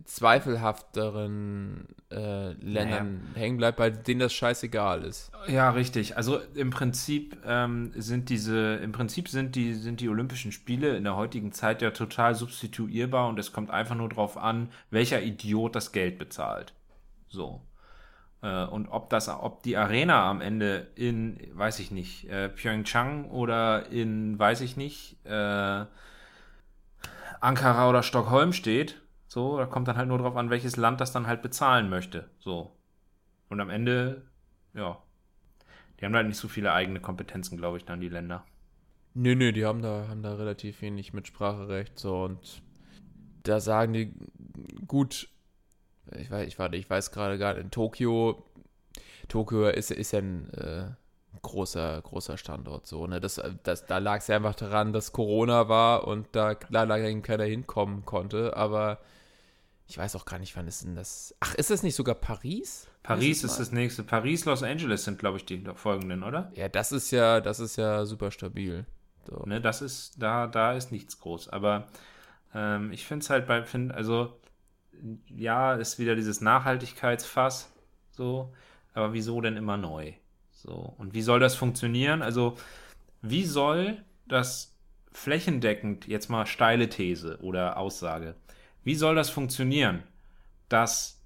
zweifelhafteren 0.05 1.89
äh, 2.11 2.53
Ländern 2.53 3.23
hängen 3.35 3.57
bleibt, 3.57 3.79
bei 3.79 3.91
denen 3.91 4.21
das 4.21 4.33
scheißegal 4.33 5.03
ist. 5.05 5.31
Ja, 5.49 5.71
richtig. 5.71 6.17
Also 6.17 6.41
im 6.55 6.71
Prinzip 6.71 7.37
ähm, 7.45 7.93
sind 7.95 8.29
diese, 8.29 8.77
im 8.77 8.93
Prinzip 8.93 9.29
sind 9.29 9.57
die, 9.57 9.75
sind 9.75 10.01
die 10.01 10.09
Olympischen 10.09 10.53
Spiele 10.53 10.97
in 10.97 11.05
der 11.05 11.17
heutigen 11.17 11.53
Zeit 11.53 11.83
ja 11.83 11.91
total 11.91 12.35
substituierbar 12.35 13.29
und 13.29 13.39
es 13.39 13.53
kommt 13.53 13.71
einfach 13.71 13.95
nur 13.95 14.09
drauf 14.09 14.37
an, 14.37 14.71
welcher 14.91 15.23
Idiot 15.23 15.75
das 15.75 15.93
Geld 15.93 16.19
bezahlt. 16.19 16.73
So. 17.29 17.61
Äh, 18.43 18.65
und 18.65 18.89
ob 18.89 19.11
das, 19.11 19.29
ob 19.29 19.63
die 19.63 19.77
Arena 19.77 20.31
am 20.31 20.41
Ende 20.41 20.89
in, 20.95 21.39
weiß 21.53 21.81
ich 21.81 21.91
nicht, 21.91 22.29
äh, 22.29 22.49
Pyeongchang 22.49 23.31
oder 23.31 23.91
in, 23.91 24.39
weiß 24.39 24.61
ich 24.61 24.77
nicht, 24.77 25.17
äh, 25.25 25.85
Ankara 27.41 27.89
oder 27.89 28.03
Stockholm 28.03 28.53
steht, 28.53 29.01
so, 29.37 29.59
da 29.59 29.66
kommt 29.66 29.87
dann 29.87 29.99
halt 29.99 30.09
nur 30.09 30.16
drauf 30.16 30.35
an, 30.35 30.49
welches 30.49 30.77
Land 30.77 30.99
das 30.99 31.12
dann 31.12 31.27
halt 31.27 31.42
bezahlen 31.42 31.90
möchte. 31.90 32.31
So. 32.38 32.72
Und 33.51 33.61
am 33.61 33.68
Ende, 33.68 34.22
ja, 34.72 34.96
die 36.01 36.07
haben 36.07 36.14
halt 36.14 36.27
nicht 36.27 36.38
so 36.38 36.49
viele 36.49 36.72
eigene 36.72 37.01
Kompetenzen, 37.01 37.59
glaube 37.59 37.77
ich, 37.77 37.85
dann 37.85 38.01
die 38.01 38.09
Länder. 38.09 38.46
Nö, 39.12 39.35
nö, 39.35 39.53
die 39.53 39.66
haben 39.66 39.83
da, 39.83 40.07
haben 40.09 40.22
da 40.22 40.37
relativ 40.37 40.81
wenig 40.81 41.12
Mitspracherecht. 41.12 41.99
So, 41.99 42.25
und 42.25 42.62
da 43.42 43.61
sagen 43.61 43.92
die, 43.92 44.14
gut, 44.87 45.29
ich 46.18 46.31
weiß, 46.31 46.49
ich, 46.49 46.59
warte, 46.59 46.79
ich 46.79 46.88
weiß 46.88 47.11
gerade 47.11 47.37
gar 47.37 47.59
in 47.59 47.70
Tokio, 47.70 48.42
Tokio 49.29 49.68
ist, 49.68 49.90
ist 49.90 50.12
ja 50.12 50.20
ein 50.20 50.49
äh, 50.55 50.87
großer, 51.42 52.01
großer 52.01 52.38
Standort. 52.38 52.87
So, 52.87 53.07
ne? 53.07 53.20
das, 53.20 53.38
das, 53.64 53.85
da 53.85 53.99
lag 53.99 54.20
es 54.20 54.29
ja 54.29 54.37
einfach 54.37 54.55
daran, 54.55 54.94
dass 54.94 55.12
Corona 55.12 55.68
war 55.68 56.09
und 56.09 56.29
da 56.33 56.57
leider 56.70 56.99
eben 57.01 57.20
keiner 57.20 57.44
hinkommen 57.44 58.07
konnte. 58.07 58.57
Aber 58.57 58.99
ich 59.88 59.99
weiß 59.99 60.16
auch 60.16 60.25
gar 60.25 60.38
nicht, 60.38 60.57
wann 60.57 60.66
ist 60.66 60.85
denn 60.85 60.96
das. 60.96 61.35
Ach, 61.40 61.55
ist 61.55 61.70
das 61.70 61.83
nicht 61.83 61.94
sogar 61.94 62.16
Paris? 62.16 62.88
Paris 63.03 63.44
ist 63.44 63.53
Mal? 63.53 63.59
das 63.59 63.72
nächste. 63.72 64.03
Paris, 64.03 64.44
Los 64.44 64.62
Angeles 64.62 65.05
sind, 65.05 65.18
glaube 65.18 65.38
ich, 65.38 65.44
die 65.44 65.64
folgenden, 65.75 66.25
oder? 66.25 66.51
Ja, 66.55 66.68
das 66.68 66.90
ist 66.90 67.12
ja, 67.12 67.40
das 67.40 67.61
ist 67.61 67.77
ja 67.77 68.05
super 68.05 68.33
stabil. 68.33 68.85
So. 69.29 69.44
Ne, 69.46 69.61
das 69.61 69.83
ist, 69.83 70.20
da, 70.20 70.49
da 70.49 70.72
ist 70.72 70.90
nichts 70.90 71.20
groß. 71.20 71.49
Aber 71.51 71.87
ähm, 72.55 72.90
ich 72.92 73.07
finde 73.07 73.22
es 73.22 73.31
halt 73.31 73.46
bei, 73.46 73.62
find, 73.62 73.92
also, 73.92 74.40
ja, 75.29 75.75
ist 75.75 75.99
wieder 75.99 76.16
dieses 76.16 76.40
Nachhaltigkeitsfass, 76.40 77.70
so, 78.11 78.53
aber 78.94 79.12
wieso 79.12 79.40
denn 79.40 79.57
immer 79.57 79.77
neu? 79.77 80.14
So, 80.51 80.94
und 80.99 81.14
wie 81.14 81.22
soll 81.22 81.38
das 81.38 81.55
funktionieren? 81.55 82.22
Also, 82.22 82.57
wie 83.22 83.44
soll 83.44 84.03
das 84.27 84.75
flächendeckend, 85.12 86.09
jetzt 86.09 86.29
mal 86.29 86.46
steile 86.46 86.88
These 86.88 87.38
oder 87.40 87.77
Aussage, 87.77 88.35
wie 88.87 88.94
soll 88.94 89.16
das 89.16 89.31
funktionieren, 89.31 90.05
dass 90.68 91.20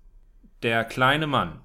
der 0.63 0.83
kleine 0.83 1.27
Mann 1.27 1.61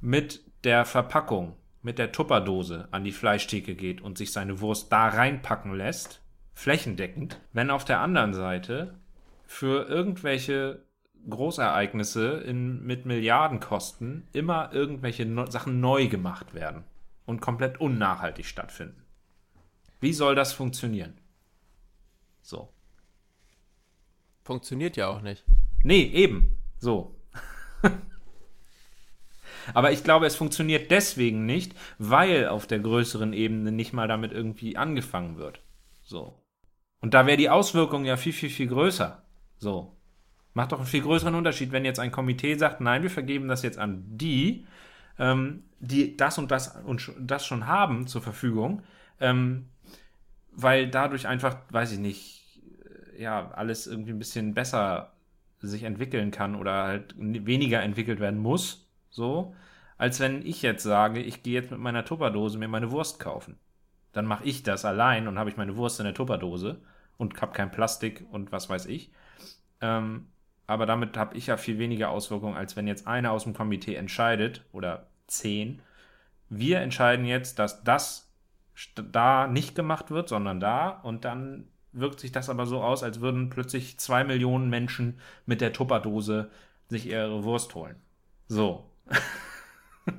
mit 0.00 0.40
der 0.64 0.84
Verpackung, 0.84 1.54
mit 1.82 2.00
der 2.00 2.10
Tupperdose 2.10 2.88
an 2.90 3.04
die 3.04 3.12
Fleischtheke 3.12 3.76
geht 3.76 4.00
und 4.00 4.18
sich 4.18 4.32
seine 4.32 4.58
Wurst 4.58 4.90
da 4.90 5.06
reinpacken 5.06 5.72
lässt, 5.72 6.20
flächendeckend, 6.52 7.40
wenn 7.52 7.70
auf 7.70 7.84
der 7.84 8.00
anderen 8.00 8.34
Seite 8.34 8.98
für 9.46 9.86
irgendwelche 9.86 10.84
Großereignisse 11.30 12.38
in, 12.40 12.84
mit 12.84 13.06
Milliardenkosten 13.06 14.26
immer 14.32 14.72
irgendwelche 14.72 15.24
no 15.24 15.48
Sachen 15.48 15.78
neu 15.78 16.08
gemacht 16.08 16.54
werden 16.54 16.82
und 17.24 17.40
komplett 17.40 17.80
unnachhaltig 17.80 18.46
stattfinden. 18.46 19.04
Wie 20.00 20.12
soll 20.12 20.34
das 20.34 20.52
funktionieren? 20.52 21.16
So. 22.40 22.72
Funktioniert 24.52 24.98
ja 24.98 25.08
auch 25.08 25.22
nicht. 25.22 25.44
Nee, 25.82 26.02
eben. 26.02 26.58
So. 26.78 27.18
Aber 29.72 29.92
ich 29.92 30.04
glaube, 30.04 30.26
es 30.26 30.36
funktioniert 30.36 30.90
deswegen 30.90 31.46
nicht, 31.46 31.74
weil 31.96 32.48
auf 32.48 32.66
der 32.66 32.80
größeren 32.80 33.32
Ebene 33.32 33.72
nicht 33.72 33.94
mal 33.94 34.08
damit 34.08 34.30
irgendwie 34.30 34.76
angefangen 34.76 35.38
wird. 35.38 35.62
So. 36.04 36.38
Und 37.00 37.14
da 37.14 37.26
wäre 37.26 37.38
die 37.38 37.48
Auswirkung 37.48 38.04
ja 38.04 38.18
viel, 38.18 38.34
viel, 38.34 38.50
viel 38.50 38.66
größer. 38.66 39.22
So. 39.56 39.96
Macht 40.52 40.72
doch 40.72 40.78
einen 40.78 40.86
viel 40.86 41.00
größeren 41.00 41.34
Unterschied, 41.34 41.72
wenn 41.72 41.86
jetzt 41.86 41.98
ein 41.98 42.12
Komitee 42.12 42.54
sagt, 42.56 42.82
nein, 42.82 43.02
wir 43.02 43.10
vergeben 43.10 43.48
das 43.48 43.62
jetzt 43.62 43.78
an 43.78 44.04
die, 44.06 44.66
ähm, 45.18 45.64
die 45.80 46.14
das 46.14 46.36
und 46.36 46.50
das 46.50 46.76
und 46.84 47.10
das 47.18 47.46
schon 47.46 47.66
haben 47.66 48.06
zur 48.06 48.20
Verfügung, 48.20 48.82
ähm, 49.18 49.70
weil 50.52 50.90
dadurch 50.90 51.26
einfach, 51.26 51.56
weiß 51.70 51.92
ich 51.92 51.98
nicht, 51.98 52.41
ja, 53.22 53.50
alles 53.52 53.86
irgendwie 53.86 54.12
ein 54.12 54.18
bisschen 54.18 54.54
besser 54.54 55.12
sich 55.60 55.84
entwickeln 55.84 56.30
kann 56.30 56.56
oder 56.56 56.84
halt 56.84 57.14
weniger 57.16 57.82
entwickelt 57.82 58.20
werden 58.20 58.40
muss, 58.40 58.88
so, 59.10 59.54
als 59.96 60.18
wenn 60.20 60.44
ich 60.44 60.62
jetzt 60.62 60.82
sage, 60.82 61.20
ich 61.20 61.42
gehe 61.42 61.54
jetzt 61.54 61.70
mit 61.70 61.80
meiner 61.80 62.04
Tupperdose 62.04 62.58
mir 62.58 62.68
meine 62.68 62.90
Wurst 62.90 63.20
kaufen. 63.20 63.58
Dann 64.12 64.26
mache 64.26 64.44
ich 64.44 64.62
das 64.62 64.84
allein 64.84 65.28
und 65.28 65.38
habe 65.38 65.50
ich 65.50 65.56
meine 65.56 65.76
Wurst 65.76 66.00
in 66.00 66.04
der 66.04 66.14
Tupperdose 66.14 66.80
und 67.16 67.40
habe 67.40 67.52
kein 67.52 67.70
Plastik 67.70 68.26
und 68.30 68.52
was 68.52 68.68
weiß 68.68 68.86
ich. 68.86 69.12
Ähm, 69.80 70.26
aber 70.66 70.86
damit 70.86 71.16
habe 71.16 71.36
ich 71.36 71.46
ja 71.46 71.56
viel 71.56 71.78
weniger 71.78 72.10
Auswirkungen, 72.10 72.56
als 72.56 72.76
wenn 72.76 72.86
jetzt 72.86 73.06
einer 73.06 73.30
aus 73.32 73.44
dem 73.44 73.54
Komitee 73.54 73.94
entscheidet 73.94 74.64
oder 74.72 75.06
zehn. 75.26 75.80
Wir 76.48 76.80
entscheiden 76.80 77.24
jetzt, 77.24 77.58
dass 77.58 77.84
das 77.84 78.30
da 78.94 79.46
nicht 79.46 79.74
gemacht 79.74 80.10
wird, 80.10 80.28
sondern 80.28 80.60
da 80.60 80.88
und 80.88 81.24
dann 81.24 81.68
wirkt 81.92 82.20
sich 82.20 82.32
das 82.32 82.48
aber 82.48 82.66
so 82.66 82.82
aus, 82.82 83.02
als 83.02 83.20
würden 83.20 83.50
plötzlich 83.50 83.98
zwei 83.98 84.24
Millionen 84.24 84.70
Menschen 84.70 85.18
mit 85.46 85.60
der 85.60 85.72
Tupperdose 85.72 86.50
sich 86.88 87.06
ihre 87.06 87.44
Wurst 87.44 87.74
holen. 87.74 87.96
So. 88.48 88.84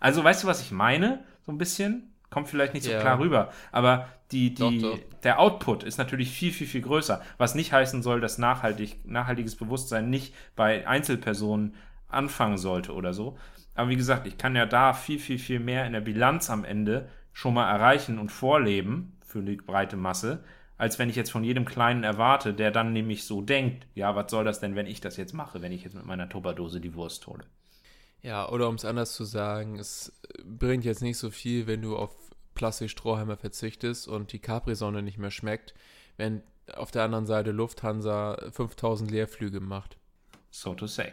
also, 0.00 0.22
weißt 0.24 0.44
du, 0.44 0.46
was 0.46 0.60
ich 0.62 0.70
meine? 0.70 1.24
So 1.44 1.52
ein 1.52 1.58
bisschen? 1.58 2.14
Kommt 2.30 2.48
vielleicht 2.48 2.74
nicht 2.74 2.84
so 2.84 2.90
Ja. 2.90 3.00
klar 3.00 3.18
rüber. 3.18 3.52
Aber 3.72 4.08
die, 4.32 4.54
die, 4.54 4.80
Doch, 4.80 4.90
doch. 4.96 4.98
der 5.22 5.38
Output 5.40 5.82
ist 5.82 5.96
natürlich 5.96 6.30
viel, 6.30 6.52
viel, 6.52 6.66
viel 6.66 6.82
größer. 6.82 7.22
Was 7.38 7.54
nicht 7.54 7.72
heißen 7.72 8.02
soll, 8.02 8.20
dass 8.20 8.36
nachhaltig, 8.36 8.98
nachhaltiges 9.06 9.56
Bewusstsein 9.56 10.10
nicht 10.10 10.34
bei 10.54 10.86
Einzelpersonen 10.86 11.74
anfangen 12.08 12.58
sollte 12.58 12.92
oder 12.92 13.14
so. 13.14 13.38
Aber 13.74 13.88
wie 13.88 13.96
gesagt, 13.96 14.26
ich 14.26 14.36
kann 14.36 14.56
ja 14.56 14.66
da 14.66 14.92
viel, 14.92 15.18
viel, 15.18 15.38
viel 15.38 15.60
mehr 15.60 15.86
in 15.86 15.92
der 15.94 16.00
Bilanz 16.00 16.50
am 16.50 16.64
Ende 16.64 17.08
schon 17.32 17.54
mal 17.54 17.70
erreichen 17.70 18.18
und 18.18 18.30
vorleben 18.30 19.16
für 19.28 19.42
die 19.42 19.56
breite 19.56 19.96
Masse, 19.96 20.42
als 20.76 20.98
wenn 20.98 21.10
ich 21.10 21.16
jetzt 21.16 21.30
von 21.30 21.44
jedem 21.44 21.64
Kleinen 21.64 22.04
erwarte, 22.04 22.54
der 22.54 22.70
dann 22.70 22.92
nämlich 22.92 23.24
so 23.24 23.40
denkt, 23.42 23.86
ja, 23.94 24.16
was 24.16 24.30
soll 24.30 24.44
das 24.44 24.60
denn, 24.60 24.74
wenn 24.74 24.86
ich 24.86 25.00
das 25.00 25.16
jetzt 25.16 25.34
mache, 25.34 25.60
wenn 25.60 25.72
ich 25.72 25.84
jetzt 25.84 25.94
mit 25.94 26.06
meiner 26.06 26.28
Tupperdose 26.28 26.80
die 26.80 26.94
Wurst 26.94 27.26
hole? 27.26 27.44
Ja, 28.22 28.48
oder 28.48 28.68
um 28.68 28.74
es 28.74 28.84
anders 28.84 29.12
zu 29.12 29.24
sagen, 29.24 29.78
es 29.78 30.12
bringt 30.44 30.84
jetzt 30.84 31.02
nicht 31.02 31.18
so 31.18 31.30
viel, 31.30 31.66
wenn 31.66 31.82
du 31.82 31.96
auf 31.96 32.16
Plastikstrohhalme 32.54 33.36
verzichtest 33.36 34.08
und 34.08 34.32
die 34.32 34.40
Capri-Sonne 34.40 35.02
nicht 35.02 35.18
mehr 35.18 35.30
schmeckt, 35.30 35.74
wenn 36.16 36.42
auf 36.74 36.90
der 36.90 37.04
anderen 37.04 37.26
Seite 37.26 37.52
Lufthansa 37.52 38.36
5000 38.50 39.10
Leerflüge 39.10 39.60
macht. 39.60 39.96
So 40.50 40.74
to 40.74 40.86
say. 40.86 41.12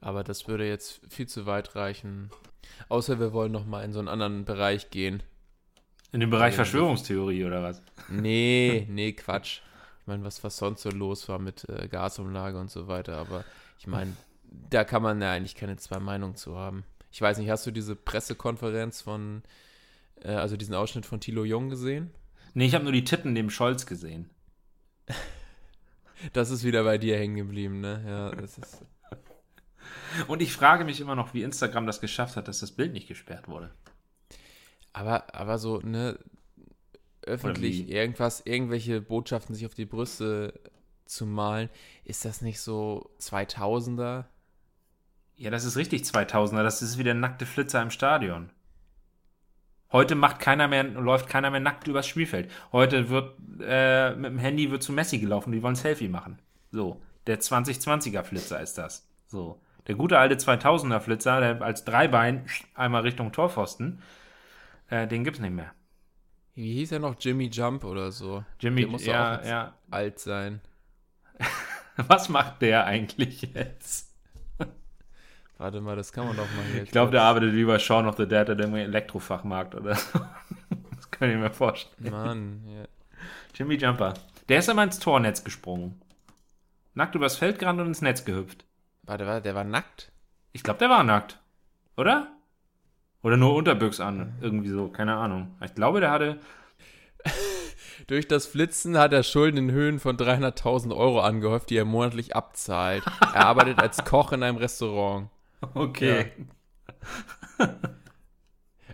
Aber 0.00 0.24
das 0.24 0.48
würde 0.48 0.66
jetzt 0.66 1.00
viel 1.08 1.28
zu 1.28 1.46
weit 1.46 1.76
reichen. 1.76 2.30
Außer 2.88 3.20
wir 3.20 3.32
wollen 3.32 3.52
noch 3.52 3.66
mal 3.66 3.84
in 3.84 3.92
so 3.92 3.98
einen 3.98 4.08
anderen 4.08 4.44
Bereich 4.44 4.90
gehen. 4.90 5.22
In 6.12 6.20
dem 6.20 6.30
Bereich 6.30 6.54
Verschwörungstheorie 6.54 7.44
oder 7.44 7.62
was? 7.62 7.82
Nee, 8.08 8.86
nee, 8.90 9.12
Quatsch. 9.12 9.60
Ich 10.00 10.06
meine, 10.06 10.24
was, 10.24 10.44
was 10.44 10.58
sonst 10.58 10.82
so 10.82 10.90
los 10.90 11.28
war 11.28 11.38
mit 11.38 11.66
äh, 11.68 11.88
Gasumlage 11.88 12.58
und 12.58 12.70
so 12.70 12.86
weiter. 12.86 13.16
Aber 13.16 13.44
ich 13.78 13.86
meine, 13.86 14.14
da 14.70 14.84
kann 14.84 15.02
man 15.02 15.22
ja 15.22 15.32
eigentlich 15.32 15.54
keine 15.54 15.76
zwei 15.76 16.00
Meinungen 16.00 16.36
zu 16.36 16.56
haben. 16.56 16.84
Ich 17.10 17.20
weiß 17.20 17.38
nicht, 17.38 17.48
hast 17.50 17.66
du 17.66 17.70
diese 17.70 17.96
Pressekonferenz 17.96 19.00
von, 19.00 19.42
äh, 20.22 20.32
also 20.32 20.56
diesen 20.56 20.74
Ausschnitt 20.74 21.06
von 21.06 21.20
Thilo 21.20 21.44
Jung 21.44 21.70
gesehen? 21.70 22.10
Nee, 22.52 22.66
ich 22.66 22.74
habe 22.74 22.84
nur 22.84 22.92
die 22.92 23.04
Titten 23.04 23.32
neben 23.32 23.50
Scholz 23.50 23.86
gesehen. 23.86 24.28
Das 26.32 26.50
ist 26.50 26.62
wieder 26.62 26.84
bei 26.84 26.98
dir 26.98 27.16
hängen 27.16 27.36
geblieben, 27.36 27.80
ne? 27.80 28.04
Ja, 28.06 28.30
das 28.30 28.58
ist. 28.58 28.84
Und 30.28 30.42
ich 30.42 30.52
frage 30.52 30.84
mich 30.84 31.00
immer 31.00 31.16
noch, 31.16 31.34
wie 31.34 31.42
Instagram 31.42 31.86
das 31.86 32.00
geschafft 32.00 32.36
hat, 32.36 32.48
dass 32.48 32.60
das 32.60 32.72
Bild 32.72 32.92
nicht 32.92 33.08
gesperrt 33.08 33.48
wurde. 33.48 33.70
Aber, 34.92 35.34
aber 35.34 35.58
so, 35.58 35.78
ne, 35.78 36.18
öffentlich 37.22 37.88
irgendwas, 37.88 38.42
irgendwelche 38.44 39.00
Botschaften 39.00 39.54
sich 39.54 39.66
auf 39.66 39.74
die 39.74 39.86
Brüste 39.86 40.60
zu 41.06 41.26
malen, 41.26 41.68
ist 42.04 42.24
das 42.24 42.42
nicht 42.42 42.60
so 42.60 43.10
2000er? 43.20 44.24
Ja, 45.36 45.50
das 45.50 45.64
ist 45.64 45.76
richtig 45.76 46.02
2000er. 46.02 46.62
Das 46.62 46.82
ist 46.82 46.98
wieder 46.98 47.14
nackte 47.14 47.46
Flitzer 47.46 47.82
im 47.82 47.90
Stadion. 47.90 48.50
Heute 49.90 50.14
macht 50.14 50.40
keiner 50.40 50.68
mehr, 50.68 50.84
läuft 50.84 51.28
keiner 51.28 51.50
mehr 51.50 51.60
nackt 51.60 51.86
übers 51.86 52.06
Spielfeld. 52.06 52.50
Heute 52.72 53.10
wird 53.10 53.36
äh, 53.60 54.14
mit 54.14 54.30
dem 54.30 54.38
Handy 54.38 54.70
wird 54.70 54.82
zu 54.82 54.92
Messi 54.92 55.18
gelaufen. 55.18 55.52
Die 55.52 55.62
wollen 55.62 55.74
Selfie 55.74 56.08
machen. 56.08 56.38
So, 56.70 57.02
der 57.26 57.40
2020er 57.40 58.22
Flitzer 58.22 58.60
ist 58.60 58.78
das. 58.78 59.06
So, 59.26 59.60
der 59.86 59.94
gute 59.94 60.18
alte 60.18 60.36
2000er 60.36 61.00
Flitzer, 61.00 61.40
der 61.40 61.62
als 61.62 61.84
Dreibein 61.84 62.46
einmal 62.74 63.02
Richtung 63.02 63.32
Torpfosten, 63.32 64.00
äh, 64.92 65.08
den 65.08 65.24
gibt's 65.24 65.40
nicht 65.40 65.54
mehr. 65.54 65.72
Wie 66.54 66.74
hieß 66.74 66.92
er 66.92 66.98
noch? 66.98 67.16
Jimmy 67.18 67.46
Jump 67.46 67.82
oder 67.84 68.12
so? 68.12 68.44
Jimmy, 68.60 68.82
Der 68.82 68.90
muss 68.90 69.06
ja, 69.06 69.38
auch 69.40 69.44
ja. 69.44 69.74
alt 69.90 70.18
sein. 70.18 70.60
Was 71.96 72.28
macht 72.28 72.60
der 72.60 72.84
eigentlich 72.84 73.40
jetzt? 73.54 74.14
Warte 75.58 75.80
mal, 75.80 75.96
das 75.96 76.12
kann 76.12 76.26
man 76.26 76.36
doch 76.36 76.44
mal 76.54 76.64
hier. 76.70 76.82
Ich 76.82 76.90
glaube, 76.90 77.10
der 77.10 77.22
arbeitet 77.22 77.54
wie 77.54 77.64
bei 77.64 77.78
Shaun 77.78 78.06
of 78.06 78.16
the 78.18 78.28
Dead 78.28 78.50
oder 78.50 78.64
im 78.64 78.74
Elektrofachmarkt 78.74 79.74
oder 79.74 79.94
so. 79.94 80.20
Das 80.94 81.10
kann 81.10 81.30
ich 81.30 81.36
mir 81.36 81.50
vorstellen. 81.50 82.10
Mann, 82.10 82.62
ja. 82.66 82.84
Jimmy 83.54 83.74
Jumper. 83.74 84.14
Der 84.48 84.60
ist 84.60 84.68
immer 84.68 84.82
ins 84.82 84.98
Tornetz 84.98 85.44
gesprungen. 85.44 86.00
Nackt 86.94 87.14
übers 87.14 87.36
Feld 87.36 87.58
gerannt 87.58 87.80
und 87.80 87.88
ins 87.88 88.00
Netz 88.00 88.24
gehüpft. 88.24 88.64
Warte, 89.02 89.26
warte, 89.26 89.42
der 89.42 89.54
war 89.54 89.64
nackt? 89.64 90.10
Ich 90.52 90.62
glaube, 90.62 90.78
der 90.78 90.88
war 90.88 91.04
nackt. 91.04 91.38
Oder? 91.96 92.31
Oder 93.22 93.36
nur 93.36 93.54
Unterbüchs 93.54 94.00
an. 94.00 94.34
Irgendwie 94.40 94.68
so, 94.70 94.88
keine 94.88 95.14
Ahnung. 95.16 95.54
Ich 95.64 95.74
glaube, 95.74 96.00
der 96.00 96.10
hatte. 96.10 96.38
Durch 98.08 98.26
das 98.26 98.46
Flitzen 98.46 98.98
hat 98.98 99.12
er 99.12 99.22
Schulden 99.22 99.56
in 99.58 99.70
Höhen 99.70 100.00
von 100.00 100.16
300.000 100.16 100.94
Euro 100.96 101.20
angehäuft, 101.20 101.70
die 101.70 101.76
er 101.76 101.84
monatlich 101.84 102.34
abzahlt. 102.34 103.04
Er 103.20 103.46
arbeitet 103.46 103.78
als 103.78 104.04
Koch 104.04 104.32
in 104.32 104.42
einem 104.42 104.56
Restaurant. 104.56 105.28
Okay. 105.74 106.32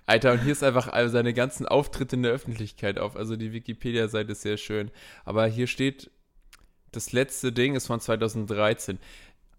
Alter, 0.04 0.32
und 0.32 0.42
hier 0.42 0.52
ist 0.52 0.64
einfach 0.64 0.88
all 0.88 1.08
seine 1.08 1.32
ganzen 1.32 1.66
Auftritte 1.66 2.16
in 2.16 2.22
der 2.22 2.32
Öffentlichkeit 2.32 2.98
auf. 2.98 3.16
Also 3.16 3.36
die 3.36 3.52
Wikipedia-Seite 3.52 4.32
ist 4.32 4.42
sehr 4.42 4.58
schön. 4.58 4.90
Aber 5.24 5.46
hier 5.46 5.66
steht, 5.66 6.10
das 6.92 7.12
letzte 7.12 7.52
Ding 7.52 7.76
ist 7.76 7.86
von 7.86 8.00
2013. 8.00 8.98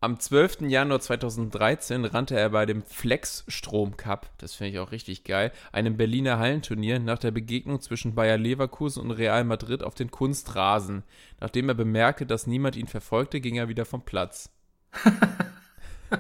Am 0.01 0.17
12. 0.17 0.61
Januar 0.61 1.01
2013 1.01 2.05
rannte 2.05 2.39
er 2.39 2.51
bei 2.51 2.65
dem 2.65 2.83
Flex 2.83 3.43
Strom 3.49 3.97
Cup, 3.97 4.29
das 4.37 4.53
finde 4.53 4.71
ich 4.71 4.79
auch 4.79 4.93
richtig 4.93 5.25
geil, 5.25 5.51
einem 5.73 5.97
Berliner 5.97 6.39
Hallenturnier 6.39 6.99
nach 6.99 7.19
der 7.19 7.31
Begegnung 7.31 7.81
zwischen 7.81 8.15
Bayer 8.15 8.37
Leverkusen 8.37 9.01
und 9.01 9.11
Real 9.11 9.43
Madrid 9.43 9.83
auf 9.83 9.95
den 9.95 10.09
Kunstrasen. 10.09 11.03
Nachdem 11.41 11.67
er 11.67 11.75
bemerkte, 11.75 12.25
dass 12.25 12.47
niemand 12.47 12.77
ihn 12.77 12.87
verfolgte, 12.87 13.41
ging 13.41 13.57
er 13.57 13.67
wieder 13.67 13.83
vom 13.83 14.05
Platz. 14.05 14.49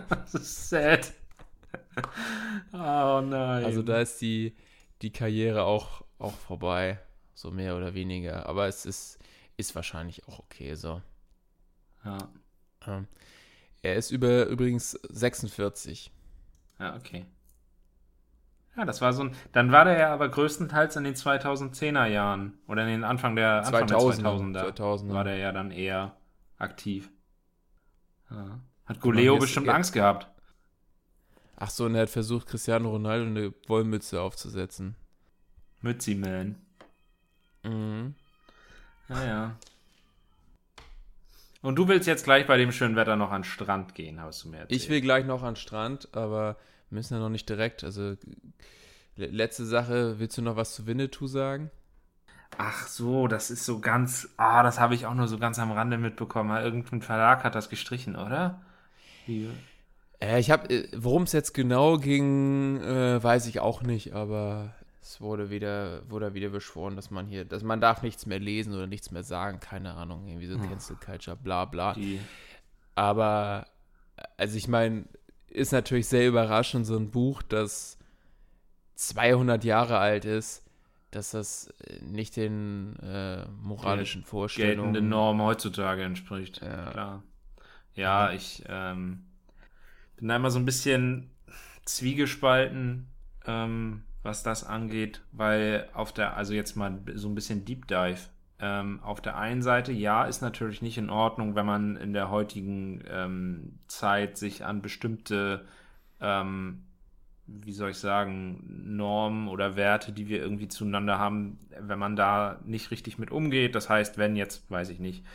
Das 0.09 0.35
ist 0.35 0.69
sad. 0.69 1.13
Oh 2.73 3.21
nein. 3.21 3.65
Also 3.65 3.81
da 3.81 4.01
ist 4.01 4.21
die, 4.21 4.55
die 5.01 5.11
Karriere 5.11 5.63
auch, 5.63 6.03
auch 6.19 6.33
vorbei, 6.33 6.99
so 7.33 7.49
mehr 7.49 7.75
oder 7.77 7.93
weniger. 7.93 8.45
Aber 8.47 8.67
es 8.67 8.85
ist, 8.85 9.19
ist 9.57 9.73
wahrscheinlich 9.73 10.27
auch 10.27 10.39
okay 10.39 10.75
so. 10.75 11.01
Ja. 12.05 12.17
Ähm, 12.85 13.07
er 13.81 13.95
ist 13.95 14.11
über, 14.11 14.45
übrigens 14.47 14.91
46. 15.09 16.11
ja, 16.79 16.95
okay. 16.95 17.25
Ja, 18.77 18.85
das 18.85 19.01
war 19.01 19.11
so 19.11 19.23
ein. 19.23 19.35
Dann 19.51 19.71
war 19.73 19.83
der 19.83 19.97
ja 19.99 20.13
aber 20.13 20.29
größtenteils 20.29 20.95
in 20.95 21.03
den 21.03 21.15
2010er 21.15 22.05
Jahren 22.05 22.57
oder 22.67 22.83
in 22.83 22.87
den 22.89 23.03
Anfang 23.03 23.35
der, 23.35 23.57
Anfang 23.65 23.83
2000er, 23.89 24.53
der 24.53 24.73
2000er 24.73 24.77
2000er. 24.77 25.13
war 25.13 25.23
der 25.25 25.35
ja 25.37 25.51
dann 25.51 25.71
eher 25.71 26.15
aktiv. 26.59 27.09
Ja. 28.29 28.59
Hat 28.85 29.01
Goleo 29.01 29.35
ist- 29.35 29.41
bestimmt 29.41 29.67
ja. 29.67 29.73
Angst 29.73 29.91
gehabt. 29.91 30.27
Ach 31.57 31.69
so, 31.69 31.85
und 31.85 31.95
er 31.95 32.03
hat 32.03 32.09
versucht, 32.09 32.47
Cristiano 32.47 32.89
Ronaldo 32.89 33.25
eine 33.25 33.53
Wollmütze 33.67 34.21
aufzusetzen. 34.21 34.95
Mützi 35.81 36.15
Man. 36.15 36.55
Mhm. 37.63 38.15
Ja, 39.09 39.25
ja. 39.25 39.55
Und 41.61 41.75
du 41.75 41.87
willst 41.87 42.07
jetzt 42.07 42.23
gleich 42.23 42.47
bei 42.47 42.57
dem 42.57 42.71
schönen 42.71 42.95
Wetter 42.95 43.15
noch 43.15 43.31
an 43.31 43.41
den 43.41 43.47
Strand 43.47 43.93
gehen, 43.95 44.21
hast 44.21 44.43
du 44.43 44.49
mir 44.49 44.59
erzählt. 44.59 44.81
Ich 44.81 44.89
will 44.89 45.01
gleich 45.01 45.25
noch 45.25 45.43
an 45.43 45.55
den 45.55 45.55
Strand, 45.57 46.09
aber 46.13 46.55
wir 46.89 46.95
müssen 46.95 47.15
ja 47.15 47.19
noch 47.19 47.29
nicht 47.29 47.49
direkt. 47.49 47.83
Also, 47.83 48.15
le- 49.15 49.27
letzte 49.27 49.65
Sache, 49.65 50.19
willst 50.19 50.37
du 50.37 50.41
noch 50.41 50.55
was 50.55 50.73
zu 50.73 50.87
Winnetou 50.87 51.27
sagen? 51.27 51.69
Ach 52.57 52.87
so, 52.87 53.27
das 53.27 53.51
ist 53.51 53.65
so 53.65 53.79
ganz. 53.79 54.29
Ah, 54.37 54.63
das 54.63 54.79
habe 54.79 54.95
ich 54.95 55.05
auch 55.05 55.13
nur 55.13 55.27
so 55.27 55.37
ganz 55.37 55.59
am 55.59 55.71
Rande 55.71 55.97
mitbekommen. 55.97 56.63
Irgendein 56.63 57.01
Verlag 57.01 57.43
hat 57.43 57.55
das 57.55 57.69
gestrichen, 57.69 58.15
oder? 58.15 58.61
Wie? 59.25 59.49
Äh, 60.21 60.39
ich 60.39 60.51
habe, 60.51 60.87
worum 60.95 61.23
es 61.23 61.31
jetzt 61.31 61.53
genau 61.53 61.97
ging, 61.97 62.81
äh, 62.81 63.21
weiß 63.23 63.47
ich 63.47 63.59
auch 63.59 63.81
nicht, 63.83 64.13
aber 64.13 64.73
es 65.01 65.21
wurde 65.21 65.49
wieder, 65.49 66.09
wurde 66.09 66.33
wieder 66.33 66.49
beschworen, 66.49 66.95
dass 66.95 67.09
man 67.09 67.25
hier, 67.25 67.45
dass 67.45 67.63
man 67.63 67.79
darf 67.79 68.03
nichts 68.03 68.25
mehr 68.25 68.39
lesen 68.39 68.73
oder 68.73 68.87
nichts 68.87 69.11
mehr 69.11 69.23
sagen, 69.23 69.59
keine 69.59 69.93
Ahnung, 69.93 70.27
irgendwie 70.27 70.47
so 70.47 70.57
Cancel 70.57 70.97
Culture, 70.97 71.37
bla 71.37 71.65
bla. 71.65 71.93
Die, 71.93 72.19
Aber, 72.95 73.65
also 74.37 74.57
ich 74.57 74.67
meine, 74.67 75.05
ist 75.47 75.71
natürlich 75.71 76.07
sehr 76.07 76.27
überraschend, 76.27 76.85
so 76.85 76.97
ein 76.97 77.11
Buch, 77.11 77.41
das 77.41 77.97
200 78.95 79.63
Jahre 79.63 79.97
alt 79.97 80.25
ist, 80.25 80.63
dass 81.11 81.31
das 81.31 81.73
äh, 81.85 82.03
nicht 82.03 82.35
den 82.35 82.95
äh, 82.97 83.45
moralischen 83.47 84.23
Vorstellungen... 84.23 84.93
geltende 84.93 85.01
Norm 85.01 85.41
heutzutage 85.41 86.03
entspricht. 86.03 86.61
Ja. 86.61 86.91
Klar. 86.91 87.23
Ja, 87.95 88.31
ich 88.31 88.63
ähm, 88.67 89.25
bin 90.17 90.27
da 90.27 90.35
immer 90.35 90.51
so 90.51 90.59
ein 90.59 90.65
bisschen 90.65 91.31
zwiegespalten, 91.85 93.07
ähm, 93.45 94.03
was 94.23 94.43
das 94.43 94.63
angeht, 94.63 95.21
weil 95.31 95.87
auf 95.93 96.11
der, 96.11 96.35
also 96.37 96.53
jetzt 96.53 96.75
mal 96.75 96.99
so 97.15 97.29
ein 97.29 97.35
bisschen 97.35 97.65
Deep 97.65 97.87
Dive. 97.87 98.19
Ähm, 98.61 98.99
auf 99.01 99.21
der 99.21 99.37
einen 99.37 99.61
Seite, 99.61 99.93
ja, 99.93 100.25
ist 100.25 100.41
natürlich 100.41 100.81
nicht 100.81 100.97
in 100.97 101.09
Ordnung, 101.09 101.55
wenn 101.55 101.65
man 101.65 101.95
in 101.95 102.11
der 102.11 102.29
heutigen 102.29 103.01
ähm, 103.09 103.79
Zeit 103.87 104.37
sich 104.37 104.65
an 104.65 104.81
bestimmte 104.81 105.65
ähm, 106.19 106.83
wie 107.63 107.71
soll 107.71 107.91
ich 107.91 107.97
sagen, 107.97 108.63
Normen 108.95 109.47
oder 109.47 109.75
Werte, 109.75 110.11
die 110.11 110.27
wir 110.27 110.39
irgendwie 110.39 110.67
zueinander 110.67 111.17
haben, 111.17 111.59
wenn 111.79 111.99
man 111.99 112.15
da 112.15 112.59
nicht 112.65 112.91
richtig 112.91 113.17
mit 113.17 113.31
umgeht. 113.31 113.75
Das 113.75 113.89
heißt, 113.89 114.17
wenn 114.17 114.35
jetzt, 114.35 114.69
weiß 114.69 114.89
ich 114.89 114.99
nicht, 114.99 115.25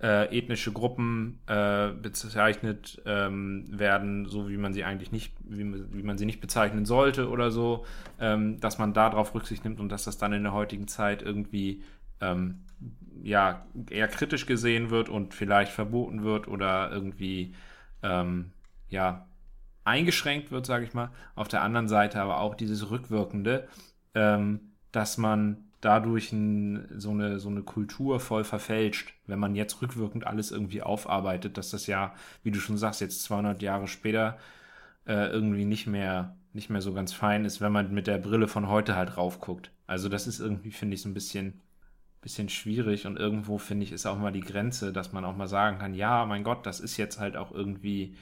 äh, 0.00 0.36
ethnische 0.36 0.72
Gruppen 0.72 1.40
äh, 1.46 1.88
bezeichnet 1.90 3.02
ähm, 3.04 3.66
werden, 3.68 4.26
so 4.26 4.48
wie 4.48 4.56
man 4.56 4.72
sie 4.72 4.84
eigentlich 4.84 5.10
nicht, 5.10 5.34
wie 5.40 5.64
man, 5.64 5.92
wie 5.92 6.02
man 6.02 6.18
sie 6.18 6.26
nicht 6.26 6.40
bezeichnen 6.40 6.84
sollte 6.84 7.28
oder 7.28 7.50
so, 7.50 7.84
ähm, 8.20 8.60
dass 8.60 8.78
man 8.78 8.94
darauf 8.94 9.34
Rücksicht 9.34 9.64
nimmt 9.64 9.80
und 9.80 9.90
dass 9.90 10.04
das 10.04 10.18
dann 10.18 10.32
in 10.32 10.44
der 10.44 10.52
heutigen 10.52 10.86
Zeit 10.86 11.22
irgendwie 11.22 11.82
ähm, 12.20 12.60
ja 13.22 13.66
eher 13.90 14.08
kritisch 14.08 14.46
gesehen 14.46 14.90
wird 14.90 15.08
und 15.08 15.34
vielleicht 15.34 15.72
verboten 15.72 16.22
wird 16.22 16.46
oder 16.46 16.90
irgendwie 16.92 17.54
ähm, 18.02 18.52
ja 18.88 19.26
eingeschränkt 19.84 20.52
wird, 20.52 20.66
sage 20.66 20.84
ich 20.84 20.94
mal. 20.94 21.10
Auf 21.34 21.48
der 21.48 21.62
anderen 21.62 21.88
Seite 21.88 22.20
aber 22.20 22.40
auch 22.40 22.54
dieses 22.54 22.90
Rückwirkende, 22.90 23.66
ähm, 24.14 24.60
dass 24.92 25.18
man 25.18 25.67
dadurch 25.80 26.32
ein, 26.32 26.88
so, 26.96 27.10
eine, 27.10 27.38
so 27.38 27.48
eine 27.48 27.62
Kultur 27.62 28.20
voll 28.20 28.44
verfälscht, 28.44 29.14
wenn 29.26 29.38
man 29.38 29.54
jetzt 29.54 29.80
rückwirkend 29.82 30.26
alles 30.26 30.50
irgendwie 30.50 30.82
aufarbeitet, 30.82 31.56
dass 31.56 31.70
das 31.70 31.86
ja, 31.86 32.14
wie 32.42 32.50
du 32.50 32.60
schon 32.60 32.78
sagst, 32.78 33.00
jetzt 33.00 33.22
200 33.24 33.62
Jahre 33.62 33.88
später 33.88 34.38
äh, 35.06 35.28
irgendwie 35.28 35.64
nicht 35.64 35.86
mehr, 35.86 36.36
nicht 36.52 36.70
mehr 36.70 36.82
so 36.82 36.92
ganz 36.92 37.12
fein 37.12 37.44
ist, 37.44 37.60
wenn 37.60 37.72
man 37.72 37.92
mit 37.92 38.06
der 38.06 38.18
Brille 38.18 38.48
von 38.48 38.68
heute 38.68 38.96
halt 38.96 39.16
raufguckt. 39.16 39.70
Also 39.86 40.08
das 40.08 40.26
ist 40.26 40.40
irgendwie, 40.40 40.72
finde 40.72 40.94
ich, 40.94 41.02
so 41.02 41.08
ein 41.08 41.14
bisschen, 41.14 41.60
bisschen 42.20 42.48
schwierig 42.48 43.06
und 43.06 43.16
irgendwo, 43.16 43.58
finde 43.58 43.84
ich, 43.84 43.92
ist 43.92 44.06
auch 44.06 44.18
mal 44.18 44.32
die 44.32 44.40
Grenze, 44.40 44.92
dass 44.92 45.12
man 45.12 45.24
auch 45.24 45.36
mal 45.36 45.48
sagen 45.48 45.78
kann, 45.78 45.94
ja, 45.94 46.26
mein 46.26 46.44
Gott, 46.44 46.66
das 46.66 46.80
ist 46.80 46.96
jetzt 46.96 47.20
halt 47.20 47.36
auch 47.36 47.52
irgendwie 47.52 48.16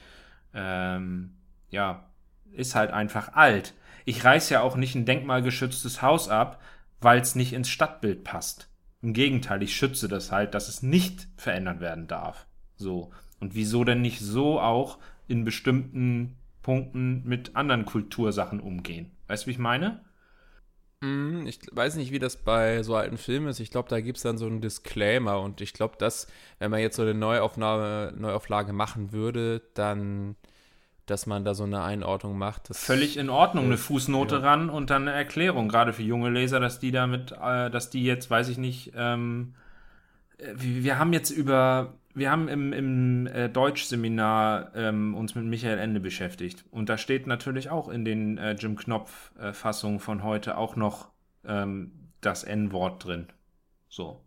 ähm, 0.53 1.35
ja, 1.69 2.05
ist 2.51 2.75
halt 2.75 2.91
einfach 2.91 3.33
alt. 3.33 3.73
Ich 4.05 4.23
reiß 4.23 4.49
ja 4.49 4.61
auch 4.61 4.75
nicht 4.75 4.95
ein 4.95 5.05
denkmalgeschütztes 5.05 6.01
Haus 6.01 6.29
ab, 6.29 6.61
weil 7.01 7.21
es 7.21 7.35
nicht 7.35 7.53
ins 7.53 7.69
Stadtbild 7.69 8.23
passt. 8.23 8.69
Im 9.01 9.13
Gegenteil, 9.13 9.61
ich 9.63 9.75
schütze 9.75 10.07
das 10.07 10.31
halt, 10.31 10.53
dass 10.53 10.67
es 10.69 10.81
nicht 10.81 11.27
verändert 11.37 11.79
werden 11.79 12.07
darf. 12.07 12.47
So. 12.75 13.11
Und 13.39 13.55
wieso 13.55 13.83
denn 13.83 14.01
nicht 14.01 14.19
so 14.19 14.59
auch 14.59 14.97
in 15.27 15.45
bestimmten 15.45 16.37
Punkten 16.63 17.23
mit 17.23 17.55
anderen 17.55 17.85
Kultursachen 17.85 18.59
umgehen? 18.59 19.11
Weißt 19.27 19.43
du, 19.43 19.47
wie 19.47 19.51
ich 19.51 19.59
meine? 19.59 20.01
Mm, 21.01 21.45
Ich 21.47 21.59
weiß 21.71 21.95
nicht, 21.95 22.11
wie 22.11 22.19
das 22.19 22.37
bei 22.37 22.81
so 22.83 22.95
alten 22.95 23.17
Filmen 23.17 23.47
ist. 23.47 23.59
Ich 23.59 23.69
glaube, 23.71 23.89
da 23.89 24.01
gibt 24.01 24.17
es 24.17 24.23
dann 24.23 24.37
so 24.37 24.47
einen 24.47 24.61
Disclaimer 24.61 25.39
und 25.41 25.61
ich 25.61 25.73
glaube, 25.73 25.95
dass, 25.97 26.27
wenn 26.59 26.71
man 26.71 26.79
jetzt 26.79 26.95
so 26.95 27.03
eine 27.03 27.13
Neuaufnahme, 27.13 28.13
Neuauflage 28.17 28.73
machen 28.73 29.11
würde, 29.11 29.61
dann, 29.75 30.35
dass 31.07 31.25
man 31.25 31.43
da 31.43 31.53
so 31.55 31.63
eine 31.63 31.81
Einordnung 31.81 32.37
macht. 32.37 32.67
Völlig 32.71 33.17
in 33.17 33.29
Ordnung, 33.29 33.65
eine. 33.65 33.77
Fußnote 33.77 34.35
Ja. 34.35 34.41
ran 34.41 34.69
und 34.69 34.89
dann 34.89 35.03
eine 35.03 35.13
Erklärung, 35.13 35.69
gerade 35.69 35.93
für 35.93 36.03
junge 36.03 36.29
Leser, 36.29 36.59
dass 36.59 36.79
die 36.79 36.91
damit, 36.91 37.31
äh, 37.31 37.69
dass 37.71 37.89
die 37.89 38.03
jetzt, 38.03 38.29
weiß 38.29 38.49
ich 38.49 38.57
nicht, 38.57 38.91
ähm, 38.95 39.55
äh, 40.37 40.53
wir 40.55 40.83
wir 40.83 40.99
haben 40.99 41.13
jetzt 41.13 41.31
über, 41.31 41.95
wir 42.13 42.29
haben 42.31 42.47
im, 42.47 42.73
im 42.73 43.27
äh, 43.27 43.49
Deutschseminar 43.49 44.71
ähm, 44.75 45.15
uns 45.15 45.35
mit 45.35 45.45
Michael 45.45 45.79
Ende 45.79 45.99
beschäftigt 45.99 46.65
und 46.71 46.89
da 46.89 46.97
steht 46.97 47.25
natürlich 47.27 47.69
auch 47.69 47.89
in 47.89 48.05
den 48.05 48.37
äh, 48.37 48.53
Jim 48.53 48.75
Knopf-Fassungen 48.75 49.99
von 49.99 50.23
heute 50.23 50.57
auch 50.57 50.75
noch 50.75 51.09
ähm, 51.45 51.91
das 52.21 52.43
N-Wort 52.43 53.05
drin. 53.05 53.27
So. 53.89 54.23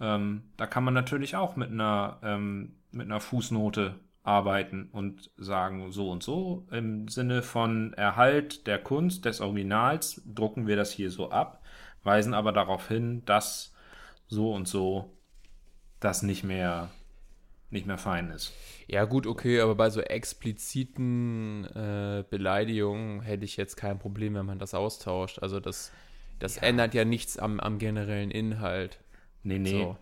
Ähm, 0.00 0.44
da 0.56 0.66
kann 0.66 0.84
man 0.84 0.94
natürlich 0.94 1.36
auch 1.36 1.56
mit 1.56 1.70
einer, 1.70 2.18
ähm, 2.22 2.76
mit 2.90 3.06
einer 3.06 3.20
Fußnote 3.20 3.96
arbeiten 4.22 4.88
und 4.92 5.30
sagen, 5.36 5.90
so 5.92 6.10
und 6.10 6.22
so, 6.22 6.66
im 6.70 7.08
Sinne 7.08 7.42
von 7.42 7.94
Erhalt 7.94 8.66
der 8.66 8.78
Kunst, 8.78 9.24
des 9.24 9.40
Originals, 9.40 10.22
drucken 10.26 10.66
wir 10.66 10.76
das 10.76 10.92
hier 10.92 11.10
so 11.10 11.30
ab, 11.30 11.62
weisen 12.02 12.34
aber 12.34 12.52
darauf 12.52 12.88
hin, 12.88 13.22
dass 13.24 13.74
so 14.28 14.52
und 14.52 14.68
so 14.68 15.16
das 16.00 16.22
nicht 16.22 16.44
mehr, 16.44 16.90
nicht 17.70 17.86
mehr 17.86 17.98
fein 17.98 18.30
ist. 18.30 18.52
Ja, 18.86 19.04
gut, 19.04 19.26
okay, 19.26 19.60
aber 19.60 19.74
bei 19.74 19.90
so 19.90 20.00
expliziten 20.00 21.64
äh, 21.66 22.24
Beleidigungen 22.28 23.22
hätte 23.22 23.44
ich 23.44 23.56
jetzt 23.56 23.76
kein 23.76 23.98
Problem, 23.98 24.34
wenn 24.34 24.46
man 24.46 24.58
das 24.58 24.74
austauscht. 24.74 25.38
Also 25.40 25.60
das, 25.60 25.92
das 26.38 26.56
ändert 26.58 26.94
ja 26.94 27.04
nichts 27.04 27.38
am, 27.38 27.60
am 27.60 27.78
generellen 27.78 28.30
Inhalt. 28.30 28.98
Nee, 29.42 29.58
nee. 29.58 29.70
So. 29.70 29.96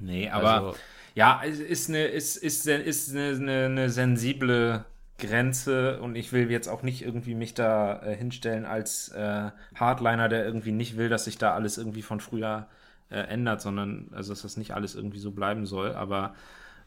Nee, 0.00 0.28
aber 0.30 0.52
Also- 0.52 0.78
ja, 1.18 1.40
ist 1.42 1.88
eine, 1.88 2.04
ist, 2.04 2.36
ist, 2.36 2.68
ist 2.68 3.10
eine, 3.10 3.30
eine, 3.30 3.64
eine 3.64 3.90
sensible 3.90 4.84
Grenze 5.18 6.00
und 6.00 6.14
ich 6.14 6.32
will 6.32 6.48
jetzt 6.48 6.68
auch 6.68 6.84
nicht 6.84 7.02
irgendwie 7.02 7.34
mich 7.34 7.54
da 7.54 8.00
äh, 8.04 8.14
hinstellen 8.14 8.64
als 8.64 9.08
äh, 9.08 9.50
Hardliner, 9.74 10.28
der 10.28 10.44
irgendwie 10.44 10.70
nicht 10.70 10.96
will, 10.96 11.08
dass 11.08 11.24
sich 11.24 11.36
da 11.36 11.54
alles 11.54 11.76
irgendwie 11.76 12.02
von 12.02 12.20
früher 12.20 12.68
äh, 13.10 13.18
ändert, 13.18 13.60
sondern 13.60 14.10
also 14.12 14.30
dass 14.30 14.42
das 14.42 14.56
nicht 14.56 14.74
alles 14.74 14.94
irgendwie 14.94 15.18
so 15.18 15.32
bleiben 15.32 15.66
soll. 15.66 15.92
Aber 15.96 16.36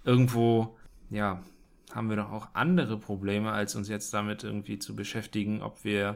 irgendwo, 0.05 0.77
ja, 1.09 1.43
haben 1.93 2.09
wir 2.09 2.15
doch 2.15 2.31
auch 2.31 2.47
andere 2.53 2.97
Probleme, 2.97 3.51
als 3.51 3.75
uns 3.75 3.89
jetzt 3.89 4.13
damit 4.13 4.45
irgendwie 4.45 4.79
zu 4.79 4.95
beschäftigen, 4.95 5.61
ob 5.61 5.83
wir 5.83 6.15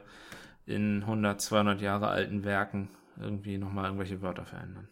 in 0.66 1.02
100, 1.02 1.42
200 1.42 1.82
Jahre 1.82 2.08
alten 2.08 2.46
Werken 2.46 2.88
irgendwie 3.20 3.58
nochmal 3.58 3.88
irgendwelche 3.88 4.22
Wörter 4.22 4.46
verändern. 4.46 4.88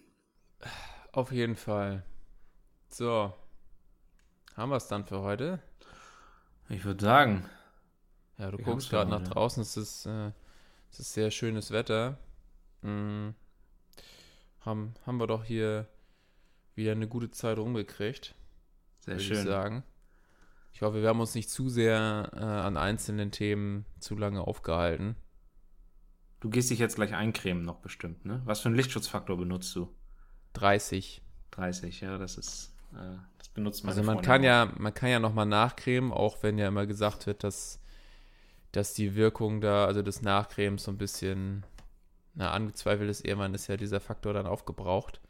Auf 1.13 1.31
jeden 1.31 1.55
Fall. 1.55 2.03
So. 2.93 3.33
Haben 4.55 4.69
wir 4.69 4.75
es 4.75 4.87
dann 4.87 5.03
für 5.03 5.21
heute? 5.21 5.59
Ich 6.69 6.85
würde 6.85 7.03
sagen, 7.03 7.49
Ja, 8.37 8.51
du 8.51 8.57
guckst 8.59 8.91
gerade 8.91 9.09
nach 9.09 9.23
draußen, 9.23 9.63
es 9.63 9.77
ist, 9.77 10.05
äh, 10.05 10.31
es 10.91 10.99
ist 10.99 11.13
sehr 11.13 11.31
schönes 11.31 11.71
Wetter. 11.71 12.19
Mm. 12.83 13.29
Haben, 14.59 14.93
haben 15.07 15.17
wir 15.17 15.25
doch 15.25 15.43
hier 15.43 15.87
wieder 16.75 16.91
eine 16.91 17.07
gute 17.07 17.31
Zeit 17.31 17.57
rumgekriegt, 17.57 18.35
sehr 18.99 19.15
würde 19.15 19.21
ich 19.21 19.27
schön. 19.27 19.47
sagen. 19.47 19.83
Ich 20.71 20.83
hoffe, 20.83 21.01
wir 21.01 21.09
haben 21.09 21.19
uns 21.19 21.33
nicht 21.33 21.49
zu 21.49 21.69
sehr 21.69 22.29
äh, 22.33 22.37
an 22.37 22.77
einzelnen 22.77 23.31
Themen 23.31 23.85
zu 23.99 24.15
lange 24.15 24.41
aufgehalten. 24.41 25.15
Du 26.41 26.49
gehst 26.49 26.69
dich 26.69 26.77
jetzt 26.79 26.95
gleich 26.95 27.15
eincremen 27.15 27.63
noch 27.65 27.79
bestimmt, 27.79 28.23
ne? 28.23 28.41
Was 28.45 28.61
für 28.61 28.67
einen 28.67 28.75
Lichtschutzfaktor 28.75 29.37
benutzt 29.37 29.75
du? 29.75 29.89
30. 30.53 31.23
30, 31.51 32.01
ja, 32.01 32.17
das 32.17 32.37
ist, 32.37 32.72
das 33.37 33.49
benutzt 33.49 33.83
meine 33.83 33.97
Also 33.97 34.03
man 34.03 34.15
Freundin 34.15 34.25
kann 34.25 34.41
auch. 34.41 34.45
ja, 34.45 34.71
man 34.77 34.93
kann 34.93 35.09
ja 35.09 35.19
nochmal 35.19 35.45
nachcremen, 35.45 36.11
auch 36.11 36.37
wenn 36.43 36.57
ja 36.57 36.67
immer 36.67 36.85
gesagt 36.85 37.27
wird, 37.27 37.43
dass, 37.43 37.79
dass 38.71 38.93
die 38.93 39.15
Wirkung 39.15 39.61
da, 39.61 39.85
also 39.85 40.01
des 40.01 40.21
Nachcremens 40.21 40.83
so 40.83 40.91
ein 40.91 40.97
bisschen, 40.97 41.65
na, 42.35 42.51
angezweifelt 42.51 43.09
ist, 43.09 43.25
irgendwann 43.25 43.53
ist 43.53 43.67
ja 43.67 43.77
dieser 43.77 43.99
Faktor 43.99 44.33
dann 44.33 44.45
aufgebraucht 44.47 45.21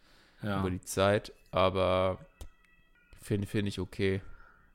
Ja, 0.41 0.59
über 0.59 0.69
die 0.69 0.81
Zeit, 0.81 1.33
aber 1.51 2.19
finde 3.21 3.47
finde 3.47 3.69
ich 3.69 3.79
okay. 3.79 4.21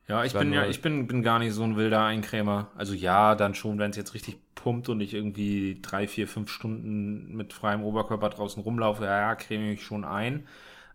ja 0.07 0.23
ich 0.23 0.33
war 0.33 0.41
bin 0.41 0.53
ja, 0.53 0.65
ich 0.65 0.81
bin, 0.81 1.07
bin 1.07 1.23
gar 1.23 1.39
nicht 1.39 1.53
so 1.53 1.63
ein 1.63 1.75
wilder 1.75 2.03
Eincremer. 2.03 2.71
Also 2.75 2.93
ja, 2.93 3.35
dann 3.35 3.55
schon, 3.55 3.77
wenn 3.79 3.91
es 3.91 3.97
jetzt 3.97 4.13
richtig 4.13 4.37
pumpt 4.55 4.89
und 4.89 4.99
ich 5.01 5.13
irgendwie 5.13 5.79
drei, 5.81 6.07
vier, 6.07 6.27
fünf 6.27 6.49
Stunden 6.49 7.35
mit 7.35 7.53
freiem 7.53 7.83
Oberkörper 7.83 8.29
draußen 8.29 8.61
rumlaufe, 8.61 9.05
ja, 9.05 9.19
ja, 9.19 9.35
creme 9.35 9.71
ich 9.71 9.83
schon 9.83 10.03
ein. 10.05 10.47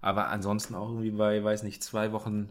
Aber 0.05 0.29
ansonsten 0.29 0.75
auch 0.75 0.91
irgendwie 0.91 1.13
bei, 1.13 1.43
weiß 1.43 1.63
nicht, 1.63 1.83
zwei 1.83 2.13
Wochen 2.13 2.51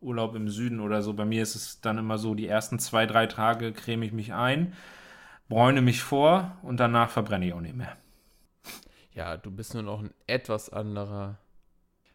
Urlaub 0.00 0.36
im 0.36 0.48
Süden 0.48 0.78
oder 0.78 1.02
so. 1.02 1.12
Bei 1.12 1.24
mir 1.24 1.42
ist 1.42 1.56
es 1.56 1.80
dann 1.80 1.98
immer 1.98 2.18
so, 2.18 2.36
die 2.36 2.46
ersten 2.46 2.78
zwei, 2.78 3.04
drei 3.04 3.26
Tage 3.26 3.72
creme 3.72 4.04
ich 4.04 4.12
mich 4.12 4.32
ein, 4.32 4.74
bräune 5.48 5.82
mich 5.82 6.04
vor 6.04 6.56
und 6.62 6.78
danach 6.78 7.10
verbrenne 7.10 7.48
ich 7.48 7.52
auch 7.52 7.60
nicht 7.60 7.74
mehr. 7.74 7.96
Ja, 9.10 9.36
du 9.36 9.50
bist 9.50 9.74
nur 9.74 9.82
noch 9.82 10.04
ein 10.04 10.14
etwas 10.28 10.70
anderer 10.70 11.40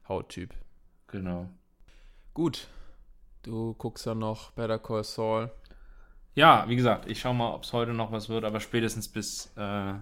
Hauttyp. 0.07 0.55
Genau. 1.07 1.49
Gut, 2.34 2.69
du 3.43 3.73
guckst 3.73 4.05
ja 4.05 4.15
noch 4.15 4.51
Better 4.51 4.80
Call 4.80 5.03
Saul. 5.03 5.51
Ja, 6.36 6.69
wie 6.69 6.77
gesagt, 6.77 7.05
ich 7.05 7.19
schau 7.19 7.34
mal, 7.34 7.53
ob 7.53 7.63
es 7.63 7.73
heute 7.73 7.93
noch 7.93 8.13
was 8.13 8.30
wird, 8.30 8.45
aber 8.45 8.61
spätestens 8.61 9.09
bis 9.09 9.51
äh, 9.57 9.95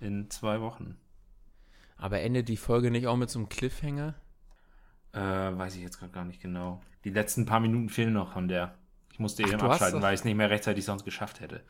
in 0.00 0.28
zwei 0.28 0.60
Wochen. 0.60 0.98
Aber 2.02 2.20
endet 2.20 2.48
die 2.48 2.56
Folge 2.56 2.90
nicht 2.90 3.06
auch 3.06 3.16
mit 3.16 3.30
so 3.30 3.38
einem 3.38 3.48
Cliffhanger? 3.48 4.16
Äh, 5.12 5.20
weiß 5.20 5.76
ich 5.76 5.82
jetzt 5.82 6.00
gerade 6.00 6.10
gar 6.10 6.24
nicht 6.24 6.42
genau. 6.42 6.82
Die 7.04 7.10
letzten 7.10 7.46
paar 7.46 7.60
Minuten 7.60 7.88
fehlen 7.88 8.12
noch 8.12 8.32
von 8.32 8.48
der. 8.48 8.74
Ich 9.12 9.20
musste 9.20 9.44
Ach, 9.44 9.52
eben 9.52 9.60
abschalten, 9.60 10.02
weil 10.02 10.12
ich 10.12 10.18
es 10.20 10.24
nicht 10.24 10.34
mehr 10.34 10.50
rechtzeitig 10.50 10.84
sonst 10.84 11.04
geschafft 11.04 11.38
hätte. 11.38 11.62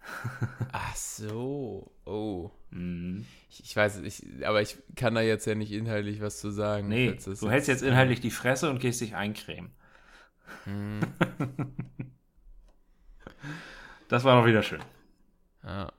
Ach 0.72 0.96
so, 0.96 1.92
oh. 2.04 2.50
Mhm. 2.70 3.24
Ich, 3.50 3.62
ich 3.62 3.76
weiß, 3.76 3.98
ich, 3.98 4.44
aber 4.44 4.62
ich 4.62 4.78
kann 4.96 5.14
da 5.14 5.20
jetzt 5.20 5.46
ja 5.46 5.54
nicht 5.54 5.70
inhaltlich 5.70 6.20
was 6.20 6.40
zu 6.40 6.50
sagen. 6.50 6.88
Nee, 6.88 7.10
Jetzt 7.10 7.28
du 7.28 7.48
hältst 7.48 7.68
jetzt 7.68 7.84
inhaltlich 7.84 8.20
die 8.20 8.32
Fresse 8.32 8.68
und 8.68 8.80
gehst 8.80 9.00
dich 9.00 9.14
eincremen. 9.14 9.70
Hm, 10.64 11.00
Das 14.08 14.24
war 14.24 14.40
doch 14.40 14.46
wieder 14.46 14.64
schön. 14.64 14.82
ja. 15.62 15.92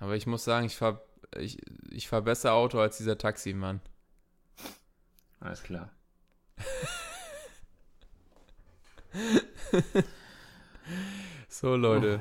Aber 0.00 0.16
ich 0.16 0.26
muss 0.26 0.44
sagen, 0.44 0.66
ich 0.66 0.76
fahre 0.76 1.00
ich, 1.36 1.58
ich 1.90 2.08
fahr 2.08 2.22
besser 2.22 2.54
Auto 2.54 2.80
als 2.80 2.98
dieser 2.98 3.18
Taximann. 3.18 3.80
Alles 5.40 5.62
klar. 5.62 5.90
So, 11.60 11.74
Leute. 11.74 12.20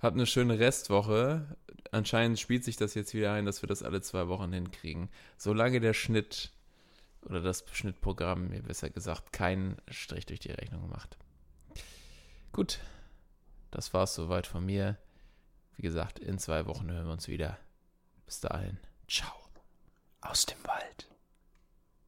Habt 0.00 0.16
eine 0.16 0.26
schöne 0.26 0.58
Restwoche. 0.58 1.56
Anscheinend 1.92 2.38
spielt 2.38 2.62
sich 2.62 2.76
das 2.76 2.94
jetzt 2.94 3.14
wieder 3.14 3.32
ein, 3.32 3.46
dass 3.46 3.62
wir 3.62 3.68
das 3.68 3.82
alle 3.82 4.02
zwei 4.02 4.28
Wochen 4.28 4.52
hinkriegen. 4.52 5.08
Solange 5.38 5.80
der 5.80 5.94
Schnitt 5.94 6.52
oder 7.22 7.40
das 7.40 7.64
Schnittprogramm, 7.72 8.48
mir 8.48 8.62
besser 8.62 8.90
gesagt, 8.90 9.32
keinen 9.32 9.78
Strich 9.88 10.26
durch 10.26 10.40
die 10.40 10.50
Rechnung 10.50 10.90
macht. 10.90 11.16
Gut, 12.52 12.80
das 13.70 13.94
war's 13.94 14.14
soweit 14.14 14.46
von 14.46 14.66
mir. 14.66 14.98
Wie 15.76 15.82
gesagt, 15.82 16.18
in 16.18 16.38
zwei 16.38 16.66
Wochen 16.66 16.90
hören 16.90 17.06
wir 17.06 17.12
uns 17.12 17.28
wieder. 17.28 17.58
Bis 18.24 18.40
dahin, 18.40 18.78
ciao. 19.08 19.32
Aus 20.20 20.46
dem 20.46 20.58
Wald. 20.64 21.06